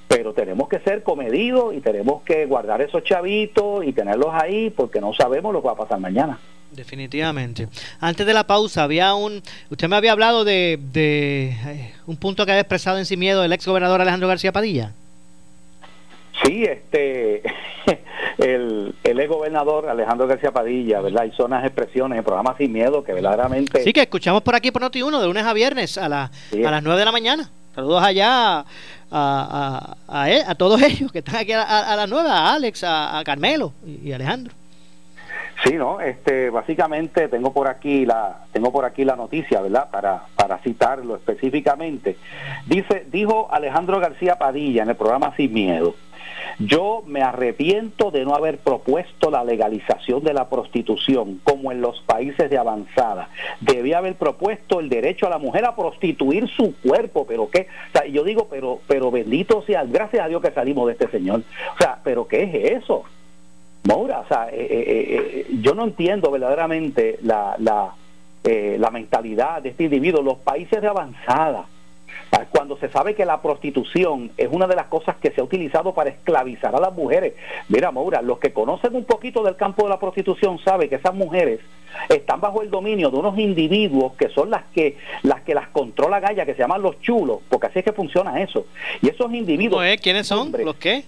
pero 0.05 0.34
tenemos 0.34 0.67
que 0.67 0.79
ser 0.79 1.01
comedidos 1.01 1.74
y 1.74 1.79
tenemos 1.79 2.22
que 2.24 2.46
guardar 2.46 2.82
esos 2.82 3.03
chavitos 3.03 3.84
y 3.84 3.93
tenerlos 3.93 4.29
ahí 4.32 4.70
porque 4.70 5.01
no 5.01 5.12
sabemos 5.13 5.53
lo 5.53 5.62
que 5.62 5.67
va 5.67 5.74
a 5.74 5.77
pasar 5.77 6.00
mañana. 6.00 6.38
Definitivamente. 6.75 7.68
Antes 8.00 8.25
de 8.25 8.34
la 8.34 8.46
pausa, 8.46 8.84
había 8.84 9.13
un. 9.13 9.42
Usted 9.70 9.88
me 9.88 9.96
había 9.96 10.12
hablado 10.12 10.44
de, 10.44 10.80
de 10.92 11.56
eh, 11.65 11.94
un 12.08 12.18
punto 12.18 12.46
que 12.46 12.51
había 12.51 12.62
expresado 12.62 12.98
en 12.98 13.06
sí 13.06 13.15
miedo 13.18 13.44
el 13.44 13.53
ex 13.53 13.65
gobernador 13.65 14.01
Alejandro 14.01 14.27
García 14.27 14.51
Padilla. 14.51 14.92
Sí, 16.44 16.63
este. 16.63 17.44
El, 18.38 18.96
el 19.03 19.20
ex 19.20 19.30
gobernador 19.30 19.88
Alejandro 19.88 20.25
García 20.25 20.51
Padilla, 20.51 21.01
¿verdad? 21.01 21.24
Hay 21.24 21.32
zonas 21.32 21.64
expresiones 21.64 22.16
en 22.16 22.20
el 22.20 22.24
programa 22.24 22.55
Sin 22.57 22.72
Miedo 22.72 23.03
que 23.03 23.14
verdaderamente. 23.14 23.83
Sí, 23.83 23.94
que 23.94 24.01
escuchamos 24.01 24.42
por 24.42 24.55
aquí 24.55 24.72
por 24.72 24.81
Noti1 24.81 25.20
de 25.20 25.27
lunes 25.27 25.46
a 25.46 25.53
viernes 25.53 26.00
a, 26.00 26.09
la, 26.09 26.31
a 26.51 26.72
las 26.72 26.81
9 26.81 27.00
de 27.00 27.05
la 27.05 27.12
mañana. 27.12 27.50
Saludos 27.75 28.03
allá 28.03 28.59
a, 28.59 28.66
a, 29.12 29.98
a, 30.07 30.51
a 30.51 30.55
todos 30.55 30.81
ellos 30.81 31.12
que 31.12 31.20
están 31.20 31.36
aquí 31.36 31.51
a, 31.51 31.96
las 31.96 32.09
9, 32.09 32.29
a 32.29 32.53
Alex, 32.53 32.83
a, 32.83 33.22
Carmelo 33.24 33.74
y 33.86 34.12
Alejandro. 34.12 34.53
Sí, 35.63 35.75
no, 35.75 36.01
este, 36.01 36.50
básicamente 36.50 37.27
tengo 37.27 37.53
por 37.53 37.67
aquí 37.67 38.05
la, 38.05 38.46
tengo 38.51 38.72
por 38.72 38.85
aquí 38.85 39.05
la 39.05 39.15
noticia, 39.15 39.61
¿verdad? 39.61 39.89
Para, 39.89 40.24
para 40.35 40.57
citarlo 40.59 41.15
específicamente. 41.15 42.17
Dice, 42.65 43.05
dijo 43.11 43.48
Alejandro 43.51 44.00
García 44.00 44.35
Padilla 44.35 44.83
en 44.83 44.89
el 44.89 44.96
programa 44.96 45.35
Sin 45.35 45.53
Miedo. 45.53 45.96
Yo 46.59 47.03
me 47.07 47.22
arrepiento 47.22 48.11
de 48.11 48.25
no 48.25 48.35
haber 48.35 48.59
propuesto 48.59 49.31
la 49.31 49.43
legalización 49.43 50.24
de 50.24 50.33
la 50.33 50.50
prostitución 50.50 51.39
como 51.43 51.72
en 51.72 51.81
los 51.81 52.01
países 52.01 52.50
de 52.50 52.57
avanzada. 52.57 53.29
Debía 53.59 53.98
haber 53.98 54.15
propuesto 54.15 54.79
el 54.79 54.89
derecho 54.89 55.25
a 55.25 55.29
la 55.29 55.37
mujer 55.37 55.65
a 55.65 55.75
prostituir 55.75 56.48
su 56.50 56.75
cuerpo, 56.81 57.25
pero 57.27 57.50
qué, 57.50 57.67
o 57.89 57.98
sea, 57.98 58.07
yo 58.07 58.24
digo, 58.24 58.48
pero 58.50 58.79
pero 58.87 59.09
bendito 59.11 59.63
sea, 59.63 59.83
gracias 59.83 60.25
a 60.25 60.27
Dios 60.27 60.41
que 60.41 60.51
salimos 60.51 60.85
de 60.87 60.93
este 60.93 61.07
señor. 61.07 61.41
O 61.75 61.77
sea, 61.77 62.00
pero 62.03 62.27
qué 62.27 62.43
es 62.43 62.83
eso? 62.83 63.03
Moura, 63.83 64.19
o 64.19 64.27
sea, 64.27 64.48
eh, 64.50 64.55
eh, 64.59 64.85
eh, 64.87 65.48
yo 65.61 65.75
no 65.75 65.83
entiendo 65.83 66.31
verdaderamente 66.31 67.19
la, 67.22 67.55
la, 67.59 67.93
la 68.43 68.91
mentalidad 68.91 69.61
de 69.61 69.69
este 69.69 69.83
individuo. 69.83 70.22
Los 70.22 70.37
países 70.37 70.81
de 70.81 70.87
avanzada, 70.87 71.65
cuando 72.51 72.77
se 72.77 72.89
sabe 72.89 73.13
que 73.13 73.25
la 73.25 73.41
prostitución 73.41 74.31
es 74.37 74.48
una 74.51 74.67
de 74.67 74.75
las 74.75 74.87
cosas 74.87 75.17
que 75.17 75.31
se 75.31 75.41
ha 75.41 75.43
utilizado 75.43 75.93
para 75.93 76.09
esclavizar 76.09 76.75
a 76.75 76.79
las 76.79 76.93
mujeres. 76.93 77.33
Mira, 77.69 77.91
Moura, 77.91 78.22
los 78.22 78.39
que 78.39 78.53
conocen 78.53 78.96
un 78.96 79.03
poquito 79.03 79.43
del 79.43 79.55
campo 79.55 79.83
de 79.83 79.89
la 79.89 80.00
prostitución 80.00 80.59
saben 80.59 80.89
que 80.89 80.96
esas 80.96 81.13
mujeres 81.13 81.59
están 82.09 82.41
bajo 82.41 82.61
el 82.61 82.72
dominio 82.72 83.11
de 83.11 83.17
unos 83.17 83.37
individuos 83.37 84.13
que 84.13 84.29
son 84.29 84.50
las 84.50 84.63
que 84.74 84.98
las 85.22 85.41
que 85.41 85.53
las 85.53 85.67
controla 85.69 86.19
Gaya, 86.19 86.46
que 86.46 86.53
se 86.53 86.59
llaman 86.59 86.81
los 86.81 87.00
chulos, 87.01 87.39
porque 87.50 87.67
así 87.67 87.79
es 87.79 87.85
que 87.85 87.93
funciona 87.93 88.41
eso. 88.41 88.65
Y 89.01 89.09
esos 89.09 89.31
individuos... 89.31 89.83
¿Quiénes 90.01 90.25
son? 90.25 90.51
¿Los 90.63 90.75
qué? 90.77 91.03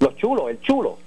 Los 0.00 0.16
chulos, 0.16 0.50
el 0.50 0.60
chulo. 0.60 0.98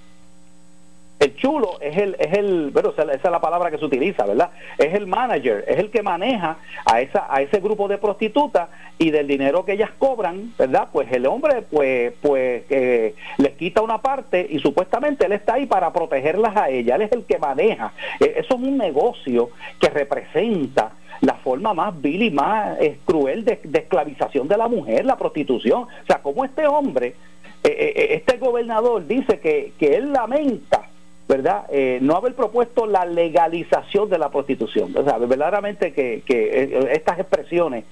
El 1.20 1.36
chulo 1.36 1.80
es 1.82 1.98
el, 1.98 2.16
es 2.20 2.38
el, 2.38 2.70
bueno, 2.70 2.94
esa 2.96 3.12
es 3.12 3.24
la 3.24 3.42
palabra 3.42 3.72
que 3.72 3.80
se 3.80 3.86
utiliza, 3.86 4.26
¿verdad? 4.26 4.52
Es 4.78 4.94
el 4.94 5.08
manager, 5.08 5.66
es 5.68 5.80
el 5.80 5.90
que 5.90 6.04
maneja 6.04 6.58
a 6.86 7.02
esa, 7.02 7.26
a 7.34 7.42
ese 7.42 7.60
grupo 7.60 7.88
de 7.88 7.98
prostitutas 7.98 8.70
y 9.00 9.10
del 9.10 9.28
dinero 9.28 9.66
que 9.66 9.74
ellas 9.74 9.90
cobran, 9.98 10.54
¿verdad? 10.60 10.90
Pues 10.92 11.12
el 11.12 11.26
hombre, 11.26 11.64
pues, 11.72 12.14
pues, 12.22 12.64
eh, 12.70 13.16
les 13.38 13.54
quita 13.54 13.82
una 13.82 13.98
parte 13.98 14.46
y 14.48 14.60
supuestamente 14.60 15.26
él 15.26 15.32
está 15.32 15.56
ahí 15.56 15.66
para 15.66 15.92
protegerlas 15.92 16.56
a 16.56 16.70
ellas, 16.70 16.96
él 16.98 17.02
es 17.04 17.12
el 17.12 17.26
que 17.26 17.40
maneja. 17.40 17.94
E, 18.20 18.36
eso 18.38 18.56
es 18.56 18.62
un 18.62 18.78
negocio 18.78 19.50
que 19.80 19.90
representa 19.90 20.92
la 21.22 21.34
forma 21.34 21.74
más 21.74 22.00
vil 22.00 22.22
y 22.22 22.32
más 22.32 22.80
eh, 22.80 23.00
cruel 23.06 23.44
de, 23.44 23.60
esclavización 23.74 24.48
de 24.48 24.58
la 24.58 24.68
mujer, 24.68 25.04
la 25.04 25.18
prostitución. 25.18 25.84
O 25.84 26.06
sea, 26.06 26.22
como 26.22 26.46
este 26.46 26.68
hombre, 26.68 27.16
eh, 27.64 28.10
este 28.12 28.38
gobernador 28.38 29.08
dice 29.08 29.40
que, 29.40 29.74
que 29.80 29.96
él 29.96 30.14
lamenta 30.14 30.87
¿verdad? 31.28 31.66
Eh, 31.70 32.00
no 32.02 32.16
haber 32.16 32.34
propuesto 32.36 32.86
la 32.86 33.06
legalización 33.06 34.10
de 34.10 34.18
la 34.18 34.30
prostitución. 34.30 34.96
O 34.96 35.04
sea, 35.04 35.18
verdaderamente 35.18 35.92
que, 35.92 36.24
que 36.26 36.64
eh, 36.64 36.90
estas 36.94 37.20
expresiones 37.20 37.84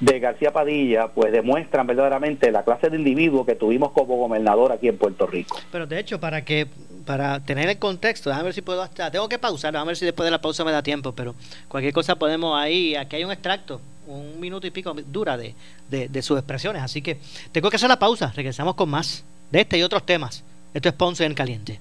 de 0.00 0.20
García 0.20 0.52
Padilla 0.52 1.08
pues 1.08 1.32
demuestran 1.32 1.86
verdaderamente 1.86 2.52
la 2.52 2.62
clase 2.62 2.90
de 2.90 2.96
individuo 2.96 3.44
que 3.44 3.54
tuvimos 3.54 3.92
como 3.92 4.16
gobernador 4.16 4.72
aquí 4.72 4.88
en 4.88 4.96
Puerto 4.96 5.26
Rico. 5.26 5.58
Pero 5.72 5.86
de 5.86 5.98
hecho, 5.98 6.20
para 6.20 6.44
que 6.44 6.66
para 7.04 7.40
tener 7.40 7.68
el 7.68 7.78
contexto, 7.78 8.30
déjame 8.30 8.44
ver 8.46 8.54
si 8.54 8.62
puedo 8.62 8.80
hasta, 8.80 9.10
tengo 9.10 9.28
que 9.28 9.38
pausar, 9.38 9.72
déjame 9.72 9.90
ver 9.90 9.96
si 9.96 10.04
después 10.04 10.24
de 10.24 10.30
la 10.30 10.40
pausa 10.40 10.64
me 10.64 10.72
da 10.72 10.82
tiempo, 10.82 11.12
pero 11.12 11.34
cualquier 11.68 11.92
cosa 11.92 12.16
podemos 12.16 12.58
ahí, 12.58 12.94
aquí 12.96 13.16
hay 13.16 13.24
un 13.24 13.32
extracto, 13.32 13.80
un 14.06 14.40
minuto 14.40 14.66
y 14.66 14.70
pico 14.70 14.94
dura 15.06 15.36
de, 15.36 15.54
de, 15.90 16.08
de 16.08 16.22
sus 16.22 16.38
expresiones, 16.38 16.82
así 16.82 17.02
que 17.02 17.18
tengo 17.52 17.68
que 17.68 17.76
hacer 17.76 17.90
la 17.90 17.98
pausa, 17.98 18.32
regresamos 18.34 18.74
con 18.74 18.88
más 18.88 19.22
de 19.50 19.60
este 19.60 19.76
y 19.76 19.82
otros 19.82 20.06
temas. 20.06 20.44
Esto 20.72 20.88
es 20.88 20.94
Ponce 20.94 21.24
en 21.24 21.34
Caliente 21.34 21.78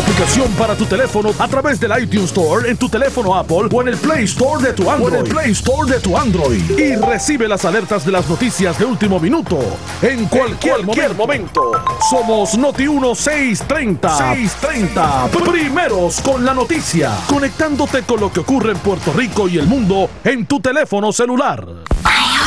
aplicación 0.00 0.50
para 0.52 0.74
tu 0.74 0.86
teléfono 0.86 1.30
a 1.38 1.48
través 1.48 1.78
del 1.80 1.92
iTunes 2.02 2.26
Store 2.26 2.68
en 2.68 2.76
tu 2.76 2.88
teléfono 2.88 3.34
Apple 3.34 3.68
o 3.70 3.82
en 3.82 3.88
el 3.88 3.96
Play 3.96 4.24
Store 4.24 4.62
de 4.62 4.72
tu 4.72 4.90
Android. 4.90 5.14
el 5.14 5.24
Play 5.24 5.50
Store 5.52 5.90
de 5.90 6.00
tu 6.00 6.16
Android. 6.16 6.78
Y 6.78 6.96
recibe 6.96 7.48
las 7.48 7.64
alertas 7.64 8.04
de 8.04 8.12
las 8.12 8.28
noticias 8.28 8.78
de 8.78 8.84
último 8.84 9.20
minuto 9.20 9.58
en 10.02 10.26
cualquier, 10.26 11.14
momento. 11.14 11.72
Somos 12.10 12.56
Noti 12.56 12.88
1630. 12.88 14.18
630. 14.34 15.28
Primeros 15.50 16.20
con 16.20 16.44
la 16.44 16.54
noticia. 16.54 17.12
Conectándote 17.28 18.02
con 18.02 18.20
lo 18.20 18.32
que 18.32 18.40
ocurre 18.40 18.72
en 18.72 18.78
Puerto 18.78 19.12
Rico 19.12 19.48
y 19.48 19.58
el 19.58 19.66
mundo 19.66 20.08
en 20.24 20.46
tu 20.46 20.60
teléfono 20.60 21.12
celular. 21.12 21.66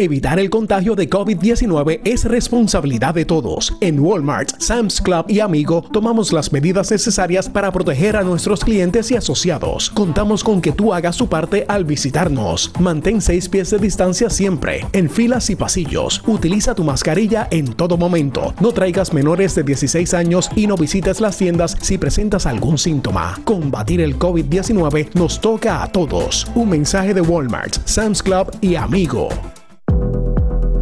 Evitar 0.00 0.40
el 0.40 0.48
contagio 0.48 0.96
de 0.96 1.10
COVID-19 1.10 2.00
es 2.04 2.24
responsabilidad 2.24 3.12
de 3.12 3.26
todos. 3.26 3.76
En 3.82 4.00
Walmart, 4.00 4.58
Sam's 4.58 4.98
Club 4.98 5.26
y 5.28 5.40
Amigo 5.40 5.84
tomamos 5.92 6.32
las 6.32 6.52
medidas 6.52 6.90
necesarias 6.90 7.50
para 7.50 7.70
proteger 7.70 8.16
a 8.16 8.22
nuestros 8.22 8.64
clientes 8.64 9.10
y 9.10 9.16
asociados. 9.16 9.90
Contamos 9.90 10.42
con 10.42 10.62
que 10.62 10.72
tú 10.72 10.94
hagas 10.94 11.18
tu 11.18 11.28
parte 11.28 11.66
al 11.68 11.84
visitarnos. 11.84 12.72
Mantén 12.80 13.20
seis 13.20 13.46
pies 13.46 13.68
de 13.68 13.78
distancia 13.78 14.30
siempre, 14.30 14.86
en 14.94 15.10
filas 15.10 15.50
y 15.50 15.56
pasillos. 15.56 16.22
Utiliza 16.26 16.74
tu 16.74 16.82
mascarilla 16.82 17.46
en 17.50 17.70
todo 17.74 17.98
momento. 17.98 18.54
No 18.58 18.72
traigas 18.72 19.12
menores 19.12 19.54
de 19.54 19.64
16 19.64 20.14
años 20.14 20.50
y 20.56 20.66
no 20.66 20.76
visites 20.76 21.20
las 21.20 21.36
tiendas 21.36 21.76
si 21.82 21.98
presentas 21.98 22.46
algún 22.46 22.78
síntoma. 22.78 23.38
Combatir 23.44 24.00
el 24.00 24.18
COVID-19 24.18 25.10
nos 25.12 25.42
toca 25.42 25.82
a 25.82 25.92
todos. 25.92 26.46
Un 26.54 26.70
mensaje 26.70 27.12
de 27.12 27.20
Walmart, 27.20 27.76
Sam's 27.84 28.22
Club 28.22 28.50
y 28.62 28.76
Amigo. 28.76 29.28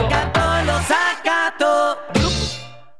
Sacato 0.00 0.64
lo 0.64 0.80
sacato. 0.88 2.69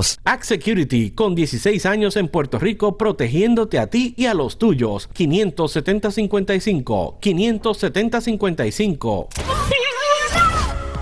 2452 0.00 0.20
Act 0.24 0.44
Security, 0.44 1.10
con 1.10 1.34
16 1.34 1.84
años 1.86 2.16
en 2.16 2.28
Puerto 2.28 2.58
Rico, 2.58 2.96
protegiéndote 2.96 3.78
a 3.78 3.88
ti 3.88 4.14
y 4.16 4.24
a 4.26 4.34
los 4.34 4.58
tuyos. 4.58 5.10
570-55. 5.10 7.18
570-55. 7.20 9.28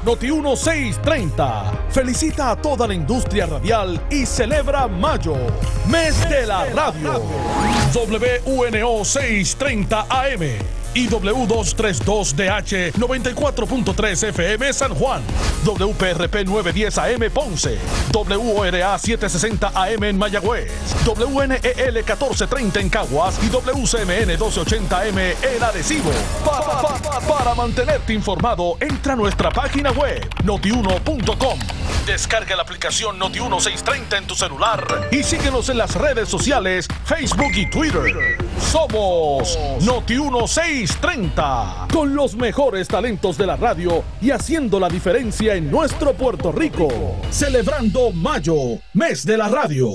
Noti 0.04 0.30
1630 0.30 1.87
felicita 1.90 2.52
a 2.52 2.56
toda 2.56 2.87
la 2.87 2.94
industria 2.94 3.46
radial 3.46 4.00
y 4.11 4.24
celebra 4.24 4.87
Mayo, 4.88 5.37
mes 5.90 6.16
de 6.30 6.46
la 6.46 6.64
radio. 6.66 7.20
WNO 7.92 9.04
630 9.04 10.06
AM 10.08 10.77
y 10.94 11.09
W232DH 11.09 12.92
94.3 12.92 14.29
FM 14.29 14.72
San 14.72 14.94
Juan, 14.94 15.22
WPRP 15.64 16.46
910 16.46 16.98
AM 16.98 17.31
Ponce, 17.33 17.79
WORA 18.12 18.98
760 18.98 19.72
AM 19.74 20.05
en 20.05 20.18
Mayagüez, 20.18 20.70
WNEL 21.05 21.94
1430 21.94 22.81
en 22.81 22.88
Caguas 22.88 23.38
y 23.42 23.48
WCMN 23.48 24.27
1280 24.27 25.01
AM 25.01 25.18
en 25.18 25.62
Arecibo. 25.62 26.11
para 27.29 27.55
mantenerte 27.55 28.12
informado, 28.12 28.77
entra 28.81 29.12
a 29.12 29.16
nuestra 29.16 29.51
página 29.51 29.90
web 29.92 30.29
notiuno.com. 30.44 31.59
Descarga 32.07 32.57
la 32.57 32.62
aplicación 32.62 33.18
Noti1630 33.20 34.16
en 34.16 34.27
tu 34.27 34.35
celular 34.35 35.09
y 35.11 35.22
síguenos 35.22 35.68
en 35.68 35.77
las 35.77 35.94
redes 35.94 36.29
sociales, 36.29 36.88
Facebook 37.05 37.53
y 37.55 37.68
Twitter. 37.68 38.38
Somos 38.59 39.59
Noti1630 39.81 40.77
30 40.86 41.88
con 41.92 42.14
los 42.14 42.36
mejores 42.36 42.86
talentos 42.86 43.36
de 43.36 43.46
la 43.46 43.56
radio 43.56 44.04
y 44.20 44.30
haciendo 44.30 44.78
la 44.78 44.88
diferencia 44.88 45.54
en 45.54 45.70
nuestro 45.70 46.12
Puerto 46.12 46.52
Rico. 46.52 46.88
Celebrando 47.30 48.12
Mayo, 48.12 48.54
mes 48.94 49.26
de 49.26 49.36
la 49.36 49.48
radio. 49.48 49.88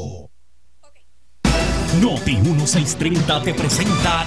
Noti 2.02 2.36
1630 2.36 3.44
te 3.44 3.54
presenta 3.54 4.26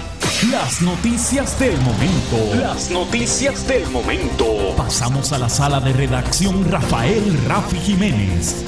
las 0.51 0.81
noticias 0.81 1.59
del 1.59 1.77
momento. 1.81 2.57
Las 2.59 2.90
noticias 2.90 3.66
del 3.69 3.87
momento. 3.90 4.75
Pasamos 4.77 5.33
a 5.33 5.38
la 5.38 5.49
sala 5.49 5.81
de 5.81 5.92
redacción 5.92 6.71
Rafael 6.71 7.38
Rafi 7.47 7.77
Jiménez. 7.79 8.64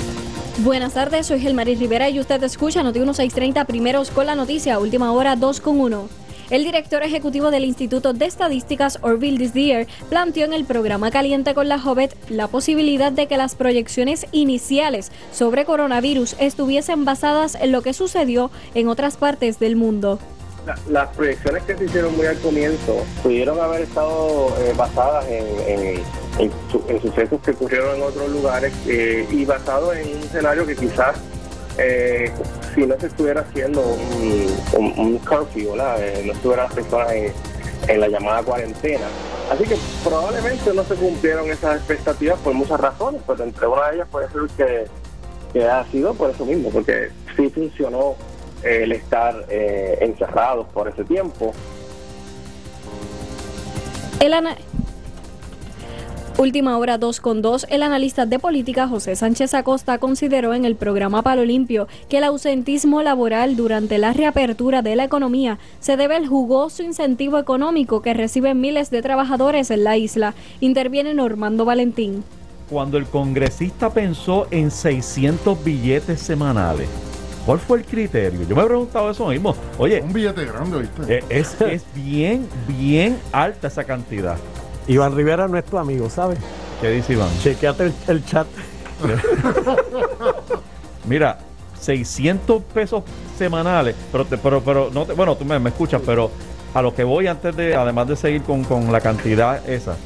Buenas 0.58 0.92
tardes, 0.94 1.26
soy 1.26 1.40
Gelmaris 1.40 1.78
Rivera 1.78 2.10
y 2.10 2.20
usted 2.20 2.42
escucha 2.42 2.82
Noti 2.82 2.98
1630 2.98 3.64
primeros 3.64 4.10
con 4.10 4.26
la 4.26 4.34
noticia, 4.34 4.78
última 4.78 5.12
hora 5.12 5.36
2 5.36 5.60
con 5.60 5.80
1. 5.80 6.27
El 6.50 6.64
director 6.64 7.02
ejecutivo 7.02 7.50
del 7.50 7.64
Instituto 7.64 8.14
de 8.14 8.24
Estadísticas, 8.24 8.98
Orville 9.02 9.36
Disdier, 9.36 9.86
planteó 10.08 10.46
en 10.46 10.54
el 10.54 10.64
programa 10.64 11.10
Caliente 11.10 11.52
con 11.52 11.68
la 11.68 11.78
Jovet 11.78 12.16
la 12.30 12.48
posibilidad 12.48 13.12
de 13.12 13.26
que 13.26 13.36
las 13.36 13.54
proyecciones 13.54 14.26
iniciales 14.32 15.12
sobre 15.30 15.66
coronavirus 15.66 16.36
estuviesen 16.40 17.04
basadas 17.04 17.54
en 17.54 17.70
lo 17.70 17.82
que 17.82 17.92
sucedió 17.92 18.50
en 18.74 18.88
otras 18.88 19.18
partes 19.18 19.58
del 19.58 19.76
mundo. 19.76 20.18
Las 20.88 21.08
proyecciones 21.14 21.64
que 21.64 21.76
se 21.76 21.84
hicieron 21.84 22.16
muy 22.16 22.26
al 22.26 22.38
comienzo 22.38 23.04
pudieron 23.22 23.60
haber 23.60 23.82
estado 23.82 24.48
eh, 24.60 24.72
basadas 24.74 25.26
en, 25.28 26.00
sucesos 27.02 27.40
que 27.42 27.50
ocurrieron 27.50 27.96
en 27.96 28.02
otros 28.02 28.30
lugares 28.30 28.72
eh, 28.86 29.26
y 29.30 29.44
basados 29.44 29.96
en 29.96 30.16
un 30.16 30.22
escenario 30.22 30.66
que 30.66 30.76
quizás 30.76 31.16
eh, 31.78 32.30
si 32.74 32.86
no 32.86 32.98
se 32.98 33.06
estuviera 33.06 33.42
haciendo 33.42 33.82
un, 33.82 34.92
un, 34.96 35.18
curfew, 35.18 35.76
no 35.76 36.32
estuvieran 36.32 36.66
las 36.66 36.74
personas 36.74 37.12
en, 37.88 38.00
la 38.00 38.08
llamada 38.08 38.42
cuarentena. 38.42 39.06
Así 39.50 39.64
que 39.64 39.76
probablemente 40.04 40.74
no 40.74 40.84
se 40.84 40.94
cumplieron 40.96 41.48
esas 41.50 41.76
expectativas 41.76 42.38
por 42.40 42.52
muchas 42.52 42.78
razones, 42.80 43.22
pero 43.26 43.44
entre 43.44 43.66
una 43.66 43.88
de 43.88 43.96
ellas 43.96 44.08
puede 44.10 44.28
ser 44.28 44.42
que, 44.56 44.86
que 45.52 45.64
ha 45.64 45.84
sido 45.86 46.12
por 46.14 46.30
eso 46.30 46.44
mismo, 46.44 46.70
porque 46.70 47.10
sí 47.36 47.48
funcionó 47.48 48.16
el 48.62 48.92
estar 48.92 49.46
eh, 49.48 49.98
encerrados 50.00 50.66
por 50.68 50.88
ese 50.88 51.04
tiempo. 51.04 51.54
El 54.20 54.34
Última 56.38 56.78
hora 56.78 56.98
2 56.98 57.20
con 57.20 57.42
2, 57.42 57.66
el 57.68 57.82
analista 57.82 58.24
de 58.24 58.38
política 58.38 58.86
José 58.86 59.16
Sánchez 59.16 59.54
Acosta 59.54 59.98
consideró 59.98 60.54
en 60.54 60.64
el 60.64 60.76
programa 60.76 61.20
Palo 61.20 61.44
Limpio 61.44 61.88
que 62.08 62.18
el 62.18 62.24
ausentismo 62.24 63.02
laboral 63.02 63.56
durante 63.56 63.98
la 63.98 64.12
reapertura 64.12 64.80
de 64.80 64.94
la 64.94 65.02
economía 65.02 65.58
se 65.80 65.96
debe 65.96 66.14
al 66.14 66.28
jugoso 66.28 66.84
incentivo 66.84 67.40
económico 67.40 68.02
que 68.02 68.14
reciben 68.14 68.60
miles 68.60 68.88
de 68.90 69.02
trabajadores 69.02 69.72
en 69.72 69.82
la 69.82 69.96
isla. 69.96 70.34
Interviene 70.60 71.12
Normando 71.12 71.64
Valentín. 71.64 72.22
Cuando 72.70 72.98
el 72.98 73.06
congresista 73.06 73.92
pensó 73.92 74.46
en 74.52 74.70
600 74.70 75.64
billetes 75.64 76.20
semanales, 76.20 76.88
¿Cuál 77.44 77.60
fue 77.60 77.78
el 77.78 77.84
criterio? 77.86 78.46
Yo 78.46 78.54
me 78.54 78.60
he 78.60 78.66
preguntado 78.66 79.10
eso 79.10 79.28
mismo. 79.28 79.56
Oye, 79.78 80.02
un 80.02 80.12
billete 80.12 80.44
grande, 80.44 80.80
¿viste? 80.80 81.16
Eh, 81.16 81.24
es, 81.30 81.58
es 81.62 81.82
bien, 81.94 82.46
bien 82.66 83.18
alta 83.32 83.68
esa 83.68 83.84
cantidad. 83.84 84.36
Iván 84.88 85.14
Rivera 85.14 85.44
es 85.44 85.50
nuestro 85.50 85.78
amigo, 85.78 86.10
¿sabes? 86.10 86.38
¿Qué 86.80 86.90
dice 86.90 87.12
Iván? 87.12 87.28
Chequeate 87.42 87.92
el, 88.08 88.24
chat. 88.24 88.46
Mira, 91.06 91.38
600 91.80 92.62
pesos 92.62 93.02
semanales, 93.36 93.94
pero, 94.10 94.24
pero, 94.24 94.60
pero 94.62 94.90
no 94.92 95.04
bueno, 95.04 95.36
tú 95.36 95.44
me, 95.44 95.58
me, 95.58 95.70
escuchas, 95.70 96.00
pero 96.04 96.30
a 96.74 96.82
lo 96.82 96.94
que 96.94 97.04
voy 97.04 97.26
antes 97.26 97.54
de, 97.54 97.76
además 97.76 98.08
de 98.08 98.16
seguir 98.16 98.42
con, 98.42 98.64
con 98.64 98.90
la 98.90 99.00
cantidad 99.00 99.68
esa, 99.68 99.96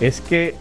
es 0.00 0.20
que 0.20 0.54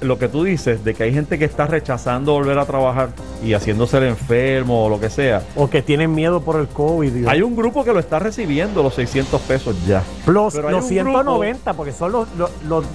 lo 0.00 0.18
que 0.18 0.28
tú 0.28 0.44
dices 0.44 0.84
de 0.84 0.94
que 0.94 1.04
hay 1.04 1.12
gente 1.12 1.38
que 1.38 1.44
está 1.44 1.66
rechazando 1.66 2.32
volver 2.32 2.58
a 2.58 2.64
trabajar 2.64 3.10
y 3.44 3.54
haciéndose 3.54 3.98
el 3.98 4.04
enfermo 4.04 4.86
o 4.86 4.88
lo 4.88 5.00
que 5.00 5.10
sea. 5.10 5.42
O 5.56 5.68
que 5.70 5.82
tienen 5.82 6.14
miedo 6.14 6.42
por 6.42 6.58
el 6.60 6.68
COVID. 6.68 7.26
Hay 7.26 7.42
un 7.42 7.56
grupo 7.56 7.84
que 7.84 7.92
lo 7.92 7.98
está 7.98 8.18
recibiendo 8.18 8.82
los 8.82 8.94
600 8.94 9.40
pesos 9.42 9.76
ya. 9.86 10.02
Plus 10.24 10.54
los 10.54 10.86
190, 10.86 11.72
porque 11.74 11.92
son 11.92 12.12
los... 12.12 12.28
Los, 12.68 12.86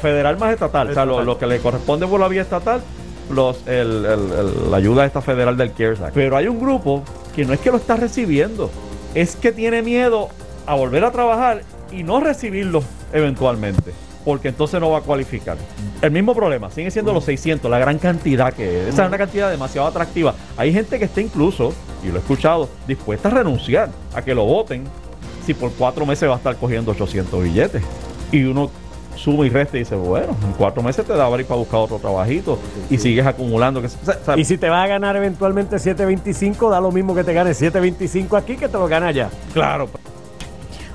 federal 0.00 0.38
más 0.38 0.52
estatal, 0.52 0.90
o 0.90 0.94
sea, 0.94 1.04
lo, 1.04 1.38
que 1.38 1.46
le 1.46 1.58
corresponde 1.58 2.06
por 2.06 2.20
la 2.20 2.28
vía 2.28 2.42
estatal, 2.42 2.82
los, 3.30 3.64
la 3.66 4.76
ayuda 4.76 5.06
esta 5.06 5.20
federal 5.20 5.56
del 5.56 5.72
CARES 5.72 6.00
Act. 6.00 6.14
Pero 6.14 6.36
hay 6.36 6.48
un 6.48 6.60
grupo 6.60 7.02
que 7.34 7.44
no 7.44 7.52
es 7.52 7.60
que 7.60 7.70
lo 7.70 7.78
está 7.78 7.96
recibiendo, 7.96 8.70
es 9.14 9.36
que 9.36 9.52
tiene 9.52 9.82
miedo 9.82 10.28
a 10.66 10.74
volver 10.74 11.04
a 11.04 11.10
trabajar 11.10 11.62
y 11.90 12.02
no 12.02 12.20
recibirlo 12.20 12.82
eventualmente 13.12 13.92
porque 14.26 14.48
entonces 14.48 14.80
no 14.80 14.90
va 14.90 14.98
a 14.98 15.00
cualificar. 15.02 15.56
El 16.02 16.10
mismo 16.10 16.34
problema, 16.34 16.68
sigue 16.68 16.90
siendo 16.90 17.12
los 17.12 17.22
600, 17.24 17.70
la 17.70 17.78
gran 17.78 17.96
cantidad 17.98 18.52
que 18.52 18.82
es. 18.82 18.88
Esa 18.88 19.04
es 19.04 19.08
una 19.08 19.18
cantidad 19.18 19.48
demasiado 19.48 19.86
atractiva. 19.86 20.34
Hay 20.56 20.72
gente 20.72 20.98
que 20.98 21.04
está 21.04 21.20
incluso, 21.20 21.72
y 22.02 22.08
lo 22.08 22.16
he 22.16 22.18
escuchado, 22.18 22.68
dispuesta 22.88 23.28
a 23.28 23.30
renunciar 23.30 23.88
a 24.12 24.22
que 24.22 24.34
lo 24.34 24.44
voten 24.44 24.82
si 25.46 25.54
por 25.54 25.70
cuatro 25.74 26.04
meses 26.04 26.28
va 26.28 26.34
a 26.34 26.38
estar 26.38 26.56
cogiendo 26.56 26.90
800 26.90 27.40
billetes. 27.40 27.84
Y 28.32 28.42
uno 28.42 28.68
suma 29.14 29.46
y 29.46 29.48
resta 29.48 29.76
y 29.76 29.80
dice, 29.80 29.94
bueno, 29.94 30.36
en 30.44 30.52
cuatro 30.54 30.82
meses 30.82 31.06
te 31.06 31.12
da 31.12 31.30
para 31.30 31.42
ir 31.42 31.46
para 31.46 31.60
buscar 31.60 31.78
otro 31.78 32.00
trabajito 32.00 32.58
y 32.90 32.98
sigues 32.98 33.24
acumulando. 33.24 33.80
Que, 33.80 33.88
y 34.38 34.44
si 34.44 34.58
te 34.58 34.68
vas 34.68 34.86
a 34.86 34.88
ganar 34.88 35.14
eventualmente 35.14 35.78
725, 35.78 36.68
da 36.68 36.80
lo 36.80 36.90
mismo 36.90 37.14
que 37.14 37.22
te 37.22 37.32
ganes 37.32 37.58
725 37.58 38.36
aquí 38.36 38.56
que 38.56 38.66
te 38.66 38.76
lo 38.76 38.88
gana 38.88 39.06
allá. 39.06 39.30
Claro. 39.54 39.88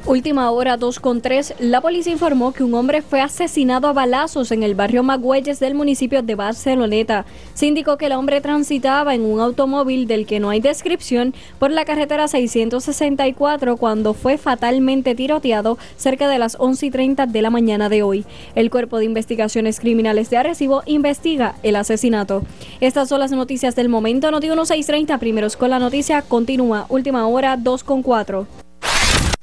Última 0.07 0.49
hora 0.49 0.77
2 0.77 0.99
con 0.99 1.21
3. 1.21 1.55
La 1.59 1.79
policía 1.79 2.11
informó 2.11 2.53
que 2.53 2.63
un 2.63 2.73
hombre 2.73 3.03
fue 3.03 3.21
asesinado 3.21 3.87
a 3.87 3.93
balazos 3.93 4.51
en 4.51 4.63
el 4.63 4.73
barrio 4.73 5.03
Magüeyes 5.03 5.59
del 5.59 5.75
municipio 5.75 6.23
de 6.23 6.33
Barceloneta. 6.33 7.25
Se 7.53 7.67
indicó 7.67 7.97
que 7.97 8.07
el 8.07 8.13
hombre 8.13 8.41
transitaba 8.41 9.13
en 9.13 9.23
un 9.23 9.39
automóvil 9.39 10.07
del 10.07 10.25
que 10.25 10.39
no 10.39 10.49
hay 10.49 10.59
descripción 10.59 11.35
por 11.59 11.69
la 11.69 11.85
carretera 11.85 12.27
664 12.27 13.77
cuando 13.77 14.15
fue 14.15 14.39
fatalmente 14.39 15.13
tiroteado 15.13 15.77
cerca 15.97 16.27
de 16.27 16.39
las 16.39 16.57
11 16.59 16.87
y 16.87 16.91
30 16.91 17.27
de 17.27 17.41
la 17.43 17.51
mañana 17.51 17.87
de 17.87 18.01
hoy. 18.01 18.25
El 18.55 18.71
Cuerpo 18.71 18.97
de 18.97 19.05
Investigaciones 19.05 19.79
Criminales 19.79 20.31
de 20.31 20.37
Arecibo 20.37 20.81
investiga 20.87 21.53
el 21.61 21.75
asesinato. 21.75 22.41
Estas 22.79 23.07
son 23.07 23.19
las 23.19 23.31
noticias 23.31 23.75
del 23.75 23.87
momento. 23.87 24.31
Noti 24.31 24.47
1630 24.47 25.19
primeros 25.19 25.55
con 25.55 25.69
la 25.69 25.77
noticia. 25.77 26.23
Continúa. 26.23 26.87
Última 26.89 27.27
hora 27.27 27.55
2 27.55 27.83
con 27.83 28.01
4. 28.01 28.70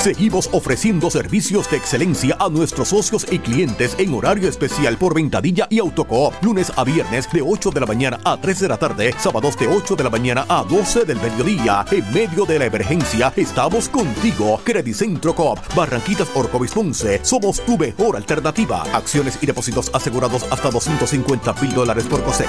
Seguimos 0.00 0.48
ofreciendo 0.52 1.10
servicios 1.10 1.70
de 1.70 1.76
excelencia 1.76 2.34
a 2.40 2.48
nuestros 2.48 2.88
socios 2.88 3.26
y 3.30 3.38
clientes 3.38 3.94
en 3.98 4.14
horario 4.14 4.48
especial 4.48 4.96
por 4.96 5.12
Ventadilla 5.12 5.66
y 5.68 5.78
Autocoop, 5.78 6.32
lunes 6.42 6.72
a 6.74 6.84
viernes 6.84 7.30
de 7.30 7.42
8 7.42 7.70
de 7.70 7.80
la 7.80 7.86
mañana 7.86 8.18
a 8.24 8.40
3 8.40 8.60
de 8.60 8.68
la 8.68 8.78
tarde, 8.78 9.14
sábados 9.18 9.58
de 9.58 9.66
8 9.66 9.96
de 9.96 10.04
la 10.04 10.08
mañana 10.08 10.46
a 10.48 10.64
12 10.64 11.04
del 11.04 11.20
mediodía. 11.20 11.84
En 11.90 12.10
medio 12.14 12.46
de 12.46 12.58
la 12.58 12.64
emergencia, 12.64 13.30
estamos 13.36 13.90
contigo. 13.90 14.58
Credicentro 14.64 15.34
Coop, 15.34 15.58
Barranquitas 15.76 16.28
Orcovis 16.34 16.72
Ponce, 16.72 17.20
somos 17.22 17.60
tu 17.60 17.76
mejor 17.76 18.16
alternativa. 18.16 18.84
Acciones 18.94 19.36
y 19.42 19.46
depósitos 19.46 19.90
asegurados 19.92 20.46
hasta 20.50 20.70
250 20.70 21.52
mil 21.60 21.74
dólares 21.74 22.04
por 22.04 22.22
COSEC. 22.22 22.48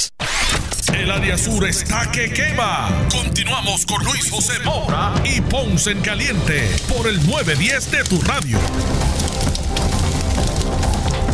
El 0.93 1.09
área 1.09 1.37
sur 1.37 1.65
está 1.67 2.11
que 2.11 2.31
quema. 2.31 2.89
Continuamos 3.11 3.85
con 3.85 4.03
Luis 4.03 4.29
José 4.29 4.59
Moura 4.63 5.13
y 5.23 5.41
Ponce 5.41 5.91
en 5.91 6.01
Caliente 6.01 6.69
por 6.87 7.07
el 7.07 7.17
910 7.25 7.91
de 7.91 8.03
tu 8.03 8.21
radio. 8.21 8.59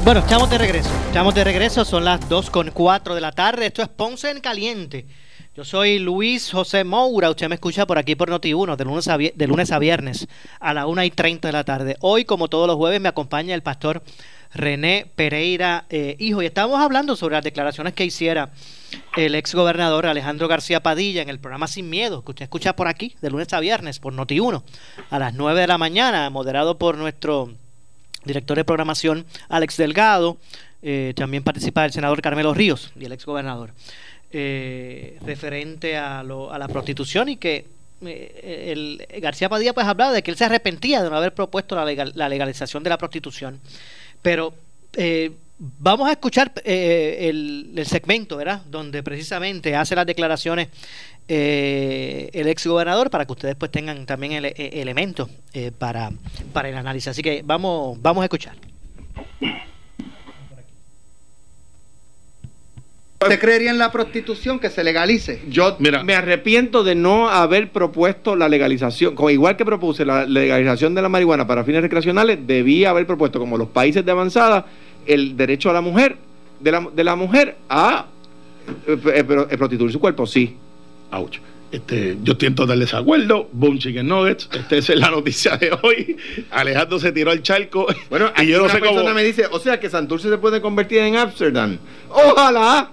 Bueno, 0.03 0.21
estamos 0.21 0.49
de 0.49 0.57
regreso. 0.57 0.89
Estamos 1.07 1.35
de 1.35 1.43
regreso, 1.43 1.83
son 1.83 2.05
las 2.05 2.29
2 2.29 2.49
con 2.49 2.71
4 2.71 3.15
de 3.15 3.21
la 3.21 3.31
tarde. 3.31 3.65
Esto 3.65 3.81
es 3.81 3.89
Ponce 3.89 4.29
en 4.29 4.39
Caliente. 4.39 5.05
Yo 5.57 5.65
soy 5.65 5.99
Luis 5.99 6.51
José 6.51 6.83
Moura. 6.83 7.31
Usted 7.31 7.49
me 7.49 7.55
escucha 7.55 7.87
por 7.87 7.97
aquí 7.97 8.15
por 8.15 8.29
Noti1 8.29 8.75
de 8.75 8.85
lunes 8.85 9.07
a, 9.07 9.17
de 9.17 9.47
lunes 9.47 9.71
a 9.71 9.79
viernes 9.79 10.27
a 10.59 10.73
la 10.73 10.85
1 10.85 11.03
y 11.03 11.09
30 11.09 11.47
de 11.47 11.51
la 11.51 11.63
tarde. 11.63 11.97
Hoy, 11.99 12.25
como 12.25 12.47
todos 12.47 12.67
los 12.67 12.75
jueves, 12.75 13.01
me 13.01 13.09
acompaña 13.09 13.55
el 13.55 13.63
pastor 13.63 14.03
René 14.53 15.05
Pereira 15.15 15.85
eh, 15.89 16.15
Hijo. 16.19 16.41
Y 16.41 16.45
estábamos 16.45 16.79
hablando 16.79 17.15
sobre 17.15 17.35
las 17.35 17.43
declaraciones 17.43 17.93
que 17.93 18.05
hiciera 18.05 18.49
el 19.15 19.35
ex 19.35 19.53
gobernador 19.55 20.05
Alejandro 20.05 20.47
García 20.47 20.81
Padilla 20.81 21.21
en 21.21 21.29
el 21.29 21.39
programa 21.39 21.67
Sin 21.67 21.89
Miedo, 21.89 22.23
que 22.23 22.31
usted 22.31 22.43
escucha 22.43 22.75
por 22.75 22.87
aquí, 22.87 23.15
de 23.21 23.29
lunes 23.29 23.51
a 23.53 23.59
viernes, 23.59 23.99
por 23.99 24.13
Noti1, 24.13 24.63
a 25.09 25.19
las 25.19 25.33
9 25.33 25.61
de 25.61 25.67
la 25.67 25.77
mañana, 25.77 26.29
moderado 26.29 26.77
por 26.77 26.97
nuestro 26.97 27.51
director 28.23 28.55
de 28.57 28.63
programación 28.65 29.25
Alex 29.49 29.77
Delgado. 29.77 30.37
Eh, 30.83 31.13
también 31.15 31.43
participa 31.43 31.83
el 31.85 31.91
senador 31.91 32.21
Carmelo 32.21 32.53
Ríos 32.53 32.91
y 32.99 33.05
el 33.05 33.11
ex 33.11 33.25
gobernador. 33.25 33.71
Eh, 34.31 35.17
referente 35.25 35.95
a, 35.97 36.21
lo, 36.21 36.51
a 36.51 36.59
la 36.59 36.67
prostitución 36.67 37.29
y 37.29 37.37
que 37.37 37.65
eh, 38.05 38.73
el 38.73 39.21
García 39.21 39.47
Padilla 39.49 39.73
pues 39.73 39.87
hablaba 39.87 40.11
de 40.11 40.21
que 40.21 40.29
él 40.31 40.37
se 40.37 40.45
arrepentía 40.45 41.01
de 41.01 41.09
no 41.09 41.15
haber 41.15 41.33
propuesto 41.33 41.75
la, 41.75 41.85
legal- 41.85 42.11
la 42.15 42.27
legalización 42.29 42.83
de 42.83 42.89
la 42.89 42.97
prostitución. 42.97 43.59
Pero 44.27 44.53
eh, 44.97 45.31
vamos 45.57 46.09
a 46.09 46.11
escuchar 46.11 46.51
eh, 46.65 47.29
el, 47.29 47.71
el 47.77 47.85
segmento, 47.85 48.35
¿verdad? 48.35 48.61
Donde 48.69 49.01
precisamente 49.01 49.73
hace 49.73 49.95
las 49.95 50.05
declaraciones 50.05 50.67
eh, 51.29 52.29
el 52.33 52.49
ex 52.49 52.67
gobernador 52.67 53.09
para 53.09 53.25
que 53.25 53.31
ustedes 53.31 53.55
pues 53.55 53.71
tengan 53.71 54.05
también 54.05 54.33
ele- 54.33 54.53
eh, 54.57 54.81
elementos 54.81 55.29
eh, 55.53 55.71
para, 55.71 56.11
para 56.51 56.67
el 56.67 56.75
análisis. 56.75 57.07
Así 57.07 57.21
que 57.21 57.41
vamos, 57.45 58.01
vamos 58.01 58.21
a 58.21 58.25
escuchar. 58.25 58.55
¿Usted 63.19 63.39
creería 63.39 63.71
en 63.71 63.79
la 63.79 63.91
prostitución 63.91 64.59
que 64.59 64.69
se 64.69 64.83
legalice? 64.83 65.41
Yo 65.49 65.75
me 65.79 66.13
arrepiento 66.13 66.83
de 66.83 66.93
no 66.93 67.29
haber 67.29 67.71
propuesto 67.71 68.35
la 68.35 68.47
legalización, 68.47 69.15
como 69.15 69.31
igual 69.31 69.57
que 69.57 69.65
propuse 69.65 70.05
la 70.05 70.25
legalización 70.25 70.93
de 70.93 71.01
la 71.01 71.09
marihuana 71.09 71.47
para 71.47 71.63
fines 71.63 71.81
recreacionales, 71.81 72.45
debía 72.45 72.91
haber 72.91 73.07
propuesto, 73.07 73.39
como 73.39 73.57
los 73.57 73.69
países 73.69 74.05
de 74.05 74.11
avanzada, 74.11 74.67
el 75.07 75.35
derecho 75.35 75.71
a 75.71 75.73
la 75.73 75.81
mujer, 75.81 76.17
de 76.59 76.71
la, 76.71 76.87
de 76.93 77.03
la 77.03 77.15
mujer 77.15 77.55
a 77.69 78.05
eh, 78.87 78.97
eh, 79.13 79.23
pero, 79.27 79.47
eh, 79.49 79.57
prostituir 79.57 79.91
su 79.91 79.99
cuerpo, 79.99 80.27
sí. 80.27 80.55
Ouch. 81.11 81.39
Este, 81.71 82.17
yo 82.23 82.33
estoy 82.33 82.47
en 82.49 82.55
total 82.55 82.79
desacuerdo. 82.79 83.49
Boom 83.51 83.77
Chicken 83.79 84.07
Nuggets. 84.07 84.49
Esta 84.53 84.75
es 84.77 84.89
la 84.95 85.09
noticia 85.09 85.57
de 85.57 85.77
hoy. 85.81 86.17
Alejandro 86.51 86.99
se 86.99 87.11
tiró 87.11 87.31
al 87.31 87.41
charco. 87.41 87.87
Bueno, 88.09 88.31
y 88.41 88.47
yo 88.47 88.59
no 88.59 88.65
una 88.65 88.73
sé 88.73 88.79
persona 88.79 89.01
cómo. 89.01 89.13
me 89.13 89.23
dice, 89.23 89.45
o 89.51 89.59
sea 89.59 89.79
que 89.79 89.89
Santurce 89.89 90.29
se 90.29 90.37
puede 90.37 90.61
convertir 90.61 90.99
en 90.99 91.17
Ámsterdam. 91.17 91.77
Ojalá, 92.09 92.91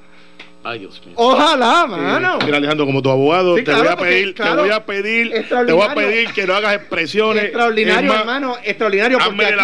Ay, 0.64 0.78
Dios 0.78 1.00
mío. 1.04 1.14
ojalá, 1.18 1.86
mano. 1.86 2.38
Eh, 2.40 2.44
mira, 2.46 2.56
Alejandro, 2.56 2.86
como 2.86 3.02
tu 3.02 3.10
abogado, 3.10 3.56
Sí, 3.56 3.64
te, 3.64 3.70
claro, 3.70 3.82
voy 3.84 3.92
a 3.92 3.96
porque, 3.96 4.10
pedir, 4.12 4.34
claro, 4.34 4.54
te 4.56 4.60
voy 4.62 4.70
a 4.70 4.86
pedir, 4.86 5.30
te 5.66 5.72
voy 5.72 5.82
a 5.86 5.94
pedir 5.94 6.32
que 6.32 6.46
no 6.46 6.54
hagas 6.54 6.74
expresiones. 6.76 7.44
Extraordinario, 7.44 8.10
más, 8.10 8.20
hermano, 8.20 8.56
extraordinario. 8.64 9.18
Porque 9.18 9.30
Házmele 9.44 9.56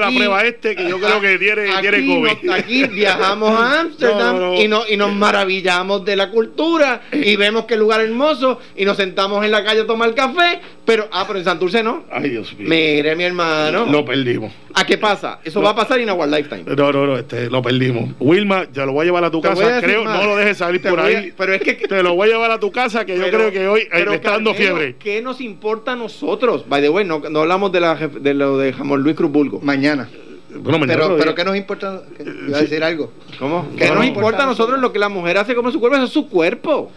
la, 0.00 0.10
la 0.10 0.16
prueba 0.16 0.38
a 0.38 0.44
este 0.46 0.76
que 0.76 0.88
yo 0.88 1.00
creo 1.00 1.20
que 1.20 1.38
tiene, 1.38 1.72
aquí, 1.72 1.80
tiene 1.88 2.06
COVID. 2.06 2.50
aquí 2.50 2.84
viajamos 2.84 3.50
a 3.58 3.80
Ámsterdam 3.80 4.18
No, 4.36 4.40
no, 4.40 4.46
no. 4.54 4.60
Y, 4.62 4.68
no- 4.68 4.88
y 4.88 4.96
nos 4.96 5.12
maravillamos 5.12 6.04
de 6.04 6.14
la 6.16 6.30
cultura 6.30 7.02
y 7.12 7.34
vemos 7.36 7.64
qué 7.64 7.76
lugar 7.76 8.00
hermoso 8.00 8.60
y 8.76 8.84
nos 8.84 8.96
sentamos 8.96 9.44
en 9.44 9.50
la 9.50 9.64
calle 9.64 9.80
a 9.80 9.86
tomar 9.86 10.14
café, 10.14 10.60
pero 10.88 11.06
ah, 11.12 11.24
pero 11.26 11.38
en 11.38 11.44
Santurce 11.44 11.82
no. 11.82 12.04
Ay, 12.10 12.30
Dios 12.30 12.56
mío. 12.58 12.66
Mire, 12.66 13.14
mi 13.14 13.24
hermano. 13.24 13.84
Lo 13.84 14.06
perdimos. 14.06 14.50
¿A 14.74 14.86
qué 14.86 14.96
pasa? 14.96 15.38
Eso 15.44 15.58
No. 15.60 15.66
va 15.66 15.72
a 15.72 15.76
pasar 15.76 15.98
en 16.00 16.08
our 16.08 16.26
lifetime. 16.26 16.64
No, 16.74 16.90
no, 16.90 17.06
no, 17.06 17.18
este, 17.18 17.50
lo 17.50 17.60
perdimos. 17.60 18.08
Wilma, 18.18 18.66
ya 18.72 18.86
lo 18.86 18.92
voy 18.92 19.02
a 19.02 19.04
llevar 19.04 19.24
a 19.24 19.30
tu 19.30 19.42
Te 19.42 19.48
voy 19.50 19.64
a 19.64 19.68
casa. 19.68 19.80
Creo, 19.82 20.04
más. 20.04 20.18
no 20.18 20.26
lo 20.28 20.36
dejes 20.36 20.56
salir 20.56 20.80
Te 20.80 20.88
por 20.88 21.00
a- 21.00 21.04
ahí. 21.04 21.30
pero 21.36 21.52
es 21.52 21.60
que 21.60 21.74
te 21.74 22.02
lo 22.02 22.14
voy 22.14 22.30
a 22.30 22.32
llevar 22.32 22.50
a 22.52 22.58
tu 22.58 22.72
casa 22.72 23.04
que 23.04 23.18
yo 23.18 23.28
creo 23.28 23.52
que 23.52 23.68
hoy 23.68 23.82
eh, 23.82 23.88
pero, 23.92 24.10
me 24.12 24.16
está 24.16 24.30
dando 24.30 24.52
Carmelo, 24.52 24.76
fiebre. 24.76 24.96
¿Qué 24.98 25.20
nos 25.20 25.42
importa 25.42 25.92
a 25.92 25.96
nosotros? 25.96 26.64
By 26.66 26.80
the 26.80 26.88
way, 26.88 27.04
no, 27.04 27.20
no 27.28 27.40
hablamos 27.40 27.70
de, 27.70 27.80
la, 27.80 27.94
de 27.94 28.32
lo 28.32 28.56
de 28.56 28.72
Jamón 28.72 29.02
Luis 29.02 29.14
Cruz 29.14 29.30
Bulgo. 29.30 29.60
Mañana. 29.60 30.08
Bueno, 30.50 30.86
Pero, 30.86 31.16
pero. 31.18 31.34
¿qué 31.34 31.44
nos 31.44 31.54
importa? 31.56 32.00
¿Qué- 32.16 32.24
Iba 32.48 32.56
a 32.56 32.62
decir 32.62 32.82
algo. 32.82 33.12
¿Cómo? 33.38 33.68
¿Qué 33.72 33.80
¿Qué 33.84 33.88
nos 33.88 33.96
nos 33.98 34.06
importa 34.06 34.44
a 34.44 34.46
nosotros 34.46 34.80
lo 34.80 34.90
que 34.90 34.98
la 34.98 35.10
mujer 35.10 35.36
hace 35.36 35.54
con 35.54 35.70
su 35.70 35.78
cuerpo? 35.78 35.96
Eso 35.96 36.06
es 36.06 36.12
su 36.12 36.26
cuerpo. 36.30 36.90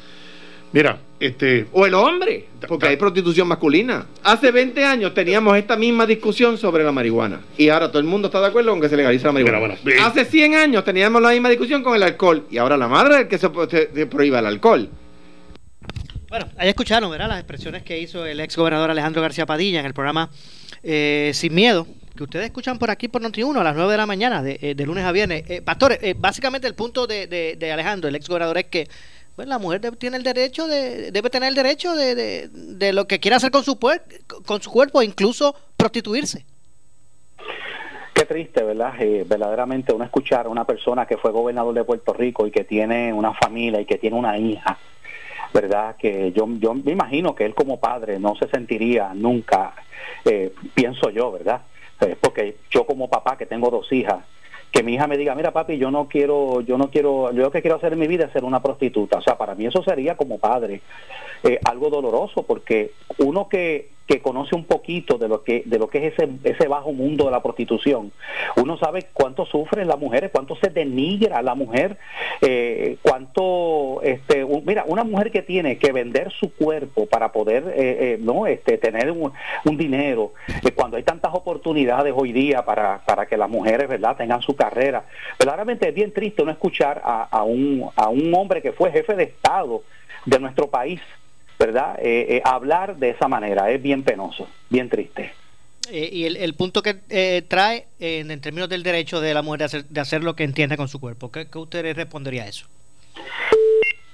Mira, 0.73 0.99
este. 1.19 1.67
O 1.73 1.85
el 1.85 1.93
hombre, 1.93 2.45
porque 2.67 2.87
hay 2.87 2.95
prostitución 2.95 3.45
masculina. 3.47 4.05
Hace 4.23 4.51
20 4.51 4.83
años 4.85 5.13
teníamos 5.13 5.57
esta 5.57 5.75
misma 5.75 6.05
discusión 6.05 6.57
sobre 6.57 6.83
la 6.83 6.91
marihuana. 6.93 7.41
Y 7.57 7.67
ahora 7.69 7.89
todo 7.89 7.99
el 7.99 8.05
mundo 8.05 8.27
está 8.29 8.39
de 8.39 8.47
acuerdo 8.47 8.71
con 8.71 8.79
que 8.79 8.87
se 8.87 8.95
legalice 8.95 9.25
la 9.25 9.33
marihuana. 9.33 9.57
Mira, 9.59 9.67
bueno, 9.75 9.81
bien. 9.83 9.99
Hace 10.03 10.23
100 10.23 10.55
años 10.55 10.85
teníamos 10.85 11.21
la 11.21 11.31
misma 11.31 11.49
discusión 11.49 11.83
con 11.83 11.93
el 11.95 12.03
alcohol. 12.03 12.45
Y 12.49 12.57
ahora 12.57 12.77
la 12.77 12.87
madre 12.87 13.15
es 13.15 13.21
el 13.21 13.27
que 13.27 13.37
se, 13.37 13.49
se- 13.69 13.93
se 13.93 14.05
prohíba 14.07 14.39
el 14.39 14.45
alcohol. 14.45 14.89
Bueno, 16.29 16.47
ahí 16.57 16.69
escucharon, 16.69 17.11
¿verdad? 17.11 17.27
Las 17.27 17.39
expresiones 17.39 17.83
que 17.83 17.99
hizo 17.99 18.25
el 18.25 18.39
ex 18.39 18.55
gobernador 18.55 18.89
Alejandro 18.91 19.21
García 19.21 19.45
Padilla 19.45 19.81
en 19.81 19.85
el 19.85 19.93
programa 19.93 20.29
eh, 20.81 21.31
Sin 21.33 21.53
Miedo, 21.53 21.85
que 22.15 22.23
ustedes 22.23 22.45
escuchan 22.45 22.79
por 22.79 22.89
aquí 22.89 23.09
por 23.09 23.21
Noti1 23.21 23.59
a 23.59 23.63
las 23.65 23.75
9 23.75 23.91
de 23.91 23.97
la 23.97 24.05
mañana, 24.05 24.41
de, 24.41 24.57
eh, 24.61 24.73
de 24.73 24.85
lunes 24.85 25.03
a 25.03 25.11
viernes. 25.11 25.43
Eh, 25.49 25.61
Pastor, 25.61 25.97
eh, 26.01 26.15
básicamente 26.17 26.67
el 26.67 26.75
punto 26.75 27.05
de, 27.05 27.27
de- 27.27 27.57
de 27.59 27.71
Alejandro, 27.73 28.07
el 28.07 28.15
ex 28.15 28.29
gobernador, 28.29 28.57
es 28.59 28.65
que 28.67 28.87
pues, 29.35 29.47
la 29.47 29.59
mujer 29.59 29.81
debe, 29.81 29.97
tiene 29.97 30.17
el 30.17 30.23
derecho 30.23 30.67
de, 30.67 31.11
debe 31.11 31.29
tener 31.29 31.49
el 31.49 31.55
derecho 31.55 31.95
de, 31.95 32.47
de- 32.49 32.93
lo 32.93 33.07
que 33.07 33.19
quiera 33.19 33.37
hacer 33.37 33.51
con 33.51 33.63
su, 33.63 33.79
puer- 33.79 34.01
con 34.45 34.61
su 34.61 34.71
cuerpo, 34.71 35.01
incluso 35.01 35.55
prostituirse. 35.77 36.45
Qué 38.13 38.25
triste, 38.25 38.61
¿verdad? 38.63 38.93
Eh, 38.99 39.25
verdaderamente 39.27 39.93
uno 39.93 40.03
escuchar 40.03 40.45
a 40.45 40.49
una 40.49 40.65
persona 40.65 41.05
que 41.05 41.17
fue 41.17 41.31
gobernador 41.31 41.73
de 41.73 41.83
Puerto 41.83 42.13
Rico 42.13 42.45
y 42.45 42.51
que 42.51 42.63
tiene 42.63 43.13
una 43.13 43.33
familia 43.33 43.79
y 43.81 43.85
que 43.85 43.97
tiene 43.97 44.15
una 44.17 44.37
hija, 44.37 44.77
¿verdad? 45.53 45.95
Que 45.97 46.31
yo, 46.33 46.47
yo 46.59 46.73
me 46.73 46.91
imagino 46.91 47.33
que 47.33 47.45
él 47.45 47.55
como 47.55 47.79
padre 47.79 48.19
no 48.19 48.35
se 48.35 48.47
sentiría 48.49 49.13
nunca, 49.15 49.73
eh, 50.25 50.53
pienso 50.75 51.09
yo, 51.09 51.31
¿verdad? 51.31 51.61
Eh, 52.01 52.15
porque 52.19 52.57
yo 52.69 52.85
como 52.85 53.09
papá 53.09 53.37
que 53.37 53.45
tengo 53.45 53.69
dos 53.69 53.91
hijas, 53.91 54.19
que 54.71 54.83
mi 54.83 54.93
hija 54.93 55.07
me 55.07 55.17
diga, 55.17 55.35
mira 55.35 55.51
papi, 55.51 55.77
yo 55.77 55.91
no 55.91 56.07
quiero, 56.07 56.61
yo 56.61 56.77
no 56.77 56.89
quiero, 56.89 57.31
yo 57.33 57.43
lo 57.43 57.51
que 57.51 57.61
quiero 57.61 57.75
hacer 57.75 57.93
en 57.93 57.99
mi 57.99 58.07
vida 58.07 58.25
es 58.25 58.31
ser 58.31 58.45
una 58.45 58.61
prostituta. 58.61 59.17
O 59.17 59.21
sea, 59.21 59.37
para 59.37 59.53
mí 59.53 59.65
eso 59.65 59.83
sería 59.83 60.15
como 60.15 60.37
padre 60.39 60.81
eh, 61.43 61.59
algo 61.65 61.89
doloroso 61.89 62.43
porque 62.43 62.91
uno 63.17 63.49
que, 63.49 63.89
que 64.11 64.19
conoce 64.19 64.55
un 64.55 64.65
poquito 64.65 65.17
de 65.17 65.29
lo 65.29 65.41
que 65.41 65.63
de 65.65 65.79
lo 65.79 65.87
que 65.87 66.05
es 66.05 66.13
ese 66.13 66.27
ese 66.43 66.67
bajo 66.67 66.91
mundo 66.91 67.25
de 67.25 67.31
la 67.31 67.41
prostitución. 67.41 68.11
Uno 68.57 68.77
sabe 68.77 69.07
cuánto 69.13 69.45
sufren 69.45 69.87
las 69.87 69.97
mujeres 69.97 70.31
cuánto 70.33 70.57
se 70.57 70.69
denigra 70.69 71.41
la 71.41 71.55
mujer 71.55 71.97
eh, 72.41 72.97
cuánto 73.01 74.01
este 74.03 74.45
mira 74.65 74.83
una 74.85 75.05
mujer 75.05 75.31
que 75.31 75.41
tiene 75.41 75.77
que 75.77 75.93
vender 75.93 76.29
su 76.29 76.53
cuerpo 76.53 77.05
para 77.05 77.31
poder 77.31 77.63
eh, 77.69 77.73
eh, 77.77 78.17
no 78.19 78.47
este 78.47 78.77
tener 78.77 79.11
un, 79.11 79.31
un 79.63 79.77
dinero 79.77 80.33
eh, 80.61 80.71
cuando 80.71 80.97
hay 80.97 81.03
tantas 81.03 81.33
oportunidades 81.33 82.13
hoy 82.13 82.33
día 82.33 82.65
para 82.65 82.99
para 83.05 83.27
que 83.27 83.37
las 83.37 83.49
mujeres 83.49 83.87
verdad 83.87 84.17
tengan 84.17 84.41
su 84.41 84.57
carrera. 84.57 85.05
Verdaderamente 85.39 85.87
es 85.87 85.95
bien 85.95 86.11
triste 86.11 86.43
no 86.43 86.51
escuchar 86.51 87.01
a, 87.05 87.23
a 87.31 87.43
un 87.43 87.89
a 87.95 88.09
un 88.09 88.33
hombre 88.33 88.61
que 88.61 88.73
fue 88.73 88.91
jefe 88.91 89.15
de 89.15 89.23
estado 89.23 89.83
de 90.25 90.37
nuestro 90.37 90.67
país 90.67 90.99
¿verdad? 91.61 91.95
Eh, 91.99 92.37
eh, 92.37 92.41
hablar 92.43 92.97
de 92.97 93.11
esa 93.11 93.27
manera 93.27 93.69
es 93.69 93.81
bien 93.81 94.01
penoso, 94.03 94.47
bien 94.69 94.89
triste. 94.89 95.31
Eh, 95.91 96.09
y 96.11 96.25
el, 96.25 96.37
el 96.37 96.55
punto 96.55 96.81
que 96.81 96.97
eh, 97.09 97.43
trae 97.47 97.85
en, 97.99 98.41
términos 98.41 98.67
del 98.67 98.81
derecho 98.81 99.21
de 99.21 99.33
la 99.33 99.43
mujer 99.43 99.59
de 99.59 99.65
hacer, 99.65 99.85
de 99.85 100.01
hacer 100.01 100.23
lo 100.23 100.35
que 100.35 100.43
entienda 100.43 100.75
con 100.75 100.87
su 100.87 100.99
cuerpo, 100.99 101.31
¿qué, 101.31 101.47
qué 101.47 101.57
usted 101.59 101.95
respondería 101.95 102.43
a 102.43 102.47
eso? 102.47 102.65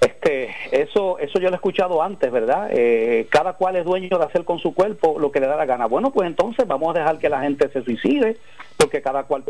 Este, 0.01 0.53
eso, 0.71 1.17
eso 1.19 1.39
yo 1.39 1.47
lo 1.47 1.53
he 1.53 1.55
escuchado 1.55 2.03
antes, 2.03 2.31
¿verdad? 2.31 2.69
Eh, 2.71 3.27
cada 3.29 3.53
cual 3.53 3.77
es 3.77 3.85
dueño 3.85 4.17
de 4.17 4.25
hacer 4.25 4.43
con 4.43 4.59
su 4.59 4.73
cuerpo 4.73 5.17
lo 5.19 5.31
que 5.31 5.39
le 5.39 5.47
da 5.47 5.55
la 5.55 5.65
gana. 5.65 5.85
Bueno, 5.85 6.11
pues 6.11 6.27
entonces 6.27 6.67
vamos 6.67 6.95
a 6.95 6.99
dejar 6.99 7.17
que 7.17 7.29
la 7.29 7.41
gente 7.41 7.69
se 7.69 7.81
suicide, 7.81 8.37
porque 8.75 9.01
cada 9.01 9.23
cual 9.23 9.43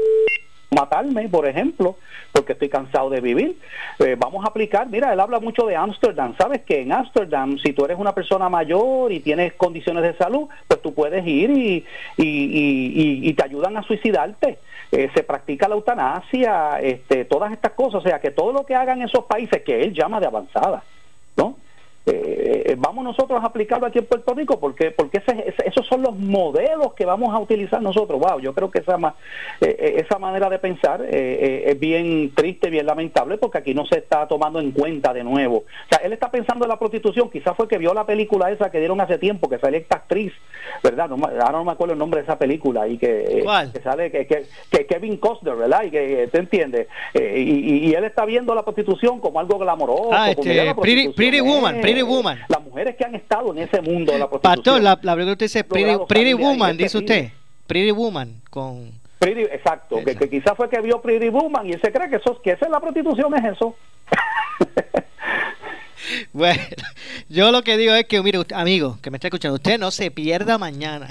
matarme, 0.69 1.29
por 1.29 1.47
ejemplo, 1.47 1.95
porque 2.31 2.53
estoy 2.53 2.69
cansado 2.69 3.09
de 3.09 3.21
vivir. 3.21 3.57
Eh, 3.99 4.15
vamos 4.17 4.43
a 4.43 4.49
aplicar, 4.49 4.87
mira, 4.87 5.13
él 5.13 5.19
habla 5.19 5.39
mucho 5.39 5.65
de 5.65 5.75
Ámsterdam. 5.75 6.35
Sabes 6.37 6.61
que 6.63 6.81
en 6.81 6.91
Ámsterdam, 6.91 7.57
si 7.57 7.73
tú 7.73 7.85
eres 7.85 7.97
una 7.97 8.13
persona 8.13 8.49
mayor 8.49 9.11
y 9.11 9.21
tienes 9.21 9.53
condiciones 9.53 10.03
de 10.03 10.13
salud, 10.15 10.47
pues 10.67 10.81
tú 10.81 10.93
puedes 10.93 11.25
ir 11.25 11.49
y, 11.51 11.85
y, 12.17 13.29
y- 13.29 13.33
te 13.33 13.43
ayudan 13.45 13.77
a 13.77 13.83
suicidarte. 13.83 14.59
Eh, 14.91 15.09
se 15.13 15.23
practica 15.23 15.67
la 15.67 15.75
eutanasia, 15.75 16.79
este, 16.81 17.25
todas 17.25 17.51
estas 17.53 17.73
cosas. 17.73 17.95
O 17.95 18.07
sea, 18.07 18.19
que 18.19 18.31
todo 18.31 18.51
lo 18.51 18.65
que 18.65 18.75
hagan 18.75 19.01
esos 19.01 19.25
países 19.25 19.61
que 19.63 19.83
él 19.83 19.93
llama 19.93 20.19
de 20.19 20.27
avanzada, 20.27 20.83
¿no? 21.35 21.57
Eh, 22.09 22.75
vamos 22.77 23.03
nosotros 23.03 23.41
a 23.43 23.47
aplicarlo 23.47 23.85
aquí 23.87 23.99
en 23.99 24.05
Puerto 24.05 24.33
Rico 24.33 24.59
porque 24.59 24.91
porque 24.91 25.17
ese- 25.17 25.43
ese- 25.49 25.67
esos 25.67 25.85
son 25.87 26.01
los 26.01 26.15
modelos 26.15 26.93
que 26.93 27.05
vamos 27.05 27.33
a 27.33 27.39
utilizar 27.39 27.81
nosotros. 27.81 28.19
Wow 28.19 28.39
yo 28.39 28.53
creo 28.53 28.71
que 28.71 28.79
esa 28.79 28.95
eh, 29.61 29.75
eh, 29.79 29.93
esa 30.05 30.17
manera 30.17 30.49
de 30.49 30.57
pensar 30.59 31.01
eh, 31.01 31.07
eh, 31.11 31.63
es 31.67 31.79
bien 31.79 32.31
triste 32.33 32.69
bien 32.69 32.85
lamentable 32.85 33.37
porque 33.37 33.57
aquí 33.57 33.73
no 33.73 33.85
se 33.85 33.97
está 33.99 34.27
tomando 34.27 34.59
en 34.61 34.71
cuenta 34.71 35.13
de 35.13 35.23
nuevo. 35.23 35.57
O 35.57 35.63
sea 35.89 35.99
él 36.05 36.13
está 36.13 36.31
pensando 36.31 36.65
en 36.65 36.69
la 36.69 36.79
prostitución 36.79 37.29
quizás 37.29 37.55
fue 37.57 37.67
que 37.67 37.77
vio 37.77 37.93
la 37.93 38.05
película 38.05 38.49
esa 38.51 38.71
que 38.71 38.79
dieron 38.79 39.01
hace 39.01 39.17
tiempo 39.17 39.49
que 39.49 39.59
sale 39.59 39.77
esta 39.77 39.97
actriz 39.97 40.31
verdad 40.83 41.09
no, 41.09 41.15
ahora 41.25 41.51
no 41.51 41.63
me 41.65 41.71
acuerdo 41.73 41.93
el 41.93 41.99
nombre 41.99 42.19
de 42.21 42.23
esa 42.25 42.37
película 42.37 42.87
y 42.87 42.97
que, 42.97 43.43
que 43.71 43.81
sale 43.81 44.11
que, 44.11 44.25
que, 44.27 44.45
que 44.69 44.85
Kevin 44.85 45.17
Costner 45.17 45.55
verdad 45.55 45.83
y 45.83 45.91
que 45.91 46.27
te 46.31 46.37
entiendes 46.39 46.87
y, 47.13 47.89
y- 47.89 47.93
él 47.97 48.03
está 48.03 48.25
viendo 48.25 48.53
la 48.53 48.63
prostitución 48.63 49.19
como 49.19 49.39
algo 49.39 49.57
glamoroso 49.57 50.09
Ah, 50.11 50.29
como, 50.35 50.47
este, 50.49 50.65
la 50.65 50.75
Pretty, 50.75 51.09
Pretty 51.09 51.41
Woman, 51.41 51.81
Pretty 51.81 51.96
Woman. 52.03 52.39
las 52.49 52.61
mujeres 52.63 52.95
que 52.95 53.05
han 53.05 53.15
estado 53.15 53.51
en 53.53 53.59
ese 53.59 53.81
mundo 53.81 54.11
de 54.13 54.19
la 54.19 54.29
prostitución. 54.29 54.55
Pastor, 54.63 54.81
la, 54.81 54.99
la 55.01 55.15
pregunta 55.15 55.45
dice 55.45 55.63
Pretty, 55.63 55.97
Pretty 56.07 56.33
Woman, 56.33 56.77
dice 56.77 56.97
usted. 56.97 57.29
Pretty 57.65 57.91
Woman 57.91 58.41
con... 58.49 58.91
Pretty- 59.19 59.47
exacto, 59.51 59.97
que, 60.05 60.15
que 60.15 60.29
quizás 60.29 60.53
fue 60.55 60.69
que 60.69 60.79
vio 60.81 61.01
Pretty 61.01 61.29
Woman 61.29 61.65
y 61.67 61.71
él 61.73 61.81
se 61.81 61.91
cree 61.91 62.09
que 62.09 62.17
eso 62.17 62.39
que 62.41 62.51
esa 62.51 62.65
es 62.65 62.71
la 62.71 62.79
prostitución 62.79 63.33
es 63.35 63.53
eso. 63.55 63.75
Bueno, 66.31 66.61
yo 67.27 67.51
lo 67.51 67.63
que 67.63 67.75
digo 67.75 67.93
es 67.93 68.05
que, 68.05 68.21
mire, 68.21 68.39
usted- 68.39 68.55
amigo, 68.55 68.97
que 69.01 69.09
me 69.11 69.17
está 69.17 69.27
escuchando, 69.27 69.55
usted 69.55 69.77
no 69.79 69.91
se 69.91 70.09
pierda 70.11 70.57
mañana 70.57 71.07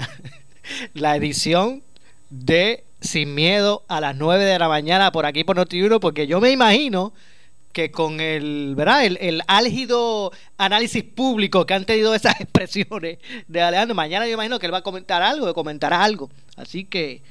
la 0.93 1.15
edición 1.15 1.83
de 2.29 2.83
Sin 2.99 3.35
Miedo 3.35 3.83
a 3.87 4.01
las 4.01 4.15
9 4.15 4.43
de 4.43 4.57
la 4.57 4.67
mañana 4.67 5.11
por 5.11 5.25
aquí 5.25 5.43
por 5.43 5.57
Noti1, 5.57 5.99
porque 5.99 6.25
yo 6.25 6.39
me 6.41 6.49
imagino 6.51 7.13
que 7.73 7.91
con 7.91 8.19
el, 8.19 8.73
¿verdad? 8.75 9.05
El, 9.05 9.17
el 9.21 9.41
álgido 9.47 10.31
análisis 10.57 11.03
público 11.03 11.65
que 11.65 11.73
han 11.75 11.85
tenido 11.85 12.13
esas 12.15 12.39
expresiones 12.41 13.19
de 13.47 13.61
Alejandro, 13.61 13.95
mañana 13.95 14.25
yo 14.25 14.33
imagino 14.33 14.57
que 14.59 14.65
él 14.65 14.73
va 14.73 14.79
a 14.79 14.83
comentar 14.83 15.21
algo, 15.21 15.53
comentará 15.53 16.03
algo. 16.03 16.29
Así 16.55 16.85
que, 16.85 17.21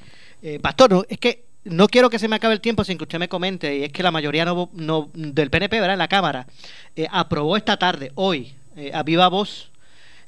eh, 0.41 0.59
Pastor, 0.59 0.91
no, 0.91 1.03
es 1.09 1.17
que 1.17 1.43
no 1.65 1.87
quiero 1.89 2.09
que 2.09 2.17
se 2.19 2.29
me 2.29 2.37
acabe 2.37 2.53
el 2.53 2.61
tiempo 2.61 2.83
sin 2.85 2.97
que 2.97 3.03
usted 3.03 3.19
me 3.19 3.27
comente, 3.27 3.77
y 3.77 3.83
es 3.83 3.91
que 3.91 4.03
la 4.03 4.11
mayoría 4.11 4.45
no, 4.45 4.69
no 4.73 5.09
del 5.13 5.49
PNP, 5.49 5.79
¿verdad? 5.81 5.93
En 5.95 5.99
la 5.99 6.07
Cámara, 6.07 6.47
eh, 6.95 7.07
aprobó 7.11 7.57
esta 7.57 7.77
tarde, 7.77 8.13
hoy, 8.15 8.53
eh, 8.77 8.91
a 8.93 9.03
viva 9.03 9.27
voz, 9.27 9.69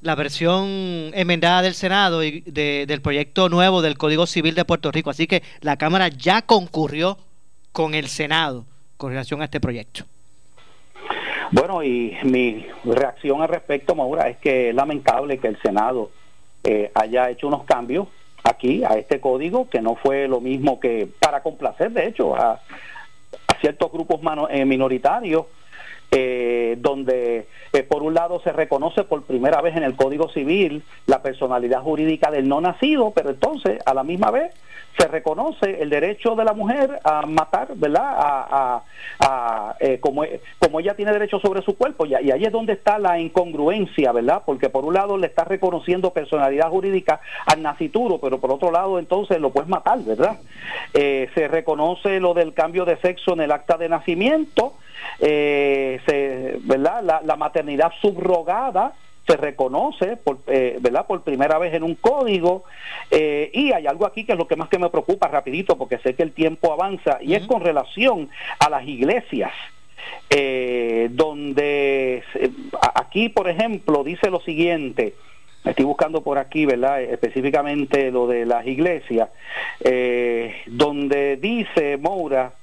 la 0.02 0.16
versión 0.16 1.12
enmendada 1.14 1.62
del 1.62 1.76
Senado 1.76 2.24
y 2.24 2.42
de- 2.42 2.86
del 2.88 3.02
proyecto 3.02 3.48
nuevo 3.50 3.82
del 3.82 3.98
Código 3.98 4.28
Civil 4.28 4.56
de 4.56 4.64
Puerto 4.66 4.92
Rico. 4.92 5.10
Así 5.10 5.28
que 5.28 5.44
la 5.62 5.78
Cámara 5.78 6.08
ya 6.10 6.42
concurrió 6.42 7.18
con 7.74 7.94
el 7.94 8.08
Senado 8.08 8.66
con 9.00 9.12
relación 9.12 9.42
a 9.42 9.46
este 9.46 9.62
proyecto. 9.62 10.04
Bueno, 11.52 11.82
y 11.82 12.16
mi 12.24 12.66
reacción 12.84 13.42
al 13.42 13.48
respecto, 13.48 13.96
Maura, 13.96 14.28
es 14.28 14.38
que 14.38 14.70
es 14.70 14.76
lamentable 14.76 15.38
que 15.40 15.48
el 15.48 15.60
Senado 15.62 16.12
eh, 16.66 16.92
haya 16.94 17.30
hecho 17.30 17.48
unos 17.48 17.64
cambios 17.64 18.08
aquí 18.44 18.84
a 18.84 18.98
este 18.98 19.22
código, 19.22 19.70
que 19.70 19.82
no 19.82 19.96
fue 19.96 20.28
lo 20.28 20.42
mismo 20.42 20.82
que 20.82 21.08
para 21.20 21.42
complacer, 21.42 21.92
de 21.92 22.08
hecho, 22.08 22.36
a, 22.36 22.52
a 23.48 23.54
ciertos 23.62 23.90
grupos 23.90 24.22
mano- 24.22 24.50
eh, 24.50 24.66
minoritarios, 24.66 25.46
eh, 26.12 26.76
donde 26.80 27.48
eh, 27.74 27.84
por 27.84 28.02
un 28.04 28.14
lado 28.14 28.40
se 28.42 28.52
reconoce 28.52 29.04
por 29.04 29.24
primera 29.24 29.62
vez 29.62 29.76
en 29.76 29.84
el 29.84 29.96
Código 29.96 30.30
Civil 30.30 30.84
la 31.06 31.22
personalidad 31.22 31.82
jurídica 31.82 32.32
del 32.32 32.48
no 32.48 32.62
nacido, 32.62 33.12
pero 33.12 33.30
entonces 33.30 33.80
a 33.86 33.94
la 33.94 34.04
misma 34.04 34.32
vez 34.32 34.52
se 34.98 35.08
reconoce 35.08 35.82
el 35.82 35.90
derecho 35.90 36.36
de 36.36 36.44
la 36.44 36.52
mujer 36.54 37.00
a 37.06 37.22
matar, 37.26 37.70
¿verdad? 37.76 38.04
A, 38.06 38.48
a- 38.76 38.84
a, 39.22 39.76
eh, 39.80 40.00
como, 40.02 40.24
como 40.60 40.80
ella 40.80 40.96
tiene 40.96 41.12
derecho 41.14 41.40
sobre 41.40 41.62
su 41.62 41.78
cuerpo, 41.78 42.06
y, 42.06 42.10
y 42.16 42.32
ahí 42.32 42.44
es 42.44 42.52
donde 42.52 42.74
está 42.74 42.98
la 43.00 43.20
incongruencia, 43.20 44.12
¿verdad? 44.12 44.42
Porque 44.46 44.70
por 44.70 44.84
un 44.86 44.94
lado 44.96 45.18
le 45.18 45.28
está 45.28 45.44
reconociendo 45.46 46.12
personalidad 46.12 46.70
jurídica 46.70 47.22
al 47.46 47.62
nacituro, 47.62 48.18
pero 48.20 48.40
por 48.40 48.52
otro 48.52 48.72
lado 48.72 49.00
entonces 49.00 49.40
lo 49.40 49.52
puedes 49.52 49.70
matar, 49.70 50.00
¿verdad? 50.00 50.38
Eh, 50.94 51.30
se 51.34 51.48
reconoce 51.48 52.20
lo 52.20 52.34
del 52.34 52.54
cambio 52.54 52.84
de 52.84 52.98
sexo 52.98 53.34
en 53.34 53.42
el 53.42 53.52
acta 53.52 53.78
de 53.78 53.90
nacimiento, 53.90 54.74
eh, 55.20 56.00
se, 56.06 56.58
¿verdad? 56.62 57.04
La, 57.04 57.22
la 57.24 57.36
maternidad 57.36 57.92
subrogada 58.02 58.94
se 59.28 59.38
reconoce 59.38 60.18
por, 60.18 60.40
eh, 60.48 60.78
¿verdad? 60.82 61.06
por 61.06 61.22
primera 61.22 61.58
vez 61.60 61.74
en 61.74 61.84
un 61.84 61.96
código 61.96 62.64
eh, 63.12 63.52
y 63.54 63.72
hay 63.72 63.86
algo 63.86 64.06
aquí 64.08 64.26
que 64.26 64.32
es 64.32 64.38
lo 64.38 64.48
que 64.48 64.56
más 64.56 64.70
que 64.70 64.80
me 64.80 64.90
preocupa 64.90 65.28
rapidito 65.28 65.78
porque 65.78 66.00
sé 66.00 66.16
que 66.16 66.24
el 66.24 66.32
tiempo 66.32 66.74
avanza 66.74 67.20
y 67.22 67.36
es 67.36 67.46
con 67.46 67.62
relación 67.62 68.30
a 68.60 68.70
las 68.70 68.88
iglesias 68.88 69.52
donde 71.12 72.24
aquí 72.96 73.30
por 73.30 73.50
ejemplo 73.50 74.04
dice 74.04 74.32
lo 74.32 74.40
siguiente 74.40 75.14
Estoy 75.66 75.86
buscando 75.86 76.22
por 76.22 76.38
aquí, 76.38 76.66
¿verdad? 76.66 77.02
Específicamente 77.02 78.12
lo 78.12 78.28
de 78.28 78.46
las 78.46 78.66
iglesias, 78.66 79.30
eh, 79.82 80.56
donde 80.68 81.36
dice 81.36 81.98
Moura, 81.98 82.54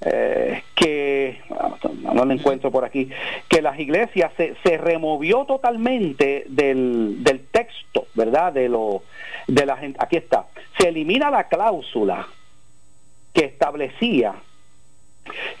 eh, 0.00 0.62
que 0.74 1.40
no, 2.02 2.24
lo 2.24 2.32
encuentro 2.32 2.70
por 2.70 2.84
aquí 2.84 3.10
que 3.48 3.60
las 3.60 3.78
iglesias 3.80 4.32
se, 4.36 4.54
se 4.62 4.78
removió 4.78 5.44
totalmente 5.44 6.44
del, 6.48 7.16
del 7.24 7.40
texto 7.46 8.06
verdad 8.14 8.52
de 8.52 8.68
lo 8.68 9.02
de 9.48 9.66
la 9.66 9.76
gente. 9.76 9.98
Aquí 10.00 10.16
está. 10.16 10.46
Se 10.78 10.88
elimina 10.88 11.30
la 11.30 11.48
cláusula 11.48 12.28
que 13.32 13.46
establecía 13.46 14.34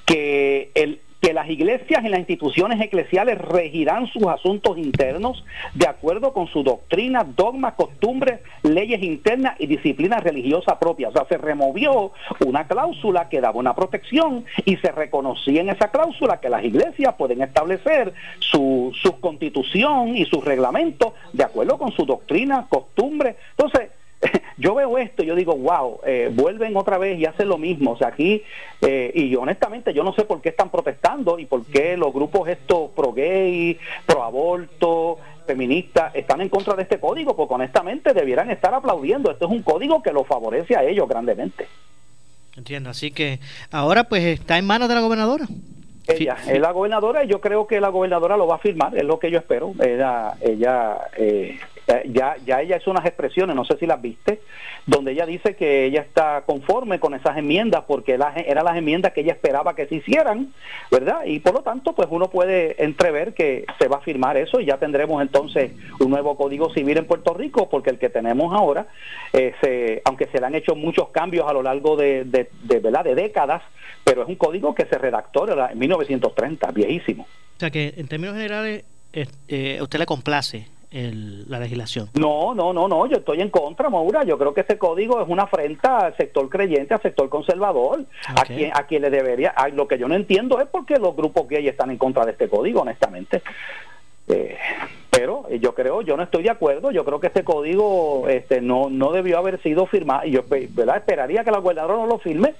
que 0.04 0.70
el 0.74 1.00
que 1.20 1.32
las 1.32 1.48
iglesias 1.48 2.04
y 2.04 2.08
las 2.08 2.20
instituciones 2.20 2.80
eclesiales 2.80 3.38
regirán 3.38 4.06
sus 4.06 4.24
asuntos 4.26 4.78
internos 4.78 5.44
de 5.74 5.86
acuerdo 5.86 6.32
con 6.32 6.46
su 6.46 6.62
doctrina, 6.62 7.24
dogmas, 7.24 7.74
costumbres, 7.74 8.40
leyes 8.62 9.02
internas 9.02 9.56
y 9.58 9.66
disciplina 9.66 10.20
religiosa 10.20 10.78
propia. 10.78 11.08
O 11.08 11.12
sea, 11.12 11.26
se 11.28 11.36
removió 11.36 12.12
una 12.46 12.66
cláusula 12.68 13.28
que 13.28 13.40
daba 13.40 13.58
una 13.58 13.74
protección 13.74 14.44
y 14.64 14.76
se 14.76 14.92
reconocía 14.92 15.60
en 15.60 15.70
esa 15.70 15.90
cláusula 15.90 16.40
que 16.40 16.48
las 16.48 16.64
iglesias 16.64 17.14
pueden 17.16 17.42
establecer 17.42 18.12
su, 18.38 18.92
su 19.02 19.18
constitución 19.20 20.16
y 20.16 20.24
sus 20.24 20.44
reglamentos 20.44 21.14
de 21.32 21.44
acuerdo 21.44 21.78
con 21.78 21.92
su 21.92 22.04
doctrina, 22.04 22.66
costumbre. 22.68 23.36
Entonces, 23.56 23.90
yo 24.58 24.74
veo 24.74 24.98
esto 24.98 25.22
y 25.22 25.26
yo 25.26 25.34
digo, 25.34 25.54
wow, 25.56 26.00
eh, 26.04 26.30
vuelven 26.32 26.76
otra 26.76 26.98
vez 26.98 27.18
y 27.18 27.26
hacen 27.26 27.48
lo 27.48 27.58
mismo. 27.58 27.92
O 27.92 27.96
sea, 27.96 28.08
aquí, 28.08 28.42
eh, 28.82 29.12
y 29.14 29.34
honestamente 29.36 29.94
yo 29.94 30.02
no 30.02 30.12
sé 30.12 30.24
por 30.24 30.40
qué 30.40 30.50
están 30.50 30.70
protestando 30.70 31.38
y 31.38 31.46
por 31.46 31.64
qué 31.66 31.96
los 31.96 32.12
grupos 32.12 32.48
estos 32.48 32.90
pro 32.90 33.12
gay, 33.12 33.78
pro 34.06 34.22
aborto, 34.22 35.18
feministas, 35.46 36.14
están 36.14 36.40
en 36.40 36.48
contra 36.48 36.74
de 36.74 36.82
este 36.82 37.00
código, 37.00 37.34
porque 37.34 37.54
honestamente 37.54 38.12
debieran 38.12 38.50
estar 38.50 38.74
aplaudiendo. 38.74 39.30
Este 39.30 39.44
es 39.44 39.50
un 39.50 39.62
código 39.62 40.02
que 40.02 40.12
los 40.12 40.26
favorece 40.26 40.76
a 40.76 40.84
ellos 40.84 41.08
grandemente. 41.08 41.66
Entiendo, 42.56 42.90
así 42.90 43.12
que 43.12 43.38
ahora 43.70 44.04
pues 44.04 44.24
está 44.24 44.58
en 44.58 44.66
manos 44.66 44.88
de 44.88 44.96
la 44.96 45.00
gobernadora. 45.00 45.46
Ella 46.08 46.36
es 46.46 46.58
la 46.58 46.72
gobernadora 46.72 47.22
y 47.24 47.28
yo 47.28 47.40
creo 47.40 47.66
que 47.66 47.80
la 47.80 47.88
gobernadora 47.88 48.36
lo 48.36 48.46
va 48.46 48.56
a 48.56 48.58
firmar, 48.58 48.96
es 48.96 49.04
lo 49.04 49.18
que 49.18 49.30
yo 49.30 49.38
espero. 49.38 49.74
Ella, 49.78 50.34
ella 50.40 50.96
eh, 51.16 51.58
ya, 52.12 52.36
ya 52.44 52.60
ella 52.60 52.76
hizo 52.76 52.90
unas 52.90 53.06
expresiones, 53.06 53.56
no 53.56 53.64
sé 53.64 53.76
si 53.78 53.86
las 53.86 54.00
viste, 54.00 54.40
donde 54.86 55.12
ella 55.12 55.24
dice 55.26 55.54
que 55.56 55.84
ella 55.86 56.00
está 56.02 56.42
conforme 56.46 56.98
con 57.00 57.14
esas 57.14 57.36
enmiendas 57.36 57.84
porque 57.86 58.12
eran 58.14 58.64
las 58.64 58.76
enmiendas 58.76 59.12
que 59.12 59.20
ella 59.22 59.32
esperaba 59.32 59.74
que 59.74 59.86
se 59.86 59.96
hicieran, 59.96 60.52
¿verdad? 60.90 61.24
Y 61.26 61.40
por 61.40 61.54
lo 61.54 61.60
tanto, 61.62 61.94
pues 61.94 62.08
uno 62.10 62.28
puede 62.30 62.82
entrever 62.82 63.34
que 63.34 63.64
se 63.78 63.88
va 63.88 63.96
a 63.98 64.00
firmar 64.00 64.36
eso 64.36 64.60
y 64.60 64.66
ya 64.66 64.78
tendremos 64.78 65.20
entonces 65.22 65.72
un 66.00 66.10
nuevo 66.10 66.36
Código 66.36 66.72
Civil 66.72 66.98
en 66.98 67.06
Puerto 67.06 67.34
Rico, 67.34 67.68
porque 67.68 67.90
el 67.90 67.98
que 67.98 68.08
tenemos 68.10 68.52
ahora, 68.54 68.86
eh, 69.32 70.00
aunque 70.04 70.26
se 70.26 70.40
le 70.40 70.46
han 70.46 70.54
hecho 70.54 70.74
muchos 70.74 71.08
cambios 71.10 71.46
a 71.48 71.52
lo 71.52 71.62
largo 71.62 71.96
de, 71.96 72.24
de, 72.24 72.48
de, 72.62 72.78
¿verdad? 72.80 73.04
de 73.04 73.14
décadas, 73.14 73.62
pero 74.04 74.22
es 74.22 74.28
un 74.28 74.36
código 74.36 74.74
que 74.74 74.86
se 74.86 74.96
redactó 74.98 75.48
en 75.48 75.56
la- 75.58 75.72
en 75.72 75.78
1930, 75.78 76.70
viejísimo. 76.72 77.24
O 77.56 77.60
sea 77.60 77.70
que 77.70 77.94
en 77.96 78.08
términos 78.08 78.36
generales, 78.36 78.84
eh, 79.12 79.78
usted 79.82 79.98
le 79.98 80.06
complace 80.06 80.66
el- 80.90 81.48
la 81.50 81.60
legislación. 81.60 82.08
No, 82.14 82.54
no, 82.54 82.72
no, 82.72 82.88
no, 82.88 83.06
yo 83.06 83.18
estoy 83.18 83.40
en 83.40 83.50
contra, 83.50 83.90
Maura. 83.90 84.24
Yo 84.24 84.38
creo 84.38 84.54
que 84.54 84.62
ese 84.62 84.78
código 84.78 85.20
es 85.20 85.28
una 85.28 85.42
afrenta 85.44 85.98
al 85.98 86.16
sector 86.16 86.48
creyente, 86.48 86.94
al 86.94 87.02
sector 87.02 87.28
conservador, 87.28 88.04
a, 88.26 88.42
quien, 88.44 88.70
a 88.74 88.82
quien 88.86 89.02
le 89.02 89.10
debería. 89.10 89.52
ay, 89.56 89.72
lo 89.72 89.86
que 89.86 89.98
yo 89.98 90.08
no 90.08 90.14
entiendo 90.14 90.60
es 90.60 90.66
por 90.68 90.86
qué 90.86 90.98
los 90.98 91.14
grupos 91.14 91.46
gay 91.48 91.66
están 91.68 91.90
en 91.90 91.98
contra 91.98 92.24
de 92.24 92.32
este 92.32 92.48
código, 92.48 92.80
honestamente. 92.82 93.42
Eh, 94.28 94.56
pero 95.10 95.48
yo 95.58 95.74
creo, 95.74 96.02
yo 96.02 96.16
no 96.16 96.22
estoy 96.22 96.42
de 96.42 96.50
acuerdo. 96.50 96.90
Yo 96.90 97.04
creo 97.04 97.18
que 97.18 97.28
este 97.28 97.44
código 97.44 98.28
este, 98.28 98.60
no, 98.60 98.88
no 98.90 99.10
debió 99.12 99.38
haber 99.38 99.60
sido 99.62 99.86
firmado. 99.86 100.26
Y 100.26 100.32
yo 100.32 100.44
pe- 100.44 100.68
¿verdad? 100.70 100.98
esperaría 100.98 101.44
que 101.44 101.50
la 101.50 101.58
gobernadora 101.58 101.94
no 101.96 102.06
lo 102.06 102.18
firme. 102.18 102.54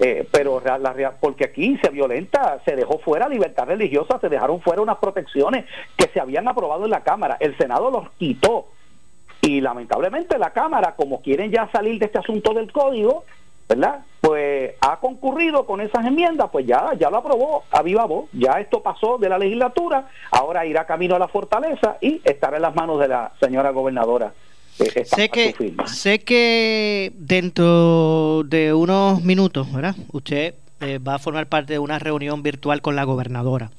Eh, 0.00 0.26
pero 0.30 0.60
la 0.64 0.92
rea- 0.92 1.12
porque 1.20 1.44
aquí 1.44 1.76
se 1.78 1.90
violenta, 1.90 2.60
se 2.64 2.76
dejó 2.76 2.98
fuera 2.98 3.28
libertad 3.28 3.66
religiosa, 3.66 4.18
se 4.20 4.28
dejaron 4.28 4.60
fuera 4.60 4.82
unas 4.82 4.98
protecciones 4.98 5.64
que 5.96 6.08
se 6.08 6.20
habían 6.20 6.46
aprobado 6.48 6.84
en 6.84 6.90
la 6.90 7.02
Cámara. 7.02 7.36
El 7.40 7.56
Senado 7.56 7.90
los 7.90 8.10
quitó 8.18 8.66
y 9.40 9.60
lamentablemente 9.60 10.38
la 10.38 10.50
Cámara, 10.50 10.94
como 10.96 11.20
quieren 11.22 11.50
ya 11.50 11.68
salir 11.70 11.98
de 11.98 12.06
este 12.06 12.18
asunto 12.18 12.52
del 12.54 12.70
código, 12.72 13.24
¿verdad? 13.68 14.00
Pues 14.20 14.74
ha 14.80 14.96
concurrido 14.96 15.64
con 15.66 15.80
esas 15.80 16.04
enmiendas, 16.06 16.48
pues 16.50 16.66
ya, 16.66 16.92
ya 16.98 17.10
lo 17.10 17.18
aprobó 17.18 17.64
a 17.70 17.82
viva 17.82 18.04
voz, 18.06 18.28
ya 18.32 18.52
esto 18.60 18.82
pasó 18.82 19.18
de 19.18 19.28
la 19.28 19.38
legislatura, 19.38 20.08
ahora 20.30 20.64
irá 20.66 20.86
camino 20.86 21.16
a 21.16 21.18
la 21.18 21.28
fortaleza 21.28 21.98
y 22.00 22.20
estará 22.24 22.56
en 22.56 22.62
las 22.62 22.74
manos 22.74 22.98
de 22.98 23.08
la 23.08 23.32
señora 23.40 23.70
gobernadora. 23.70 24.32
Eh, 24.80 25.04
Sé 25.04 25.28
que, 25.28 25.52
firma. 25.56 25.86
sé 25.86 26.18
que 26.20 27.12
dentro 27.16 28.42
de 28.46 28.72
unos 28.72 29.22
minutos, 29.22 29.70
¿verdad? 29.72 29.96
Usted 30.12 30.54
eh, 30.80 30.98
va 30.98 31.14
a 31.16 31.18
formar 31.18 31.48
parte 31.48 31.72
de 31.74 31.78
una 31.78 31.98
reunión 31.98 32.42
virtual 32.42 32.80
con 32.82 32.96
la 32.96 33.04
gobernadora. 33.04 33.70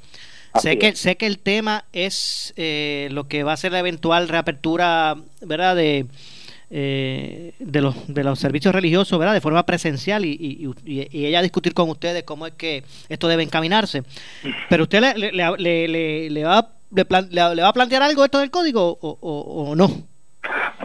Sé 0.61 0.79
que, 0.79 0.95
sé 0.95 1.15
que 1.15 1.27
el 1.27 1.37
tema 1.39 1.85
es 1.93 2.53
eh, 2.57 3.07
lo 3.11 3.27
que 3.27 3.43
va 3.43 3.53
a 3.53 3.57
ser 3.57 3.71
la 3.71 3.79
eventual 3.79 4.27
reapertura, 4.27 5.15
¿verdad? 5.41 5.75
De, 5.75 6.07
eh, 6.71 7.53
de, 7.59 7.81
los, 7.81 7.95
de 8.07 8.23
los 8.23 8.39
servicios 8.39 8.73
religiosos, 8.73 9.17
¿verdad? 9.19 9.33
De 9.33 9.41
forma 9.41 9.65
presencial 9.65 10.25
y, 10.25 10.31
y, 10.85 11.01
y- 11.11 11.25
ella 11.25 11.41
discutir 11.41 11.73
con 11.73 11.89
ustedes 11.89 12.23
cómo 12.23 12.47
es 12.47 12.53
que 12.53 12.83
esto 13.09 13.27
debe 13.27 13.43
encaminarse. 13.43 14.03
Pero 14.69 14.83
usted 14.83 15.01
le, 15.01 15.31
le, 15.31 15.87
le- 15.87 16.29
le- 16.29 16.43
va, 16.43 16.67
le, 16.93 17.05
plan- 17.05 17.27
le- 17.31 17.55
le 17.55 17.61
va 17.61 17.69
a 17.69 17.73
plantear 17.73 18.01
algo 18.03 18.25
esto 18.25 18.39
del 18.39 18.51
código 18.51 18.97
o, 19.01 19.17
o- 19.21 19.69
o 19.69 19.75
no. 19.75 20.03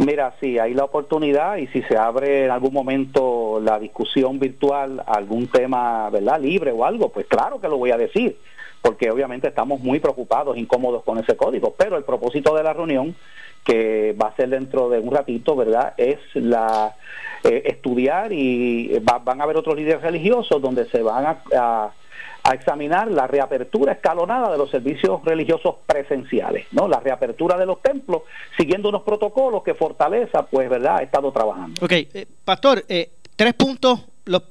Mira, 0.00 0.34
sí, 0.40 0.58
hay 0.58 0.74
la 0.74 0.84
oportunidad 0.84 1.56
y 1.58 1.68
si 1.68 1.82
se 1.82 1.96
abre 1.96 2.46
en 2.46 2.50
algún 2.50 2.72
momento 2.72 3.60
la 3.62 3.78
discusión 3.78 4.40
virtual, 4.40 5.02
algún 5.06 5.46
tema, 5.46 6.10
¿verdad? 6.10 6.40
Libre 6.40 6.72
o 6.72 6.84
algo, 6.84 7.10
pues 7.10 7.26
claro 7.26 7.60
que 7.60 7.68
lo 7.68 7.78
voy 7.78 7.92
a 7.92 7.96
decir, 7.96 8.36
porque 8.82 9.10
obviamente 9.10 9.46
estamos 9.46 9.78
muy 9.80 10.00
preocupados, 10.00 10.56
incómodos 10.56 11.04
con 11.04 11.18
ese 11.18 11.36
código, 11.36 11.74
pero 11.78 11.96
el 11.96 12.02
propósito 12.02 12.56
de 12.56 12.64
la 12.64 12.72
reunión 12.72 13.14
que 13.64 14.14
va 14.20 14.28
a 14.28 14.36
ser 14.36 14.48
dentro 14.48 14.88
de 14.88 14.98
un 14.98 15.12
ratito, 15.14 15.54
¿verdad? 15.54 15.94
Es 15.96 16.18
la 16.34 16.94
eh, 17.44 17.62
estudiar 17.66 18.32
y 18.32 18.98
va- 19.08 19.20
van 19.20 19.40
a 19.40 19.44
haber 19.44 19.56
otros 19.56 19.76
líderes 19.76 20.02
religiosos 20.02 20.60
donde 20.60 20.86
se 20.86 21.02
van 21.02 21.24
a, 21.26 21.36
a- 21.56 21.90
a 22.44 22.52
examinar 22.52 23.10
la 23.10 23.26
reapertura 23.26 23.92
escalonada 23.92 24.52
de 24.52 24.58
los 24.58 24.70
servicios 24.70 25.24
religiosos 25.24 25.76
presenciales, 25.86 26.66
¿no? 26.72 26.86
La 26.86 27.00
reapertura 27.00 27.56
de 27.56 27.64
los 27.64 27.80
templos, 27.80 28.22
siguiendo 28.56 28.90
unos 28.90 29.02
protocolos 29.02 29.62
que 29.62 29.74
Fortaleza, 29.74 30.44
pues, 30.46 30.68
¿verdad?, 30.68 30.98
ha 30.98 31.02
estado 31.02 31.32
trabajando. 31.32 31.82
Ok, 31.82 31.92
eh, 31.92 32.26
Pastor, 32.44 32.84
eh, 32.86 33.12
tres 33.34 33.54
puntos, 33.54 34.04
los 34.26 34.42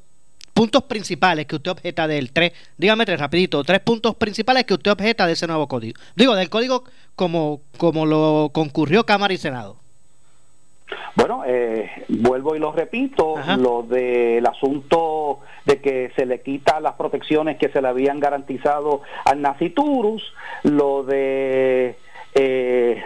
puntos 0.56 0.84
principales 0.84 1.46
que 1.46 1.56
usted 1.56 1.70
objeta 1.70 2.08
del 2.08 2.32
tres, 2.32 2.54
dígame 2.78 3.06
tres 3.06 3.20
rapidito, 3.20 3.64
tres 3.64 3.80
puntos 3.82 4.16
principales 4.16 4.64
que 4.64 4.74
usted 4.74 4.92
objeta 4.92 5.28
de 5.28 5.34
ese 5.34 5.46
nuevo 5.46 5.68
código. 5.68 6.00
Digo, 6.16 6.34
del 6.34 6.50
código 6.50 6.86
como, 7.16 7.62
como 7.78 8.08
lo 8.08 8.50
concurrió 8.54 9.06
Cámara 9.06 9.34
y 9.34 9.38
Senado. 9.38 9.83
Bueno, 11.16 11.44
eh, 11.46 11.90
vuelvo 12.10 12.56
y 12.56 12.60
lo 12.60 12.72
repito, 12.72 13.36
lo 13.58 13.84
del 13.84 14.46
asunto 14.46 15.40
de 15.66 15.80
que 15.80 16.12
se 16.16 16.26
le 16.26 16.42
quita 16.42 16.80
las 16.80 16.94
protecciones 16.94 17.58
que 17.58 17.70
se 17.70 17.82
le 17.82 17.88
habían 17.88 18.20
garantizado 18.20 19.02
al 19.26 19.42
Naciturus, 19.42 20.34
lo 20.64 21.04
de 21.04 21.96
eh, 22.36 23.04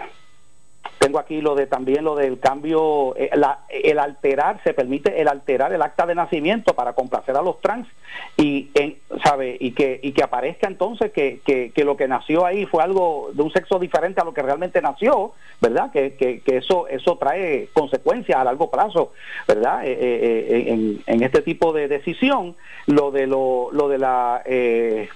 tengo 1.08 1.20
aquí 1.20 1.40
lo 1.40 1.56
de 1.56 1.68
también 1.68 2.04
lo 2.04 2.16
del 2.16 2.38
cambio, 2.38 3.16
eh, 3.16 3.30
el 3.70 3.98
alterar, 3.98 4.62
se 4.66 4.74
permite 4.74 5.22
el 5.22 5.30
alterar 5.30 5.72
el 5.72 5.82
acta 5.82 6.06
de 6.06 6.14
nacimiento 6.14 6.74
para 6.74 6.92
complacer 6.92 7.38
a 7.38 7.42
los 7.42 7.62
trans 7.62 7.88
y 8.36 8.68
en, 8.74 8.98
sabe 9.24 9.56
y 9.58 9.72
que 9.72 10.02
y 10.04 10.12
que 10.12 10.22
aparezca 10.22 10.68
entonces 10.68 11.14
que, 11.14 11.40
que, 11.46 11.86
lo 11.86 11.96
que 11.96 12.10
nació 12.10 12.46
ahí 12.46 12.66
fue 12.66 12.84
algo 12.84 13.30
de 13.32 13.42
un 13.42 13.52
sexo 13.52 13.80
diferente 13.80 14.20
a 14.20 14.26
lo 14.26 14.34
que 14.34 14.42
realmente 14.42 14.82
nació, 14.82 15.32
¿verdad? 15.62 15.92
Que, 15.94 16.16
que, 16.18 16.42
eso 16.58 16.90
eso 16.90 17.18
trae 17.18 17.70
consecuencias 17.72 18.38
a 18.38 18.44
largo 18.44 18.70
plazo, 18.70 19.14
¿verdad? 19.48 19.86
Eh, 19.86 19.98
eh, 19.98 20.66
en, 20.74 21.02
en, 21.06 21.24
este 21.24 21.42
tipo 21.42 21.72
de 21.72 21.88
decisión, 21.88 22.58
lo 22.86 23.12
de 23.12 23.28
lo, 23.28 23.70
lo 23.72 23.88
de 23.88 23.98
la 23.98 24.44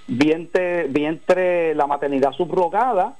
vientre 0.08 0.86
vientre 0.88 1.76
la 1.76 1.86
maternidad 1.86 2.32
subrogada 2.32 3.18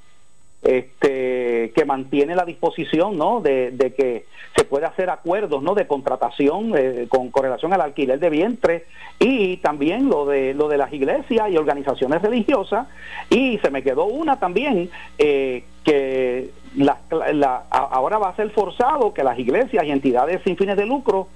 este, 0.62 1.72
que 1.74 1.84
mantiene 1.84 2.36
la 2.36 2.44
disposición 2.44 3.18
¿no? 3.18 3.40
de, 3.40 3.94
que 3.96 4.26
se 4.56 4.64
puede 4.64 4.86
hacer 4.86 5.10
acuerdos 5.10 5.60
¿no? 5.60 5.74
de 5.74 5.88
contratación 5.88 6.72
eh, 6.76 7.08
con, 7.08 7.32
relación 7.32 7.72
al 7.72 7.80
alquiler 7.80 8.20
de 8.20 8.30
vientre 8.30 8.84
y 9.18 9.56
también 9.56 10.08
lo 10.08 10.24
de, 10.24 10.54
lo 10.54 10.68
de 10.68 10.78
las 10.78 10.92
iglesias 10.92 11.50
y 11.50 11.56
organizaciones 11.56 12.22
religiosas 12.22 12.86
y 13.28 13.58
se 13.58 13.70
me 13.70 13.82
quedó 13.82 14.04
una 14.04 14.38
también 14.38 14.88
eh, 15.18 15.64
que 15.82 16.50
la, 16.76 17.64
ahora 17.70 18.18
va 18.18 18.28
a 18.28 18.36
ser 18.36 18.50
forzado 18.50 19.12
que 19.12 19.24
las 19.24 19.38
iglesias 19.40 19.84
y 19.84 19.90
entidades 19.90 20.42
sin 20.44 20.56
fines 20.56 20.76
de 20.76 20.86
lucro 20.86 21.26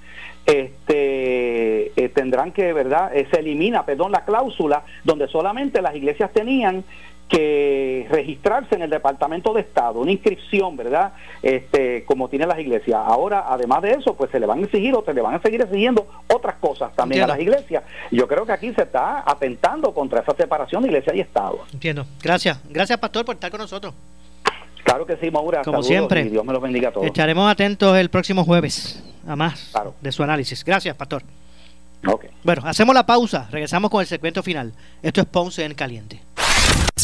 este 0.46 2.00
eh, 2.00 2.08
tendrán 2.10 2.52
que 2.52 2.72
verdad 2.72 3.10
se 3.12 3.40
elimina 3.40 3.84
perdón 3.84 4.12
la 4.12 4.24
cláusula 4.24 4.84
donde 5.02 5.26
solamente 5.26 5.82
las 5.82 5.96
iglesias 5.96 6.32
tenían 6.32 6.84
que 7.28 8.06
registrarse 8.08 8.76
en 8.76 8.82
el 8.82 8.90
Departamento 8.90 9.52
de 9.52 9.60
Estado, 9.60 10.00
una 10.00 10.12
inscripción, 10.12 10.76
¿verdad? 10.76 11.12
Este, 11.42 12.04
como 12.04 12.28
tienen 12.28 12.48
las 12.48 12.58
iglesias. 12.58 13.00
Ahora, 13.04 13.46
además 13.48 13.82
de 13.82 13.92
eso, 13.92 14.14
pues 14.14 14.30
se 14.30 14.38
le 14.38 14.46
van 14.46 14.60
a 14.60 14.62
exigir 14.62 14.94
o 14.94 15.04
se 15.04 15.12
le 15.12 15.20
van 15.20 15.34
a 15.34 15.42
seguir 15.42 15.60
exigiendo 15.60 16.06
otras 16.32 16.56
cosas 16.56 16.94
también 16.94 17.24
a 17.24 17.26
las 17.26 17.40
iglesias. 17.40 17.82
Yo 18.12 18.28
creo 18.28 18.46
que 18.46 18.52
aquí 18.52 18.72
se 18.74 18.82
está 18.82 19.24
atentando 19.26 19.92
contra 19.92 20.20
esa 20.20 20.34
separación 20.36 20.82
de 20.82 20.88
iglesia 20.88 21.14
y 21.14 21.20
Estado. 21.20 21.58
Entiendo. 21.72 22.06
Gracias. 22.22 22.60
Gracias, 22.68 22.98
Pastor, 22.98 23.24
por 23.24 23.34
estar 23.34 23.50
con 23.50 23.60
nosotros. 23.60 23.92
Claro 24.84 25.04
que 25.04 25.16
sí, 25.16 25.28
Maura. 25.30 25.62
Como 25.62 25.82
siempre. 25.82 26.20
Y 26.20 26.28
Dios 26.28 26.44
me 26.44 26.52
los 26.52 26.62
bendiga 26.62 26.90
a 26.90 26.92
todos. 26.92 27.06
Estaremos 27.06 27.50
atentos 27.50 27.96
el 27.96 28.08
próximo 28.08 28.44
jueves 28.44 29.02
a 29.26 29.34
más 29.34 29.72
de 30.00 30.12
su 30.12 30.22
análisis. 30.22 30.64
Gracias, 30.64 30.94
Pastor. 30.94 31.24
Okay. 32.06 32.30
Bueno, 32.44 32.62
hacemos 32.64 32.94
la 32.94 33.04
pausa. 33.04 33.48
Regresamos 33.50 33.90
con 33.90 34.00
el 34.00 34.06
segmento 34.06 34.44
final. 34.44 34.72
Esto 35.02 35.20
es 35.22 35.26
Ponce 35.26 35.64
en 35.64 35.74
Caliente. 35.74 36.20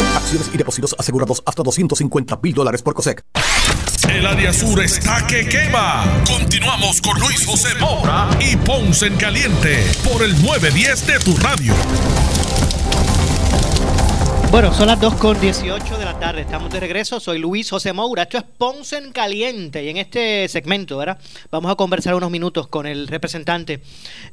Acciones 0.00 0.50
y 0.52 0.56
depósitos 0.56 0.94
asegurados 0.98 1.42
hasta 1.46 1.62
250 1.62 2.40
mil 2.42 2.54
dólares 2.54 2.82
por 2.82 2.94
COSEC. 2.94 3.24
El 4.08 4.26
área 4.26 4.52
sur 4.52 4.82
está 4.82 5.26
que 5.26 5.48
quema. 5.48 6.04
Continuamos 6.26 7.00
con 7.00 7.18
Luis 7.18 7.44
José 7.46 7.74
Moura 7.80 8.28
y 8.40 8.56
Ponce 8.56 9.06
en 9.06 9.16
Caliente 9.16 9.84
por 10.04 10.22
el 10.22 10.32
910 10.42 11.06
de 11.06 11.18
tu 11.20 11.36
radio. 11.38 11.74
Bueno, 14.50 14.72
son 14.72 14.86
las 14.86 15.00
2 15.00 15.14
con 15.14 15.40
18 15.40 15.98
de 15.98 16.04
la 16.04 16.16
tarde. 16.20 16.42
Estamos 16.42 16.70
de 16.70 16.78
regreso. 16.78 17.18
Soy 17.18 17.38
Luis 17.38 17.68
José 17.68 17.92
Moura. 17.92 18.22
Esto 18.22 18.38
es 18.38 18.44
Ponce 18.44 18.98
en 18.98 19.10
Caliente. 19.10 19.82
Y 19.82 19.88
en 19.88 19.96
este 19.96 20.46
segmento, 20.48 20.96
¿verdad? 20.96 21.18
Vamos 21.50 21.72
a 21.72 21.74
conversar 21.74 22.14
unos 22.14 22.30
minutos 22.30 22.68
con 22.68 22.86
el 22.86 23.08
representante 23.08 23.80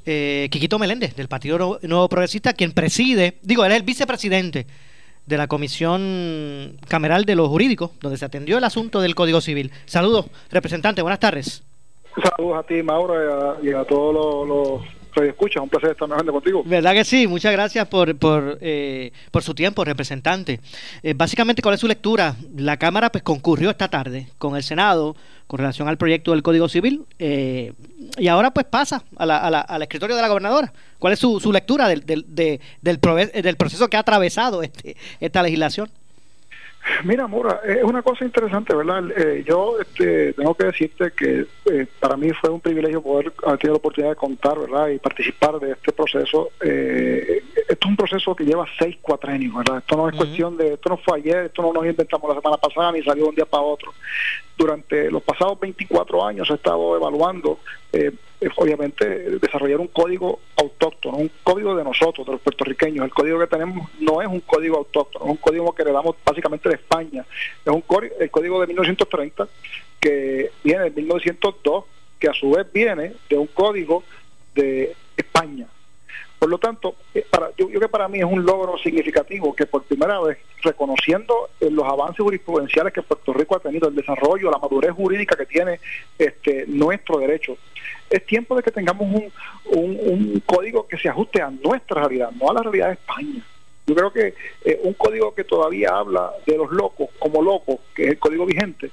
eh, 0.06 0.48
Quiquito 0.52 0.78
Meléndez 0.78 1.16
del 1.16 1.28
Partido 1.28 1.80
Nuevo 1.82 2.08
Progresista, 2.08 2.54
quien 2.54 2.72
preside, 2.72 3.40
digo, 3.42 3.66
él 3.66 3.72
es 3.72 3.78
el 3.80 3.84
vicepresidente 3.84 4.68
de 5.32 5.38
la 5.38 5.48
Comisión 5.48 6.78
Cameral 6.88 7.26
de 7.26 7.36
los 7.36 7.50
Jurídicos, 7.50 7.92
donde 8.02 8.18
se 8.18 8.26
atendió 8.26 8.60
el 8.60 8.64
asunto 8.64 9.02
del 9.02 9.16
Código 9.16 9.42
Civil. 9.42 9.72
Saludos, 9.86 10.28
representante, 10.52 11.02
buenas 11.02 11.20
tardes. 11.20 11.64
Saludos 12.22 12.60
a 12.60 12.64
ti, 12.68 12.84
Mauro, 12.84 13.58
y 13.64 13.72
a, 13.72 13.84
todos 13.86 14.14
los, 14.14 14.48
los 14.48 15.01
escucha, 15.20 15.62
un 15.62 15.70
placer 15.70 15.92
estar 15.92 16.08
nuevamente 16.08 16.32
contigo. 16.32 16.64
¿Verdad 16.66 16.94
que 16.94 17.04
sí? 17.04 17.28
Muchas 17.28 17.52
gracias 17.52 17.88
por, 17.88 18.16
por, 18.18 18.58
eh, 18.62 19.12
por 19.32 19.44
su 19.44 19.54
tiempo, 19.54 19.84
representante. 19.84 20.60
Eh, 21.04 21.14
básicamente, 21.16 21.62
¿cuál 21.62 21.76
es 21.76 21.82
su 21.82 21.88
lectura? 21.88 22.36
La 22.56 22.78
Cámara 22.78 23.12
pues 23.12 23.24
concurrió 23.24 23.70
esta 23.70 23.88
tarde 23.90 24.30
con 24.38 24.56
el 24.56 24.64
Senado 24.64 25.16
con 25.48 25.58
relación 25.58 25.90
al 25.90 25.98
proyecto 25.98 26.32
del 26.32 26.44
Código 26.44 26.70
Civil 26.70 27.04
eh, 27.20 27.74
y 28.18 28.30
ahora 28.30 28.52
pues 28.52 28.66
pasa 28.66 29.04
a 29.18 29.26
la, 29.26 29.38
al 29.38 29.82
escritorio 29.82 30.16
de 30.16 30.22
la 30.22 30.30
gobernadora. 30.30 30.72
¿Cuál 30.98 31.14
es 31.14 31.20
su, 31.20 31.42
su 31.42 31.52
lectura 31.52 31.90
del, 31.90 32.06
del, 32.06 32.26
del, 32.34 32.60
del 32.82 33.58
proceso 33.58 33.90
que 33.90 33.98
ha 33.98 34.00
atravesado 34.00 34.64
este, 34.64 34.96
esta 35.20 35.44
legislación? 35.44 35.90
Mira, 37.04 37.28
Mora, 37.28 37.62
es 37.66 37.84
una 37.84 38.02
cosa 38.02 38.26
interesante, 38.26 38.76
¿verdad? 38.76 39.04
Eh, 39.16 39.44
yo 39.48 39.80
este, 39.80 40.34
tengo 40.34 40.56
que 40.56 40.66
decirte 40.66 41.12
que 41.12 41.46
eh, 41.66 41.88
para 42.00 42.18
mí 42.18 42.32
fue 42.32 42.50
un 42.50 42.60
privilegio 42.60 43.02
poder 43.02 43.32
haber 43.44 43.60
tenido 43.60 43.76
la 43.76 43.78
oportunidad 43.78 44.12
de 44.12 44.16
contar, 44.16 44.60
¿verdad? 44.60 44.88
Y 44.90 45.00
participar 45.00 45.60
de 45.60 45.72
este 45.72 45.92
proceso. 45.92 46.52
Eh, 46.60 47.44
esto 47.56 47.88
es 47.88 47.90
un 47.90 47.96
proceso 47.96 48.36
que 48.36 48.46
lleva 48.46 48.66
seis 48.78 48.98
cuatrenios, 49.02 49.56
¿verdad? 49.56 49.78
Esto 49.80 49.96
no 49.96 50.10
es 50.10 50.16
cuestión 50.16 50.58
de, 50.58 50.74
esto 50.74 50.90
no 50.90 50.98
fue 50.98 51.20
ayer, 51.20 51.46
esto 51.46 51.62
no 51.62 51.74
nos 51.74 51.86
inventamos 51.86 52.30
la 52.30 52.42
semana 52.42 52.58
pasada 52.58 52.92
ni 52.92 53.04
salió 53.04 53.24
de 53.26 53.30
un 53.30 53.36
día 53.36 53.46
para 53.46 53.64
otro. 53.64 53.94
Durante 54.58 55.10
los 55.10 55.24
pasados 55.24 55.60
24 55.60 56.26
años 56.26 56.50
he 56.50 56.54
estado 56.56 56.96
evaluando 56.96 57.60
eh, 57.94 58.12
obviamente 58.56 59.06
desarrollar 59.40 59.80
un 59.80 59.88
código 59.88 60.40
autóctono, 60.58 61.18
un 61.18 61.32
código 61.44 61.76
de 61.76 61.84
nosotros, 61.84 62.26
de 62.26 62.34
los 62.34 62.42
puertorriqueños. 62.42 63.06
El 63.06 63.12
código 63.12 63.40
que 63.40 63.48
tenemos 63.48 63.90
no 64.00 64.22
es 64.22 64.28
un 64.28 64.40
código 64.42 64.78
autóctono, 64.78 65.26
es 65.26 65.32
un 65.32 65.38
código 65.38 65.74
que 65.74 65.84
heredamos 65.84 66.16
básicamente 66.26 66.70
de 66.70 66.76
España. 66.76 67.26
Es 67.64 67.72
un 67.72 67.84
el 68.20 68.32
código 68.32 68.60
de 68.62 68.68
1930 68.68 69.48
que 70.00 70.52
viene 70.64 70.86
de 70.86 70.92
1902, 70.92 71.86
que 72.20 72.30
a 72.30 72.34
su 72.34 72.52
vez 72.52 72.72
viene 72.74 73.14
de 73.30 73.38
un 73.38 73.48
código 73.48 74.04
de 74.56 74.96
España. 75.16 75.68
Por 76.42 76.50
lo 76.50 76.58
tanto, 76.58 76.96
eh, 77.14 77.24
para, 77.30 77.52
yo, 77.56 77.68
creo 77.68 77.82
que 77.82 77.88
para 77.88 78.08
mí 78.08 78.18
es 78.18 78.26
un 78.26 78.44
logro 78.44 78.76
significativo 78.80 79.56
que 79.56 79.68
por 79.68 79.84
primera 79.84 80.20
vez, 80.22 80.40
reconociendo 80.64 81.52
eh, 81.60 81.70
los 81.70 81.86
avances 81.86 82.18
jurisprudenciales 82.18 82.92
que 82.92 83.04
Puerto 83.04 83.32
Rico 83.32 83.56
ha 83.56 83.60
tenido, 83.60 83.88
el 83.88 83.94
desarrollo, 83.94 84.50
la 84.50 84.58
madurez 84.58 84.90
jurídica 84.90 85.36
que 85.36 85.46
tiene 85.46 85.80
este 86.18 86.66
nuestro 86.66 87.20
derecho, 87.20 87.60
es 88.10 88.26
tiempo 88.26 88.56
de 88.56 88.64
que 88.64 88.72
tengamos 88.72 89.08
un 89.66 90.42
código 90.44 90.88
que 90.88 90.98
se 90.98 91.10
ajuste 91.10 91.44
a 91.44 91.52
nuestra 91.52 92.02
realidad, 92.02 92.32
no 92.32 92.50
a 92.50 92.56
la 92.56 92.64
realidad 92.64 92.88
de 92.88 92.94
España. 92.94 93.46
Yo 93.88 93.96
creo 93.96 94.14
que 94.14 94.36
eh, 94.64 94.80
un 94.84 94.94
código 94.94 95.34
que 95.34 95.44
todavía 95.44 95.90
habla 95.90 96.32
de 96.46 96.56
los 96.56 96.72
locos 96.72 97.10
como 97.20 97.42
locos, 97.42 97.78
que 97.96 98.04
es 98.04 98.10
el 98.12 98.20
código 98.20 98.46
vigente, 98.46 98.90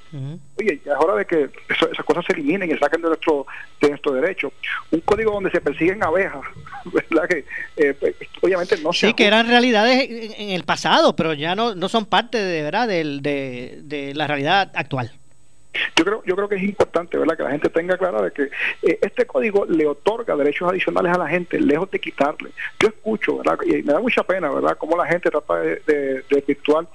oye, 0.59 0.81
ya 0.85 0.93
es 0.95 0.99
hora 0.99 1.15
de 1.17 1.25
que 1.27 1.51
eso- 1.69 1.91
esas 1.93 2.05
cosas 2.07 2.25
se 2.27 2.33
eliminen 2.33 2.71
y 2.71 2.73
se 2.73 2.79
saquen 2.79 3.03
de 3.03 3.09
nuestro, 3.09 3.47
de 3.81 3.91
nuestro 3.91 4.13
derecho. 4.15 4.51
Un 4.91 5.01
código 5.01 5.33
donde 5.33 5.51
se 5.51 5.61
persiguen 5.61 6.03
abejas, 6.03 6.41
¿verdad? 6.87 7.29
Que 7.29 7.45
eh, 7.77 7.95
pues, 8.01 8.15
obviamente 8.41 8.77
no 8.83 8.93
se 8.93 9.09
Sí, 9.09 9.15
que 9.15 9.25
ajusta- 9.25 9.27
eran 9.27 9.47
realidades 9.49 10.09
en, 10.11 10.33
en 10.43 10.51
el 10.51 10.65
pasado, 10.65 11.15
pero 11.15 11.35
ya 11.35 11.55
no, 11.55 11.75
no 11.75 11.89
son 11.89 12.07
parte 12.07 12.39
de 12.39 12.63
verdad 12.63 12.89
del- 12.89 13.21
de, 13.23 13.81
de 13.83 14.15
la 14.15 14.27
realidad 14.27 14.73
actual. 14.75 15.13
Yo 15.97 16.05
creo, 16.05 16.23
yo 16.25 16.35
creo 16.35 16.49
que 16.49 16.57
es 16.57 16.63
importante, 16.63 17.19
¿verdad? 17.19 17.37
Que 17.37 17.43
la 17.43 17.51
gente 17.51 17.69
tenga 17.69 17.97
clara 17.99 18.23
de 18.23 18.33
que 18.33 18.45
eh, 18.83 18.99
este 19.03 19.27
código 19.27 19.65
le 19.67 19.87
otorga 19.87 20.35
derechos 20.35 20.69
adicionales 20.69 21.13
a 21.13 21.19
la 21.19 21.29
gente, 21.29 21.61
lejos 21.61 21.91
de 21.91 22.01
quitarle. 22.01 22.51
Yo 22.81 22.89
escucho, 22.89 23.39
¿verdad? 23.39 23.59
Y 23.65 23.83
me 23.83 23.93
da 23.93 24.01
mucha 24.01 24.23
pena, 24.23 24.51
¿verdad? 24.51 24.77
Cómo 24.79 24.97
la 24.97 25.07
gente 25.07 25.31
trata 25.31 25.57
de, 25.61 25.83
de, 25.87 26.23
de 26.23 26.45
virtuar 26.47 26.87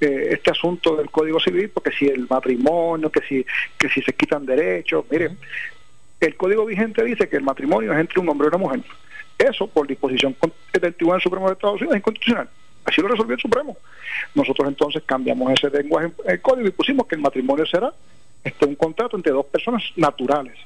eh, 0.00 0.28
este 0.30 0.50
asunto 0.50 0.96
del 0.96 1.10
Código 1.10 1.40
Civil, 1.40 1.70
porque 1.70 1.90
si 1.90 2.06
el 2.06 2.26
matrimonio, 2.28 3.10
que 3.10 3.20
si, 3.22 3.44
que 3.76 3.88
si 3.88 4.00
se 4.00 4.14
quitan 4.14 4.46
derechos, 4.46 5.04
mire, 5.10 5.32
el 6.20 6.36
Código 6.36 6.64
vigente 6.64 7.04
dice 7.04 7.28
que 7.28 7.36
el 7.36 7.42
matrimonio 7.42 7.92
es 7.92 7.98
entre 7.98 8.20
un 8.20 8.28
hombre 8.28 8.46
y 8.46 8.48
una 8.48 8.58
mujer. 8.58 8.80
Eso, 9.36 9.66
por 9.66 9.86
disposición 9.86 10.36
del 10.72 10.94
Tribunal 10.94 11.20
Supremo 11.20 11.46
de 11.48 11.54
Estados 11.54 11.80
Unidos, 11.80 11.96
es 11.96 12.00
inconstitucional. 12.00 12.48
Así 12.84 13.00
lo 13.02 13.08
resolvió 13.08 13.34
el 13.34 13.40
Supremo. 13.40 13.76
Nosotros 14.34 14.68
entonces 14.68 15.02
cambiamos 15.04 15.52
ese 15.52 15.70
lenguaje 15.70 16.12
en 16.24 16.30
el 16.30 16.40
código 16.40 16.68
y 16.68 16.72
pusimos 16.72 17.06
que 17.06 17.14
el 17.14 17.20
matrimonio 17.20 17.66
será 17.66 17.92
este, 18.42 18.66
un 18.66 18.74
contrato 18.74 19.16
entre 19.16 19.32
dos 19.32 19.46
personas 19.46 19.82
naturales. 19.96 20.56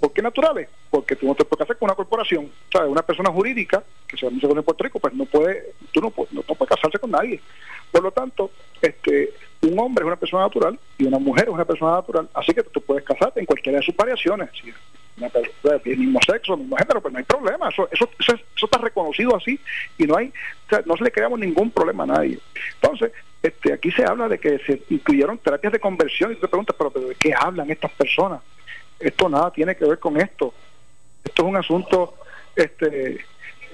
¿Por 0.00 0.12
qué 0.12 0.20
naturales? 0.20 0.68
Porque 0.90 1.16
tú 1.16 1.26
no 1.26 1.34
te 1.34 1.44
puedes 1.44 1.66
casar 1.66 1.78
con 1.78 1.86
una 1.88 1.96
corporación, 1.96 2.50
¿sabes? 2.70 2.90
Una 2.90 3.02
persona 3.02 3.30
jurídica 3.30 3.82
que 4.06 4.16
se 4.16 4.26
conoce 4.26 4.46
en 4.46 4.62
Puerto 4.62 4.84
Rico, 4.84 5.00
pues 5.00 5.14
no 5.14 5.24
puede, 5.24 5.72
tú 5.92 6.00
no, 6.00 6.12
no, 6.32 6.44
no 6.46 6.54
puedes 6.54 6.74
casarse 6.74 6.98
con 6.98 7.10
nadie. 7.10 7.40
Por 7.90 8.02
lo 8.02 8.10
tanto, 8.10 8.50
este, 8.82 9.32
un 9.62 9.78
hombre 9.78 10.02
es 10.02 10.06
una 10.06 10.16
persona 10.16 10.42
natural 10.42 10.78
y 10.98 11.04
una 11.04 11.18
mujer 11.18 11.44
es 11.44 11.54
una 11.54 11.64
persona 11.64 11.92
natural, 11.92 12.28
así 12.34 12.52
que 12.52 12.62
tú 12.62 12.80
puedes 12.80 13.04
casarte 13.04 13.40
en 13.40 13.46
cualquiera 13.46 13.78
de 13.78 13.84
sus 13.84 13.96
variaciones. 13.96 14.50
Si 14.60 14.72
una 15.16 15.30
persona 15.30 15.78
del 15.78 15.98
mismo 15.98 16.20
sexo, 16.26 16.56
mismo 16.56 16.76
género, 16.76 17.00
pues 17.00 17.12
no 17.12 17.18
hay 17.18 17.24
problema. 17.24 17.70
Eso, 17.70 17.88
eso, 17.90 18.08
eso, 18.18 18.34
eso 18.34 18.66
está 18.66 18.78
reconocido 18.78 19.34
así 19.34 19.58
y 19.96 20.04
no 20.04 20.16
hay, 20.16 20.28
o 20.66 20.68
sea, 20.68 20.82
no 20.84 20.94
le 20.94 21.10
creamos 21.10 21.38
ningún 21.38 21.70
problema 21.70 22.04
a 22.04 22.08
nadie. 22.08 22.38
Entonces, 22.74 23.12
este, 23.46 23.72
aquí 23.72 23.90
se 23.92 24.04
habla 24.04 24.28
de 24.28 24.38
que 24.38 24.58
se 24.60 24.82
incluyeron 24.90 25.38
terapias 25.38 25.72
de 25.72 25.80
conversión 25.80 26.32
y 26.32 26.34
tú 26.36 26.42
te 26.42 26.48
preguntas, 26.48 26.74
pero, 26.78 26.90
pero 26.90 27.08
¿de 27.08 27.14
qué 27.14 27.32
hablan 27.38 27.70
estas 27.70 27.90
personas? 27.92 28.40
Esto 28.98 29.28
nada 29.28 29.50
tiene 29.50 29.76
que 29.76 29.84
ver 29.84 29.98
con 29.98 30.20
esto. 30.20 30.52
Esto 31.24 31.42
es 31.42 31.48
un 31.48 31.56
asunto 31.56 32.14
este, 32.54 33.24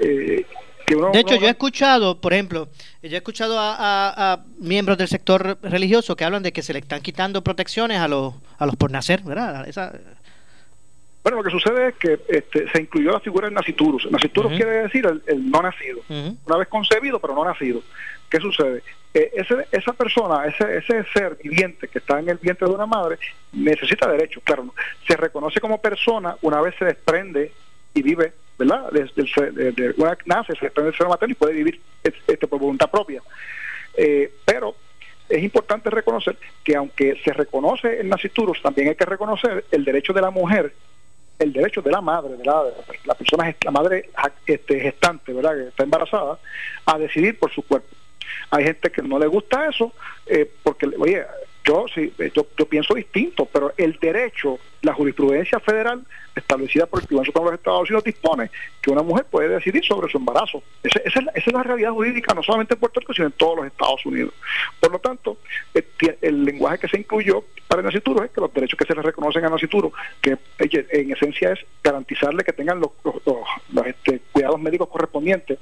eh, 0.00 0.46
que 0.86 0.96
uno... 0.96 1.10
De 1.12 1.20
hecho, 1.20 1.34
uno- 1.34 1.42
yo 1.42 1.46
he 1.46 1.50
escuchado, 1.50 2.20
por 2.20 2.32
ejemplo, 2.32 2.68
yo 3.02 3.10
he 3.10 3.16
escuchado 3.16 3.58
a, 3.58 3.74
a- 3.76 4.32
a 4.32 4.44
miembros 4.58 4.98
del 4.98 5.08
sector 5.08 5.58
religioso 5.62 6.16
que 6.16 6.24
hablan 6.24 6.42
de 6.42 6.52
que 6.52 6.62
se 6.62 6.72
le 6.72 6.80
están 6.80 7.00
quitando 7.02 7.42
protecciones 7.42 7.98
a 7.98 8.08
los, 8.08 8.34
a 8.58 8.66
los 8.66 8.74
por 8.76 8.90
nacer, 8.90 9.22
¿verdad? 9.22 9.68
Esa- 9.68 9.92
Bueno, 11.22 11.38
lo 11.38 11.44
que 11.44 11.50
sucede 11.50 11.88
es 11.88 11.94
que 11.96 12.18
este, 12.28 12.68
se 12.70 12.80
incluyó 12.80 13.12
la 13.12 13.20
figura 13.20 13.46
del 13.46 13.54
naciturus. 13.54 14.10
Naciturus 14.10 14.50
Ujú. 14.52 14.56
quiere 14.56 14.82
decir 14.82 15.06
el, 15.06 15.22
el 15.26 15.50
no 15.50 15.62
nacido. 15.62 16.00
Una 16.08 16.56
vez 16.58 16.68
concebido, 16.68 17.20
pero 17.20 17.34
no 17.34 17.44
nacido. 17.44 17.80
¿Qué 18.28 18.38
sucede? 18.40 18.82
Eh, 19.14 19.30
ese, 19.34 19.54
esa 19.70 19.92
persona, 19.92 20.46
ese, 20.46 20.78
ese 20.78 21.04
ser 21.12 21.36
viviente 21.42 21.86
que 21.86 21.98
está 21.98 22.18
en 22.18 22.28
el 22.30 22.38
vientre 22.38 22.66
de 22.66 22.74
una 22.74 22.86
madre, 22.86 23.18
necesita 23.52 24.10
derechos. 24.10 24.42
Claro, 24.44 24.74
se 25.06 25.16
reconoce 25.16 25.60
como 25.60 25.80
persona 25.80 26.36
una 26.42 26.60
vez 26.60 26.74
se 26.78 26.86
desprende 26.86 27.52
y 27.94 28.02
vive, 28.02 28.32
¿verdad? 28.58 28.90
Desde 28.90 29.22
el, 29.22 29.54
de, 29.54 29.72
de- 29.72 29.94
una 29.98 30.10
vez 30.10 30.18
nace, 30.26 30.54
se 30.54 30.64
desprende 30.64 30.90
del 30.90 30.98
ser 30.98 31.06
materno 31.08 31.32
y 31.32 31.36
puede 31.36 31.52
vivir 31.52 31.80
es- 32.02 32.14
este, 32.26 32.46
por 32.48 32.58
voluntad 32.58 32.90
propia. 32.90 33.22
Eh, 33.94 34.32
pero 34.46 34.74
es 35.28 35.42
importante 35.42 35.88
reconocer 35.90 36.36
que 36.64 36.74
aunque 36.74 37.20
se 37.22 37.32
reconoce 37.32 38.00
el 38.00 38.08
naciturus, 38.08 38.60
también 38.62 38.88
hay 38.88 38.96
que 38.96 39.04
reconocer 39.04 39.66
el 39.70 39.84
derecho 39.84 40.12
de 40.14 40.22
la 40.22 40.30
mujer 40.30 40.72
el 41.38 41.52
derecho 41.52 41.82
de 41.82 41.90
la 41.90 42.00
madre, 42.00 42.36
de 42.36 42.44
la, 42.44 42.64
la 43.04 43.14
persona, 43.14 43.54
la 43.64 43.70
madre 43.70 44.10
este, 44.46 44.80
gestante, 44.80 45.32
¿verdad? 45.32 45.56
Que 45.56 45.68
está 45.68 45.82
embarazada, 45.82 46.38
a 46.86 46.98
decidir 46.98 47.38
por 47.38 47.50
su 47.52 47.62
cuerpo. 47.62 47.88
Hay 48.50 48.64
gente 48.64 48.90
que 48.90 49.02
no 49.02 49.18
le 49.18 49.26
gusta 49.26 49.66
eso, 49.68 49.92
eh, 50.26 50.50
porque, 50.62 50.86
oye, 50.98 51.24
yo 51.64 51.86
sí, 51.94 52.12
eh, 52.18 52.30
yo, 52.34 52.46
yo 52.58 52.66
pienso 52.66 52.94
distinto, 52.94 53.46
pero 53.46 53.72
el 53.76 53.98
derecho, 54.00 54.58
la 54.82 54.92
jurisprudencia 54.94 55.60
federal 55.60 56.02
establecida 56.34 56.86
por 56.86 57.00
el 57.00 57.06
Tribunal 57.06 57.26
Supremo 57.26 57.46
de 57.46 57.52
los 57.52 57.60
Estados 57.60 57.82
Unidos 57.90 58.04
dispone 58.04 58.50
que 58.80 58.90
una 58.90 59.02
mujer 59.02 59.26
puede 59.26 59.48
decidir 59.48 59.84
sobre 59.84 60.10
su 60.10 60.18
embarazo. 60.18 60.62
Ese- 60.82 61.02
esa, 61.04 61.18
es 61.20 61.24
la, 61.26 61.30
esa 61.32 61.50
es 61.50 61.52
la 61.52 61.62
realidad 61.62 61.92
jurídica, 61.92 62.34
no 62.34 62.42
solamente 62.42 62.74
en 62.74 62.80
Puerto 62.80 62.98
Rico, 63.00 63.12
sino 63.14 63.26
en 63.26 63.32
todos 63.32 63.58
los 63.58 63.66
Estados 63.66 64.04
Unidos. 64.06 64.32
Por 64.80 64.90
lo 64.92 64.98
tanto, 64.98 65.36
eh, 65.74 65.84
el 66.22 66.44
lenguaje 66.44 66.78
que 66.78 66.88
se 66.88 66.98
incluyó 66.98 67.44
para 67.68 67.80
el 67.80 67.86
nacituro 67.86 68.24
es 68.24 68.30
que 68.30 68.40
los 68.40 68.52
derechos 68.52 68.78
que 68.78 68.84
se 68.86 68.94
le 68.94 69.02
reconocen 69.02 69.44
al 69.44 69.50
nacituro, 69.52 69.92
que 70.20 70.36
oye, 70.60 70.86
en 70.90 71.12
esencia 71.12 71.52
es 71.52 71.60
garantizarle 71.84 72.42
que 72.44 72.52
tengan 72.52 72.80
los, 72.80 72.90
este, 73.86 74.20
cuidados 74.32 74.60
médicos 74.60 74.88
correspondientes, 74.88 75.58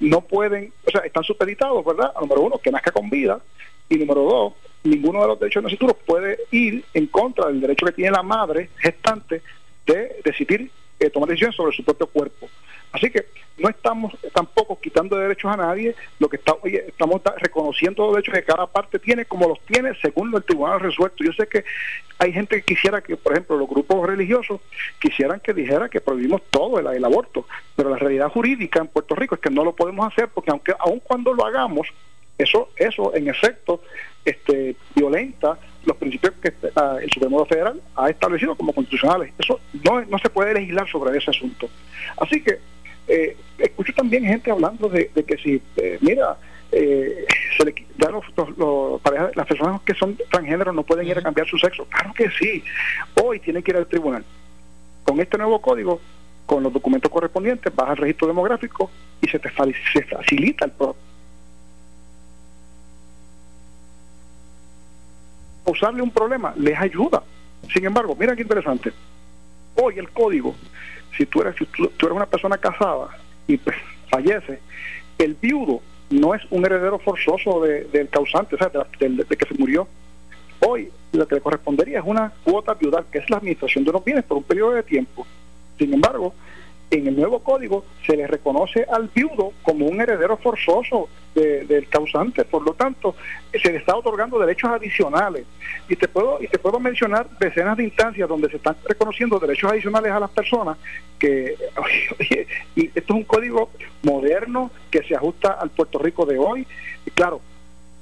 no 0.00 0.20
pueden, 0.20 0.72
o 0.86 0.90
sea, 0.90 1.00
están 1.02 1.24
supeditados, 1.24 1.84
¿verdad? 1.84 2.12
Número 2.20 2.42
uno, 2.42 2.58
que 2.58 2.70
nazca 2.70 2.90
con 2.92 3.08
vida, 3.08 3.40
y 3.88 3.96
número 3.96 4.22
dos, 4.22 4.52
ninguno 4.84 5.20
de 5.22 5.28
los 5.28 5.40
derechos 5.40 5.62
del 5.62 5.70
nacituro 5.70 5.94
puede 5.94 6.38
ir 6.50 6.84
en 6.94 7.06
contra 7.06 7.46
del 7.46 7.60
derecho 7.60 7.86
que 7.86 7.92
tiene 7.92 8.12
la 8.12 8.22
madre 8.22 8.70
gestante 8.76 9.42
de 9.86 10.20
decidir 10.24 10.70
eh, 10.98 11.10
tomar 11.10 11.28
decisiones 11.28 11.56
sobre 11.56 11.76
su 11.76 11.84
propio 11.84 12.06
cuerpo. 12.06 12.48
Así 12.92 13.08
que 13.10 13.26
no 13.58 13.68
estamos 13.68 14.12
tampoco 14.34 14.80
quitando 14.80 15.16
derechos 15.16 15.52
a 15.52 15.56
nadie, 15.56 15.94
lo 16.18 16.28
que 16.28 16.36
está, 16.36 16.54
oye, 16.62 16.84
estamos 16.88 17.20
reconociendo 17.36 18.06
los 18.06 18.16
derechos 18.16 18.34
que 18.34 18.44
cada 18.44 18.66
parte 18.66 18.98
tiene 18.98 19.26
como 19.26 19.48
los 19.48 19.60
tiene 19.60 19.94
según 20.00 20.34
el 20.34 20.42
tribunal 20.42 20.80
resuelto. 20.80 21.22
Yo 21.22 21.32
sé 21.32 21.46
que 21.46 21.64
hay 22.18 22.32
gente 22.32 22.56
que 22.56 22.74
quisiera 22.74 23.00
que, 23.00 23.16
por 23.16 23.32
ejemplo, 23.32 23.56
los 23.56 23.68
grupos 23.68 24.06
religiosos 24.06 24.60
quisieran 24.98 25.40
que 25.40 25.52
dijera 25.52 25.88
que 25.88 26.00
prohibimos 26.00 26.42
todo 26.50 26.78
el, 26.80 26.86
el 26.86 27.04
aborto, 27.04 27.46
pero 27.76 27.90
la 27.90 27.96
realidad 27.96 28.30
jurídica 28.30 28.80
en 28.80 28.88
Puerto 28.88 29.14
Rico 29.14 29.36
es 29.36 29.40
que 29.40 29.50
no 29.50 29.64
lo 29.64 29.74
podemos 29.74 30.10
hacer 30.10 30.28
porque 30.28 30.50
aunque 30.50 30.74
aun 30.78 31.00
cuando 31.00 31.32
lo 31.32 31.46
hagamos, 31.46 31.86
eso, 32.42 32.70
eso 32.76 33.14
en 33.14 33.28
efecto 33.28 33.82
este, 34.24 34.76
violenta 34.94 35.58
los 35.84 35.96
principios 35.96 36.34
que 36.42 36.52
ah, 36.76 36.98
el 37.00 37.10
Supremo 37.10 37.44
Federal 37.46 37.80
ha 37.96 38.10
establecido 38.10 38.54
como 38.54 38.72
constitucionales. 38.72 39.32
Eso 39.38 39.60
no, 39.84 40.00
no 40.04 40.18
se 40.18 40.28
puede 40.30 40.52
legislar 40.54 40.88
sobre 40.88 41.16
ese 41.16 41.30
asunto. 41.30 41.68
Así 42.18 42.42
que 42.42 42.58
eh, 43.08 43.36
escucho 43.58 43.92
también 43.94 44.24
gente 44.24 44.50
hablando 44.50 44.88
de, 44.88 45.10
de 45.14 45.24
que 45.24 45.36
si, 45.38 45.60
eh, 45.76 45.98
mira, 46.00 46.36
eh, 46.70 47.24
se 47.56 47.64
le, 47.64 47.74
qui- 47.74 47.86
ya 47.96 48.10
los, 48.10 48.24
los- 48.36 48.56
los 48.58 49.00
parejas- 49.00 49.34
las 49.34 49.46
personas 49.46 49.80
que 49.82 49.94
son 49.94 50.16
transgéneros 50.30 50.74
no 50.74 50.82
pueden 50.82 51.06
ir 51.08 51.18
a 51.18 51.22
cambiar 51.22 51.46
su 51.48 51.58
sexo. 51.58 51.84
Claro 51.86 52.12
que 52.14 52.30
sí. 52.30 52.62
Hoy 53.22 53.40
tienen 53.40 53.62
que 53.62 53.70
ir 53.72 53.76
al 53.78 53.86
tribunal. 53.86 54.24
Con 55.04 55.18
este 55.20 55.38
nuevo 55.38 55.60
código, 55.60 56.00
con 56.46 56.62
los 56.62 56.72
documentos 56.72 57.10
correspondientes, 57.10 57.74
vas 57.74 57.88
al 57.90 57.96
registro 57.96 58.28
demográfico 58.28 58.90
y 59.22 59.28
se 59.28 59.38
te 59.38 59.50
se 59.92 60.02
facilita 60.04 60.66
el 60.66 60.72
proceso. 60.72 61.09
Causarle 65.70 66.02
un 66.02 66.10
problema 66.10 66.52
les 66.56 66.78
ayuda. 66.78 67.22
Sin 67.72 67.84
embargo, 67.84 68.16
mira 68.18 68.34
qué 68.34 68.42
interesante. 68.42 68.92
Hoy 69.76 69.98
el 69.98 70.10
código, 70.10 70.54
si 71.16 71.26
tú 71.26 71.40
eres, 71.42 71.54
si 71.56 71.64
tú, 71.66 71.84
eres 71.98 72.10
una 72.16 72.26
persona 72.26 72.58
casada 72.58 73.08
y 73.46 73.56
pues, 73.56 73.76
fallece, 74.08 74.58
el 75.18 75.34
viudo 75.34 75.80
no 76.10 76.34
es 76.34 76.42
un 76.50 76.64
heredero 76.66 76.98
forzoso 76.98 77.60
de- 77.62 77.84
del 77.84 78.08
causante, 78.08 78.56
o 78.56 78.58
sea, 78.58 78.68
de, 78.68 79.08
de 79.24 79.36
que 79.36 79.46
se 79.46 79.54
murió. 79.54 79.86
Hoy 80.66 80.90
lo 81.12 81.26
que 81.28 81.36
le 81.36 81.40
correspondería 81.40 82.00
es 82.00 82.04
una 82.04 82.32
cuota 82.42 82.74
viudal, 82.74 83.04
que 83.12 83.18
es 83.18 83.30
la 83.30 83.36
administración 83.36 83.84
de 83.84 83.90
unos 83.90 84.04
bienes 84.04 84.24
por 84.24 84.38
un 84.38 84.42
periodo 84.42 84.72
de 84.72 84.82
tiempo. 84.82 85.24
Sin 85.78 85.94
embargo, 85.94 86.34
en 86.90 87.06
el 87.06 87.16
nuevo 87.16 87.38
código 87.40 87.84
se 88.04 88.16
le 88.16 88.26
reconoce 88.26 88.84
al 88.90 89.08
viudo 89.14 89.52
como 89.62 89.86
un 89.86 90.00
heredero 90.00 90.36
forzoso 90.36 91.08
de- 91.34 91.64
del 91.64 91.88
causante, 91.88 92.44
por 92.44 92.62
lo 92.64 92.72
tanto 92.74 93.14
se 93.52 93.70
le 93.70 93.78
está 93.78 93.94
otorgando 93.96 94.38
derechos 94.40 94.70
adicionales. 94.70 95.44
Y 95.88 95.94
te 95.96 96.08
puedo 96.08 96.42
y 96.42 96.48
te 96.48 96.58
puedo 96.58 96.80
mencionar 96.80 97.28
decenas 97.38 97.76
de 97.76 97.84
instancias 97.84 98.28
donde 98.28 98.48
se 98.50 98.56
están 98.56 98.76
reconociendo 98.84 99.38
derechos 99.38 99.70
adicionales 99.70 100.10
a 100.12 100.18
las 100.20 100.30
personas 100.30 100.76
que 101.18 101.54
y 102.76 102.86
esto 102.86 103.00
es 103.00 103.10
un 103.10 103.24
código 103.24 103.70
moderno 104.02 104.70
que 104.90 105.02
se 105.04 105.14
ajusta 105.14 105.52
al 105.52 105.70
Puerto 105.70 105.98
Rico 105.98 106.26
de 106.26 106.38
hoy. 106.38 106.66
Y 107.06 107.10
claro 107.10 107.40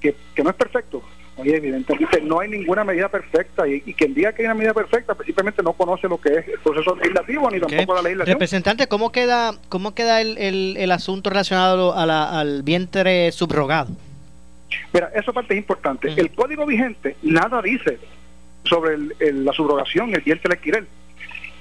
que 0.01 0.15
no 0.43 0.51
es 0.51 0.57
perfecto 0.57 1.03
Oye, 1.39 1.57
evidentemente 1.57 2.21
no 2.21 2.41
hay 2.41 2.49
ninguna 2.51 2.83
medida 2.83 3.09
perfecta 3.09 3.67
y, 3.69 3.83
y 3.87 3.95
quien 3.95 4.13
diga 4.13 4.33
que 4.33 4.43
hay 4.43 4.47
una 4.47 4.55
medida 4.55 4.75
perfecta 4.75 5.15
pues 5.15 5.27
simplemente 5.27 5.63
no 5.63 5.73
conoce 5.73 6.09
lo 6.09 6.21
que 6.21 6.31
es 6.31 6.49
el 6.49 6.59
proceso 6.59 6.97
legislativo 6.97 7.49
ni 7.51 7.61
tampoco 7.61 7.95
la 7.95 8.03
legislación. 8.03 8.35
Representante, 8.35 8.89
¿cómo 8.89 9.13
queda, 9.13 9.55
cómo 9.69 9.95
queda 9.95 10.21
el, 10.21 10.37
el, 10.39 10.77
el 10.77 10.91
asunto 10.91 11.31
relacionado 11.31 11.95
a 11.95 12.07
la- 12.07 12.41
al 12.41 12.63
vientre 12.65 13.31
subrogado? 13.31 13.91
Mira, 14.93 15.11
esa 15.15 15.33
parte 15.33 15.55
es 15.55 15.59
importante. 15.59 16.13
El 16.17 16.31
código 16.33 16.67
vigente 16.67 17.17
nada 17.23 17.63
dice 17.63 17.99
sobre 18.65 18.95
el- 18.95 19.15
el- 19.21 19.45
la 19.45 19.53
subrogación, 19.53 20.13
el 20.15 20.21
vientre 20.23 20.53
alquiler. 20.55 20.87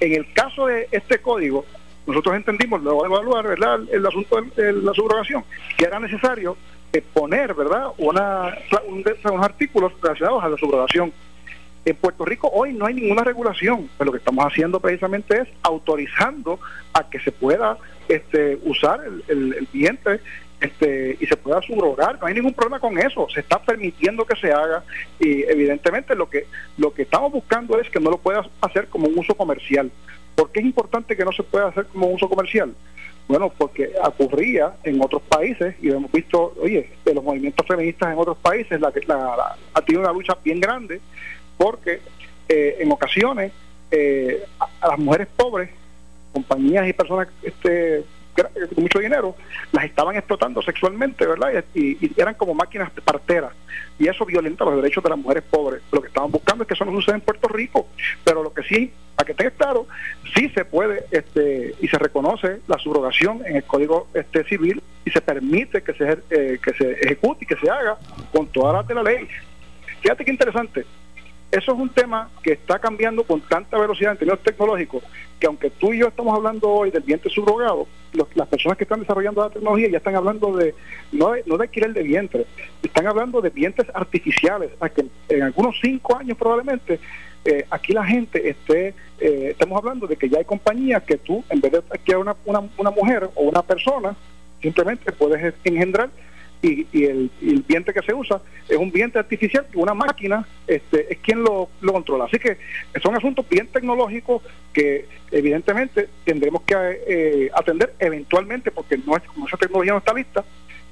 En 0.00 0.12
el 0.12 0.32
caso 0.32 0.66
de 0.66 0.88
este 0.90 1.18
código, 1.18 1.64
nosotros 2.06 2.34
entendimos, 2.36 2.82
luego 2.82 3.02
de 3.02 3.08
evaluar 3.08 3.46
¿verdad? 3.46 3.76
el, 3.80 3.88
el 3.90 4.06
asunto 4.06 4.40
de 4.56 4.72
la 4.72 4.92
subrogación, 4.92 5.44
que 5.76 5.84
era 5.84 6.00
necesario 6.00 6.56
eh, 6.92 7.02
poner 7.12 7.54
¿verdad? 7.54 7.88
Una, 7.98 8.56
un 8.86 9.04
unos 9.24 9.44
artículos 9.44 9.92
relacionados 10.00 10.42
a 10.42 10.48
la 10.48 10.56
subrogación. 10.56 11.12
En 11.84 11.96
Puerto 11.96 12.24
Rico 12.24 12.50
hoy 12.52 12.74
no 12.74 12.86
hay 12.86 12.94
ninguna 12.94 13.24
regulación, 13.24 13.88
pero 13.96 14.06
lo 14.06 14.12
que 14.12 14.18
estamos 14.18 14.44
haciendo 14.44 14.78
precisamente 14.80 15.40
es 15.40 15.48
autorizando 15.62 16.58
a 16.92 17.08
que 17.08 17.18
se 17.20 17.32
pueda 17.32 17.78
este, 18.08 18.58
usar 18.64 19.00
el, 19.04 19.24
el, 19.28 19.54
el 19.54 20.20
este, 20.60 21.16
y 21.20 21.26
se 21.26 21.36
pueda 21.36 21.62
subrogar. 21.62 22.18
No 22.20 22.26
hay 22.26 22.34
ningún 22.34 22.52
problema 22.52 22.80
con 22.80 22.98
eso. 22.98 23.28
Se 23.32 23.40
está 23.40 23.60
permitiendo 23.60 24.24
que 24.24 24.36
se 24.36 24.52
haga 24.52 24.82
y 25.20 25.44
evidentemente 25.44 26.14
lo 26.14 26.28
que 26.28 26.46
lo 26.76 26.92
que 26.92 27.02
estamos 27.02 27.32
buscando 27.32 27.78
es 27.78 27.88
que 27.90 28.00
no 28.00 28.10
lo 28.10 28.18
puedas 28.18 28.46
hacer 28.60 28.88
como 28.88 29.06
un 29.06 29.18
uso 29.18 29.34
comercial. 29.34 29.90
¿Por 30.34 30.50
qué 30.50 30.60
es 30.60 30.66
importante 30.66 31.16
que 31.16 31.24
no 31.24 31.32
se 31.32 31.42
pueda 31.42 31.68
hacer 31.68 31.86
como 31.86 32.06
un 32.08 32.14
uso 32.14 32.28
comercial? 32.28 32.74
Bueno, 33.28 33.52
porque 33.56 33.90
ocurría 34.02 34.72
en 34.84 35.00
otros 35.02 35.20
países 35.22 35.74
y 35.82 35.90
hemos 35.90 36.10
visto, 36.10 36.54
oye, 36.62 36.90
de 37.04 37.14
los 37.14 37.22
movimientos 37.22 37.66
feministas 37.66 38.10
en 38.12 38.18
otros 38.18 38.38
países, 38.38 38.80
la, 38.80 38.90
la, 39.06 39.16
la- 39.36 39.56
ha 39.74 39.82
tenido 39.82 40.02
una 40.02 40.12
lucha 40.12 40.36
bien 40.42 40.60
grande 40.60 40.98
porque 41.58 42.00
eh, 42.48 42.76
en 42.80 42.90
ocasiones 42.90 43.52
eh, 43.90 44.42
a, 44.58 44.68
a 44.80 44.88
las 44.88 44.98
mujeres 44.98 45.28
pobres, 45.36 45.68
compañías 46.32 46.88
y 46.88 46.92
personas 46.94 47.28
este, 47.42 48.02
con 48.44 48.82
mucho 48.82 48.98
dinero, 48.98 49.34
las 49.72 49.84
estaban 49.84 50.16
explotando 50.16 50.62
sexualmente, 50.62 51.26
¿verdad? 51.26 51.64
Y, 51.74 52.04
y 52.04 52.12
eran 52.16 52.34
como 52.34 52.54
máquinas 52.54 52.90
parteras. 53.04 53.52
Y 53.98 54.06
eso 54.08 54.24
violenta 54.24 54.64
los 54.64 54.76
derechos 54.76 55.02
de 55.02 55.10
las 55.10 55.18
mujeres 55.18 55.44
pobres. 55.50 55.82
Lo 55.90 56.00
que 56.00 56.08
estaban 56.08 56.30
buscando 56.30 56.62
es 56.62 56.68
que 56.68 56.74
eso 56.74 56.84
no 56.84 56.92
suceda 56.92 57.16
en 57.16 57.20
Puerto 57.20 57.48
Rico. 57.48 57.88
Pero 58.24 58.42
lo 58.42 58.52
que 58.52 58.62
sí, 58.62 58.92
para 59.16 59.26
que 59.26 59.34
tenga 59.34 59.50
claro, 59.50 59.86
sí 60.34 60.48
se 60.50 60.64
puede 60.64 61.04
este, 61.10 61.74
y 61.80 61.88
se 61.88 61.98
reconoce 61.98 62.60
la 62.68 62.78
subrogación 62.78 63.42
en 63.44 63.56
el 63.56 63.64
Código 63.64 64.08
este, 64.14 64.44
Civil 64.44 64.82
y 65.04 65.10
se 65.10 65.20
permite 65.20 65.82
que 65.82 65.94
se, 65.94 66.18
eh, 66.30 66.58
que 66.62 66.72
se 66.74 66.92
ejecute 66.92 67.44
y 67.44 67.46
que 67.48 67.56
se 67.56 67.68
haga 67.68 67.98
con 68.32 68.46
todas 68.48 68.74
las 68.74 68.86
de 68.86 68.94
la 68.94 69.02
ley. 69.02 69.28
Fíjate 70.00 70.24
qué 70.24 70.30
interesante. 70.30 70.84
Eso 71.50 71.72
es 71.72 71.78
un 71.78 71.88
tema 71.88 72.28
que 72.42 72.52
está 72.52 72.78
cambiando 72.78 73.24
con 73.24 73.40
tanta 73.40 73.78
velocidad 73.78 74.12
en 74.12 74.18
términos 74.18 74.42
tecnológicos 74.42 75.02
que 75.40 75.46
aunque 75.46 75.70
tú 75.70 75.92
y 75.94 75.98
yo 76.00 76.08
estamos 76.08 76.36
hablando 76.36 76.68
hoy 76.68 76.90
del 76.90 77.02
vientre 77.04 77.30
subrogado, 77.30 77.86
los- 78.12 78.28
las 78.36 78.48
personas 78.48 78.76
que 78.76 78.84
están 78.84 79.00
desarrollando 79.00 79.42
la 79.42 79.50
tecnología 79.50 79.88
ya 79.88 79.98
están 79.98 80.16
hablando 80.16 80.54
de 80.56 80.74
no 81.12 81.30
de, 81.32 81.42
no 81.46 81.56
de 81.56 81.64
alquiler 81.64 81.92
de 81.94 82.02
vientre, 82.02 82.44
están 82.82 83.06
hablando 83.06 83.40
de 83.40 83.48
vientres 83.50 83.88
artificiales, 83.94 84.70
a 84.80 84.88
que 84.90 85.06
en 85.28 85.42
algunos 85.42 85.76
cinco 85.80 86.16
años 86.18 86.36
probablemente 86.36 86.98
eh, 87.44 87.64
aquí 87.70 87.92
la 87.94 88.04
gente 88.04 88.46
esté, 88.50 88.88
eh, 89.20 89.48
estamos 89.52 89.78
hablando 89.78 90.06
de 90.06 90.16
que 90.16 90.28
ya 90.28 90.38
hay 90.38 90.44
compañías 90.44 91.02
que 91.04 91.16
tú, 91.16 91.42
en 91.48 91.60
vez 91.60 91.72
de 91.72 91.82
que 92.04 92.16
una, 92.16 92.34
una, 92.44 92.60
una 92.76 92.90
mujer 92.90 93.30
o 93.36 93.42
una 93.44 93.62
persona, 93.62 94.14
simplemente 94.60 95.12
puedes 95.12 95.54
engendrar 95.64 96.10
y, 96.62 96.86
y 96.92 97.04
el, 97.04 97.30
y 97.40 97.50
el 97.50 97.62
vientre 97.62 97.94
que 97.94 98.02
se 98.02 98.12
usa 98.12 98.40
es 98.68 98.76
un 98.76 98.90
vientre 98.90 99.20
artificial 99.20 99.66
una 99.74 99.94
máquina 99.94 100.46
este, 100.66 101.12
es 101.12 101.18
quien 101.18 101.42
lo, 101.42 101.68
lo 101.80 101.92
controla. 101.92 102.24
Así 102.24 102.38
que 102.38 102.58
son 103.02 103.14
asuntos 103.14 103.48
bien 103.48 103.66
tecnológicos 103.68 104.42
que 104.72 105.06
evidentemente 105.30 106.08
tendremos 106.24 106.62
que 106.62 106.74
eh, 107.06 107.50
atender 107.54 107.94
eventualmente 107.98 108.70
porque 108.70 108.98
no 108.98 109.16
es, 109.16 109.22
como 109.22 109.46
esa 109.46 109.56
tecnología 109.56 109.92
no 109.92 109.98
está 109.98 110.12
lista, 110.12 110.44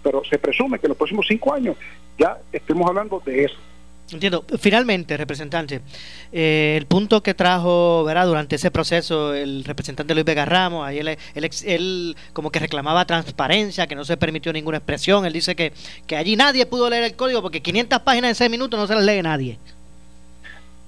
pero 0.02 0.22
se 0.24 0.38
presume 0.38 0.78
que 0.78 0.86
en 0.86 0.90
los 0.90 0.98
próximos 0.98 1.26
cinco 1.28 1.52
años 1.52 1.76
ya 2.18 2.38
estemos 2.52 2.88
hablando 2.88 3.20
de 3.24 3.44
eso. 3.44 3.56
Entiendo. 4.12 4.44
Finalmente, 4.60 5.16
representante, 5.16 5.80
eh, 6.32 6.74
el 6.76 6.86
punto 6.86 7.22
que 7.22 7.34
trajo 7.34 8.04
¿verdad? 8.04 8.26
durante 8.26 8.54
ese 8.54 8.70
proceso 8.70 9.34
el 9.34 9.64
representante 9.64 10.14
Luis 10.14 10.24
Vega 10.24 10.44
Ramos, 10.44 10.86
ahí 10.86 10.98
él, 10.98 11.18
él, 11.34 12.16
como 12.32 12.50
que 12.50 12.60
reclamaba 12.60 13.04
transparencia, 13.04 13.88
que 13.88 13.96
no 13.96 14.04
se 14.04 14.16
permitió 14.16 14.52
ninguna 14.52 14.78
expresión. 14.78 15.26
Él 15.26 15.32
dice 15.32 15.56
que, 15.56 15.72
que 16.06 16.16
allí 16.16 16.36
nadie 16.36 16.66
pudo 16.66 16.88
leer 16.88 17.02
el 17.02 17.16
código 17.16 17.42
porque 17.42 17.60
500 17.60 18.00
páginas 18.00 18.30
en 18.30 18.34
6 18.36 18.50
minutos 18.50 18.78
no 18.78 18.86
se 18.86 18.94
las 18.94 19.04
lee 19.04 19.22
nadie. 19.22 19.58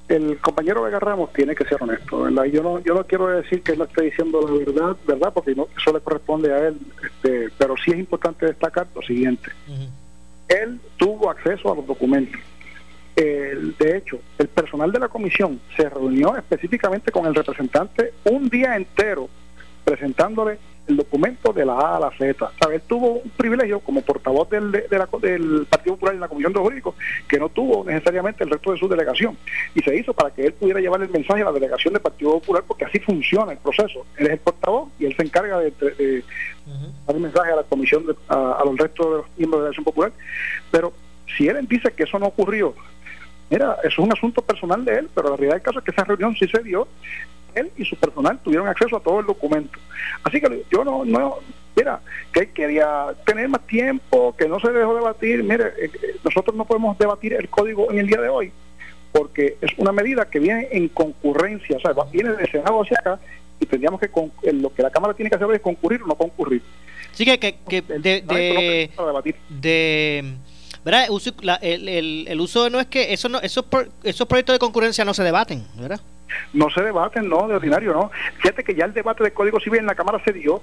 el 0.09 0.39
compañero 0.39 0.83
Vega 0.83 1.01
Ramos 1.01 1.33
tiene 1.33 1.57
que 1.57 1.65
ser 1.65 1.83
honesto, 1.83 2.21
¿verdad? 2.21 2.45
Yo 2.45 2.63
no, 2.63 2.79
yo 2.79 2.95
no 2.95 3.03
quiero 3.03 3.27
decir 3.27 3.63
que 3.63 3.73
él 3.73 3.79
no 3.79 3.85
esté 3.85 4.05
diciendo 4.05 4.41
la 4.43 4.65
verdad, 4.65 4.97
¿verdad? 5.09 5.33
Porque 5.35 5.57
no, 5.57 5.67
eso 5.77 5.93
le 5.93 6.01
corresponde 6.01 6.53
a 6.53 6.69
él, 6.69 6.79
este, 7.05 7.49
pero 7.59 7.75
sí 7.85 7.91
es 7.91 7.99
importante 7.99 8.47
destacar 8.47 8.87
lo 8.95 9.03
siguiente. 9.03 9.51
Él 10.47 10.81
tuvo 10.97 11.31
acceso 11.31 11.73
a 11.73 11.75
los 11.75 11.85
documentos. 11.85 12.41
El- 13.19 13.77
de 13.77 13.97
hecho, 13.97 14.21
el 14.39 14.47
personal 14.49 14.93
de 14.93 15.01
la 15.01 15.09
comisión 15.09 15.61
se 15.77 15.89
reunió 15.89 16.37
específicamente 16.37 17.11
con 17.11 17.27
el 17.27 17.35
representante 17.35 18.13
un 18.25 18.49
día 18.49 18.77
entero 18.77 19.29
presentándole 19.85 20.59
el 20.87 20.97
documento 20.97 21.53
de 21.53 21.67
la 21.67 21.73
A 21.75 21.97
a 21.97 22.01
la 22.01 22.11
Z. 22.17 22.51
¿Sabe? 22.61 22.77
Él 22.77 22.83
tuvo 22.87 23.15
un 23.15 23.31
privilegio 23.31 23.81
como 23.81 24.03
portavoz 24.03 24.49
del, 24.51 24.71
del 24.71 25.67
Partido 25.69 25.95
Popular 25.97 26.15
en 26.15 26.21
la 26.21 26.29
Comisión 26.29 26.53
de 26.53 26.61
Jurídicos 26.61 26.95
que 27.27 27.39
no 27.39 27.49
tuvo 27.49 27.85
necesariamente 27.85 28.45
el 28.45 28.51
resto 28.51 28.73
de 28.73 28.79
su 28.79 28.89
delegación. 28.89 29.37
Y 29.75 29.81
se 29.81 29.97
hizo 29.97 30.15
para 30.15 30.31
que 30.31 30.47
él 30.47 30.53
pudiera 30.53 30.81
llevar 30.81 31.03
el 31.03 31.11
mensaje 31.11 31.43
a 31.43 31.47
la 31.47 31.53
delegación 31.53 31.93
del 31.95 32.03
Partido 32.03 32.33
Popular 32.39 32.63
porque 32.67 32.85
así 32.85 32.99
funciona 33.01 33.53
el 33.53 33.59
proceso. 33.59 34.07
Él 34.17 34.27
es 34.27 34.33
el 34.35 34.39
portavoz 34.39 34.91
y 34.99 35.07
él 35.07 35.17
se 35.17 35.23
encarga 35.25 35.59
de, 35.59 35.73
dar 37.07 37.17
el 37.17 37.21
mensaje 37.23 37.51
a 37.53 37.57
la 37.57 37.63
comisión, 37.65 38.07
de- 38.07 38.15
a, 38.29 38.53
a 38.61 38.65
los 38.65 38.77
restos 38.79 39.07
de 39.07 39.17
los 39.19 39.27
miembros 39.37 39.61
de 39.61 39.65
la 39.65 39.71
delegación 39.71 39.85
popular. 39.85 40.13
Pero 40.71 40.93
si 41.37 41.49
él 41.49 41.67
dice 41.69 41.91
que 41.93 42.05
eso 42.05 42.19
no 42.19 42.27
ocurrió, 42.27 42.75
mira, 43.51 43.77
eso 43.83 43.89
es 43.89 43.99
un 43.99 44.13
asunto 44.13 44.43
personal 44.43 44.85
de 44.85 44.99
él, 44.99 45.09
pero 45.15 45.31
la 45.31 45.37
realidad 45.37 45.55
del 45.55 45.63
caso 45.63 45.79
es 45.79 45.85
que 45.85 45.91
esa 45.91 46.05
reunión 46.05 46.35
sí 46.37 46.47
se 46.49 46.63
dio. 46.63 46.87
Él 47.55 47.71
y 47.77 47.85
su 47.85 47.97
personal 47.97 48.39
tuvieron 48.45 48.69
acceso 48.69 48.97
a 48.97 49.01
todo 49.01 49.21
el 49.21 49.27
documento. 49.27 49.79
Así 50.23 50.41
que 50.41 50.65
yo 50.71 50.85
no, 50.85 51.05
no 51.05 51.37
mira, 51.75 52.01
que 52.33 52.41
él 52.41 52.49
quería 52.53 53.07
tener 53.25 53.49
más 53.49 53.67
tiempo, 53.67 54.35
que 54.37 54.47
no 54.49 54.61
se 54.61 54.71
dejó 54.71 54.95
debatir. 54.95 55.43
Mire, 55.43 55.65
eh, 55.79 55.91
eh, 55.93 56.17
nosotros 56.25 56.55
no 56.57 56.65
podemos 56.65 56.99
debatir 56.99 57.33
el 57.35 57.49
código 57.49 57.91
en 57.91 57.99
el 58.01 58.07
día 58.07 58.21
de 58.21 58.29
hoy, 58.29 58.53
porque 59.13 59.57
es 59.61 59.71
una 59.79 59.93
medida 59.93 60.29
que 60.29 60.39
viene 60.41 60.69
en 60.71 60.89
concurrencia, 60.89 61.77
o 61.77 61.81
sea, 61.81 61.93
viene 62.13 62.33
del 62.33 62.51
Senado 62.51 62.83
hacia 62.83 62.99
acá 63.01 63.19
y 63.61 63.67
tendríamos 63.67 63.99
que, 64.01 64.07
eh, 64.43 64.53
lo 64.53 64.73
que 64.73 64.83
la 64.83 64.91
Cámara 64.91 65.15
tiene 65.15 65.31
que 65.31 65.37
hacer 65.37 65.51
es 65.53 65.61
concurrir 65.61 66.03
o 66.03 66.07
no 66.07 66.15
concurrir. 66.17 66.63
Así 67.13 67.25
que, 67.25 67.39
que, 67.41 67.57
que 67.69 67.81
de, 67.83 67.99
de, 67.99 68.91
de- 69.49 70.35
¿verdad? 70.85 71.07
La- 71.43 71.57
el, 71.57 71.89
el- 71.89 72.27
el 72.29 72.41
uso 72.41 72.69
no 72.71 72.81
es 72.81 72.87
que 72.87 73.13
eso 73.13 73.29
no, 73.29 73.41
esos, 73.41 73.65
esos 74.03 74.27
proyectos 74.27 74.55
de 74.55 74.59
concurrencia 74.59 75.05
no 75.05 75.15
se 75.15 75.23
debaten, 75.25 75.67
¿verdad? 75.77 76.01
no 76.53 76.69
se 76.71 76.83
debaten, 76.83 77.27
no, 77.29 77.49
de 77.49 77.55
ordinario, 77.55 77.93
no. 77.95 78.11
Fíjate 78.43 78.63
que 78.63 78.75
ya 78.75 78.85
el 78.85 78.93
debate 78.93 79.25
del 79.25 79.33
Código 79.33 79.59
Civil 79.61 79.81
en 79.81 79.87
la 79.87 79.95
Cámara 79.95 80.21
se 80.25 80.33
dio, 80.33 80.63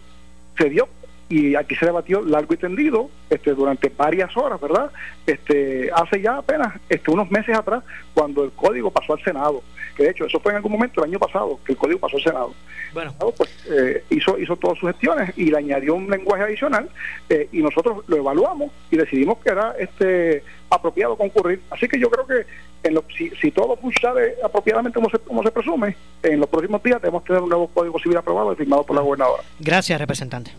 se 0.57 0.70
dio, 0.70 0.88
y 1.28 1.55
aquí 1.55 1.76
se 1.76 1.86
debatió 1.88 2.21
largo 2.21 2.53
y 2.53 2.57
tendido, 2.57 3.09
este, 3.30 3.51
durante 3.55 3.89
varias 3.89 4.36
horas, 4.38 4.61
¿verdad? 4.61 4.91
Este, 5.26 5.89
hace 5.93 6.21
ya 6.21 6.38
apenas 6.38 6.76
este, 6.88 7.09
unos 7.11 7.32
meses 7.32 7.55
atrás, 7.57 7.84
cuando 8.13 8.43
el 8.43 8.51
Código 8.51 8.91
pasó 8.91 9.13
al 9.13 9.23
Senado, 9.23 9.63
que 9.97 10.03
de 10.03 10.09
hecho 10.11 10.26
eso 10.26 10.39
fue 10.39 10.51
en 10.51 10.57
algún 10.57 10.73
momento 10.73 11.03
el 11.03 11.09
año 11.09 11.19
pasado, 11.19 11.59
que 11.65 11.71
el 11.71 11.78
Código 11.78 11.99
pasó 11.99 12.17
al 12.17 12.23
Senado. 12.23 12.53
Bueno. 12.93 13.13
Pues, 13.36 13.49
eh, 13.71 14.03
hizo, 14.11 14.38
hizo 14.38 14.55
todas 14.55 14.78
sus 14.78 14.91
gestiones 14.91 15.34
y 15.38 15.45
le 15.45 15.57
añadió 15.57 15.95
un 15.95 16.09
lenguaje 16.09 16.43
adicional 16.43 16.89
eh, 17.30 17.49
y 17.51 17.57
nosotros 17.63 18.03
lo 18.07 18.17
evaluamos 18.17 18.71
y 18.91 18.97
decidimos 18.97 19.39
que 19.39 19.49
era 19.49 19.73
este 19.80 20.43
apropiado 20.69 21.15
concurrir. 21.17 21.59
Así 21.71 21.88
que 21.88 21.99
yo 21.99 22.09
creo 22.09 22.28
que 22.28 22.45
en 22.88 22.93
lo- 22.93 23.03
si, 23.17 23.30
si 23.32 23.49
todo 23.51 23.78
sale 23.99 24.36
apropiadamente 24.43 24.95
como 24.95 25.09
se, 25.09 25.17
como 25.19 25.41
se 25.43 25.51
presume, 25.51 25.95
en 26.23 26.39
los 26.39 26.49
próximos 26.49 26.84
días 26.84 27.01
debemos 27.01 27.23
tener 27.23 27.41
un 27.41 27.49
nuevo 27.49 27.67
Código 27.67 27.97
Civil 27.99 28.17
aprobado 28.17 28.53
y 28.53 28.55
firmado 28.55 28.84
por 28.84 28.95
la 28.95 29.01
gobernadora. 29.01 29.43
Gracias, 29.59 29.99
representante. 29.99 30.51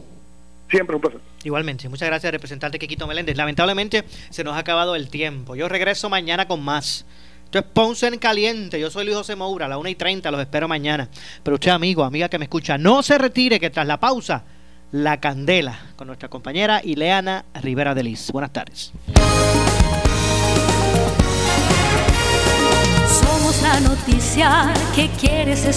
Siempre 0.70 0.96
un 0.96 1.02
placer. 1.02 1.20
Igualmente, 1.44 1.88
muchas 1.88 2.08
gracias, 2.08 2.32
representante 2.32 2.78
Quequito 2.78 3.06
Meléndez. 3.06 3.36
Lamentablemente 3.36 4.04
se 4.30 4.42
nos 4.42 4.54
ha 4.54 4.58
acabado 4.58 4.96
el 4.96 5.08
tiempo. 5.08 5.54
Yo 5.54 5.68
regreso 5.68 6.08
mañana 6.08 6.48
con 6.48 6.62
más. 6.62 7.06
Esto 7.44 7.60
es 7.60 7.64
Ponce 7.64 8.08
en 8.08 8.18
Caliente. 8.18 8.80
Yo 8.80 8.90
soy 8.90 9.04
Luis 9.04 9.16
José 9.16 9.36
Moura, 9.36 9.66
a 9.66 9.68
las 9.68 9.78
1 9.78 9.88
y 9.88 9.94
30. 9.94 10.30
Los 10.32 10.40
espero 10.40 10.66
mañana. 10.66 11.08
Pero 11.44 11.54
usted, 11.54 11.70
amigo, 11.70 12.02
amiga 12.02 12.28
que 12.28 12.38
me 12.38 12.46
escucha, 12.46 12.76
no 12.76 13.04
se 13.04 13.16
retire, 13.18 13.60
que 13.60 13.70
tras 13.70 13.86
la 13.86 14.00
pausa, 14.00 14.42
la 14.90 15.20
candela 15.20 15.78
con 15.94 16.08
nuestra 16.08 16.28
compañera 16.28 16.80
Ileana 16.82 17.44
Rivera 17.62 17.94
de 17.94 18.02
Liz. 18.02 18.32
Buenas 18.32 18.52
tardes. 18.52 18.92
Somos 23.08 23.62
la 23.62 23.80
noticia 23.80 24.74
que 24.96 25.08
quieres 25.10 25.64
escuchar. 25.64 25.74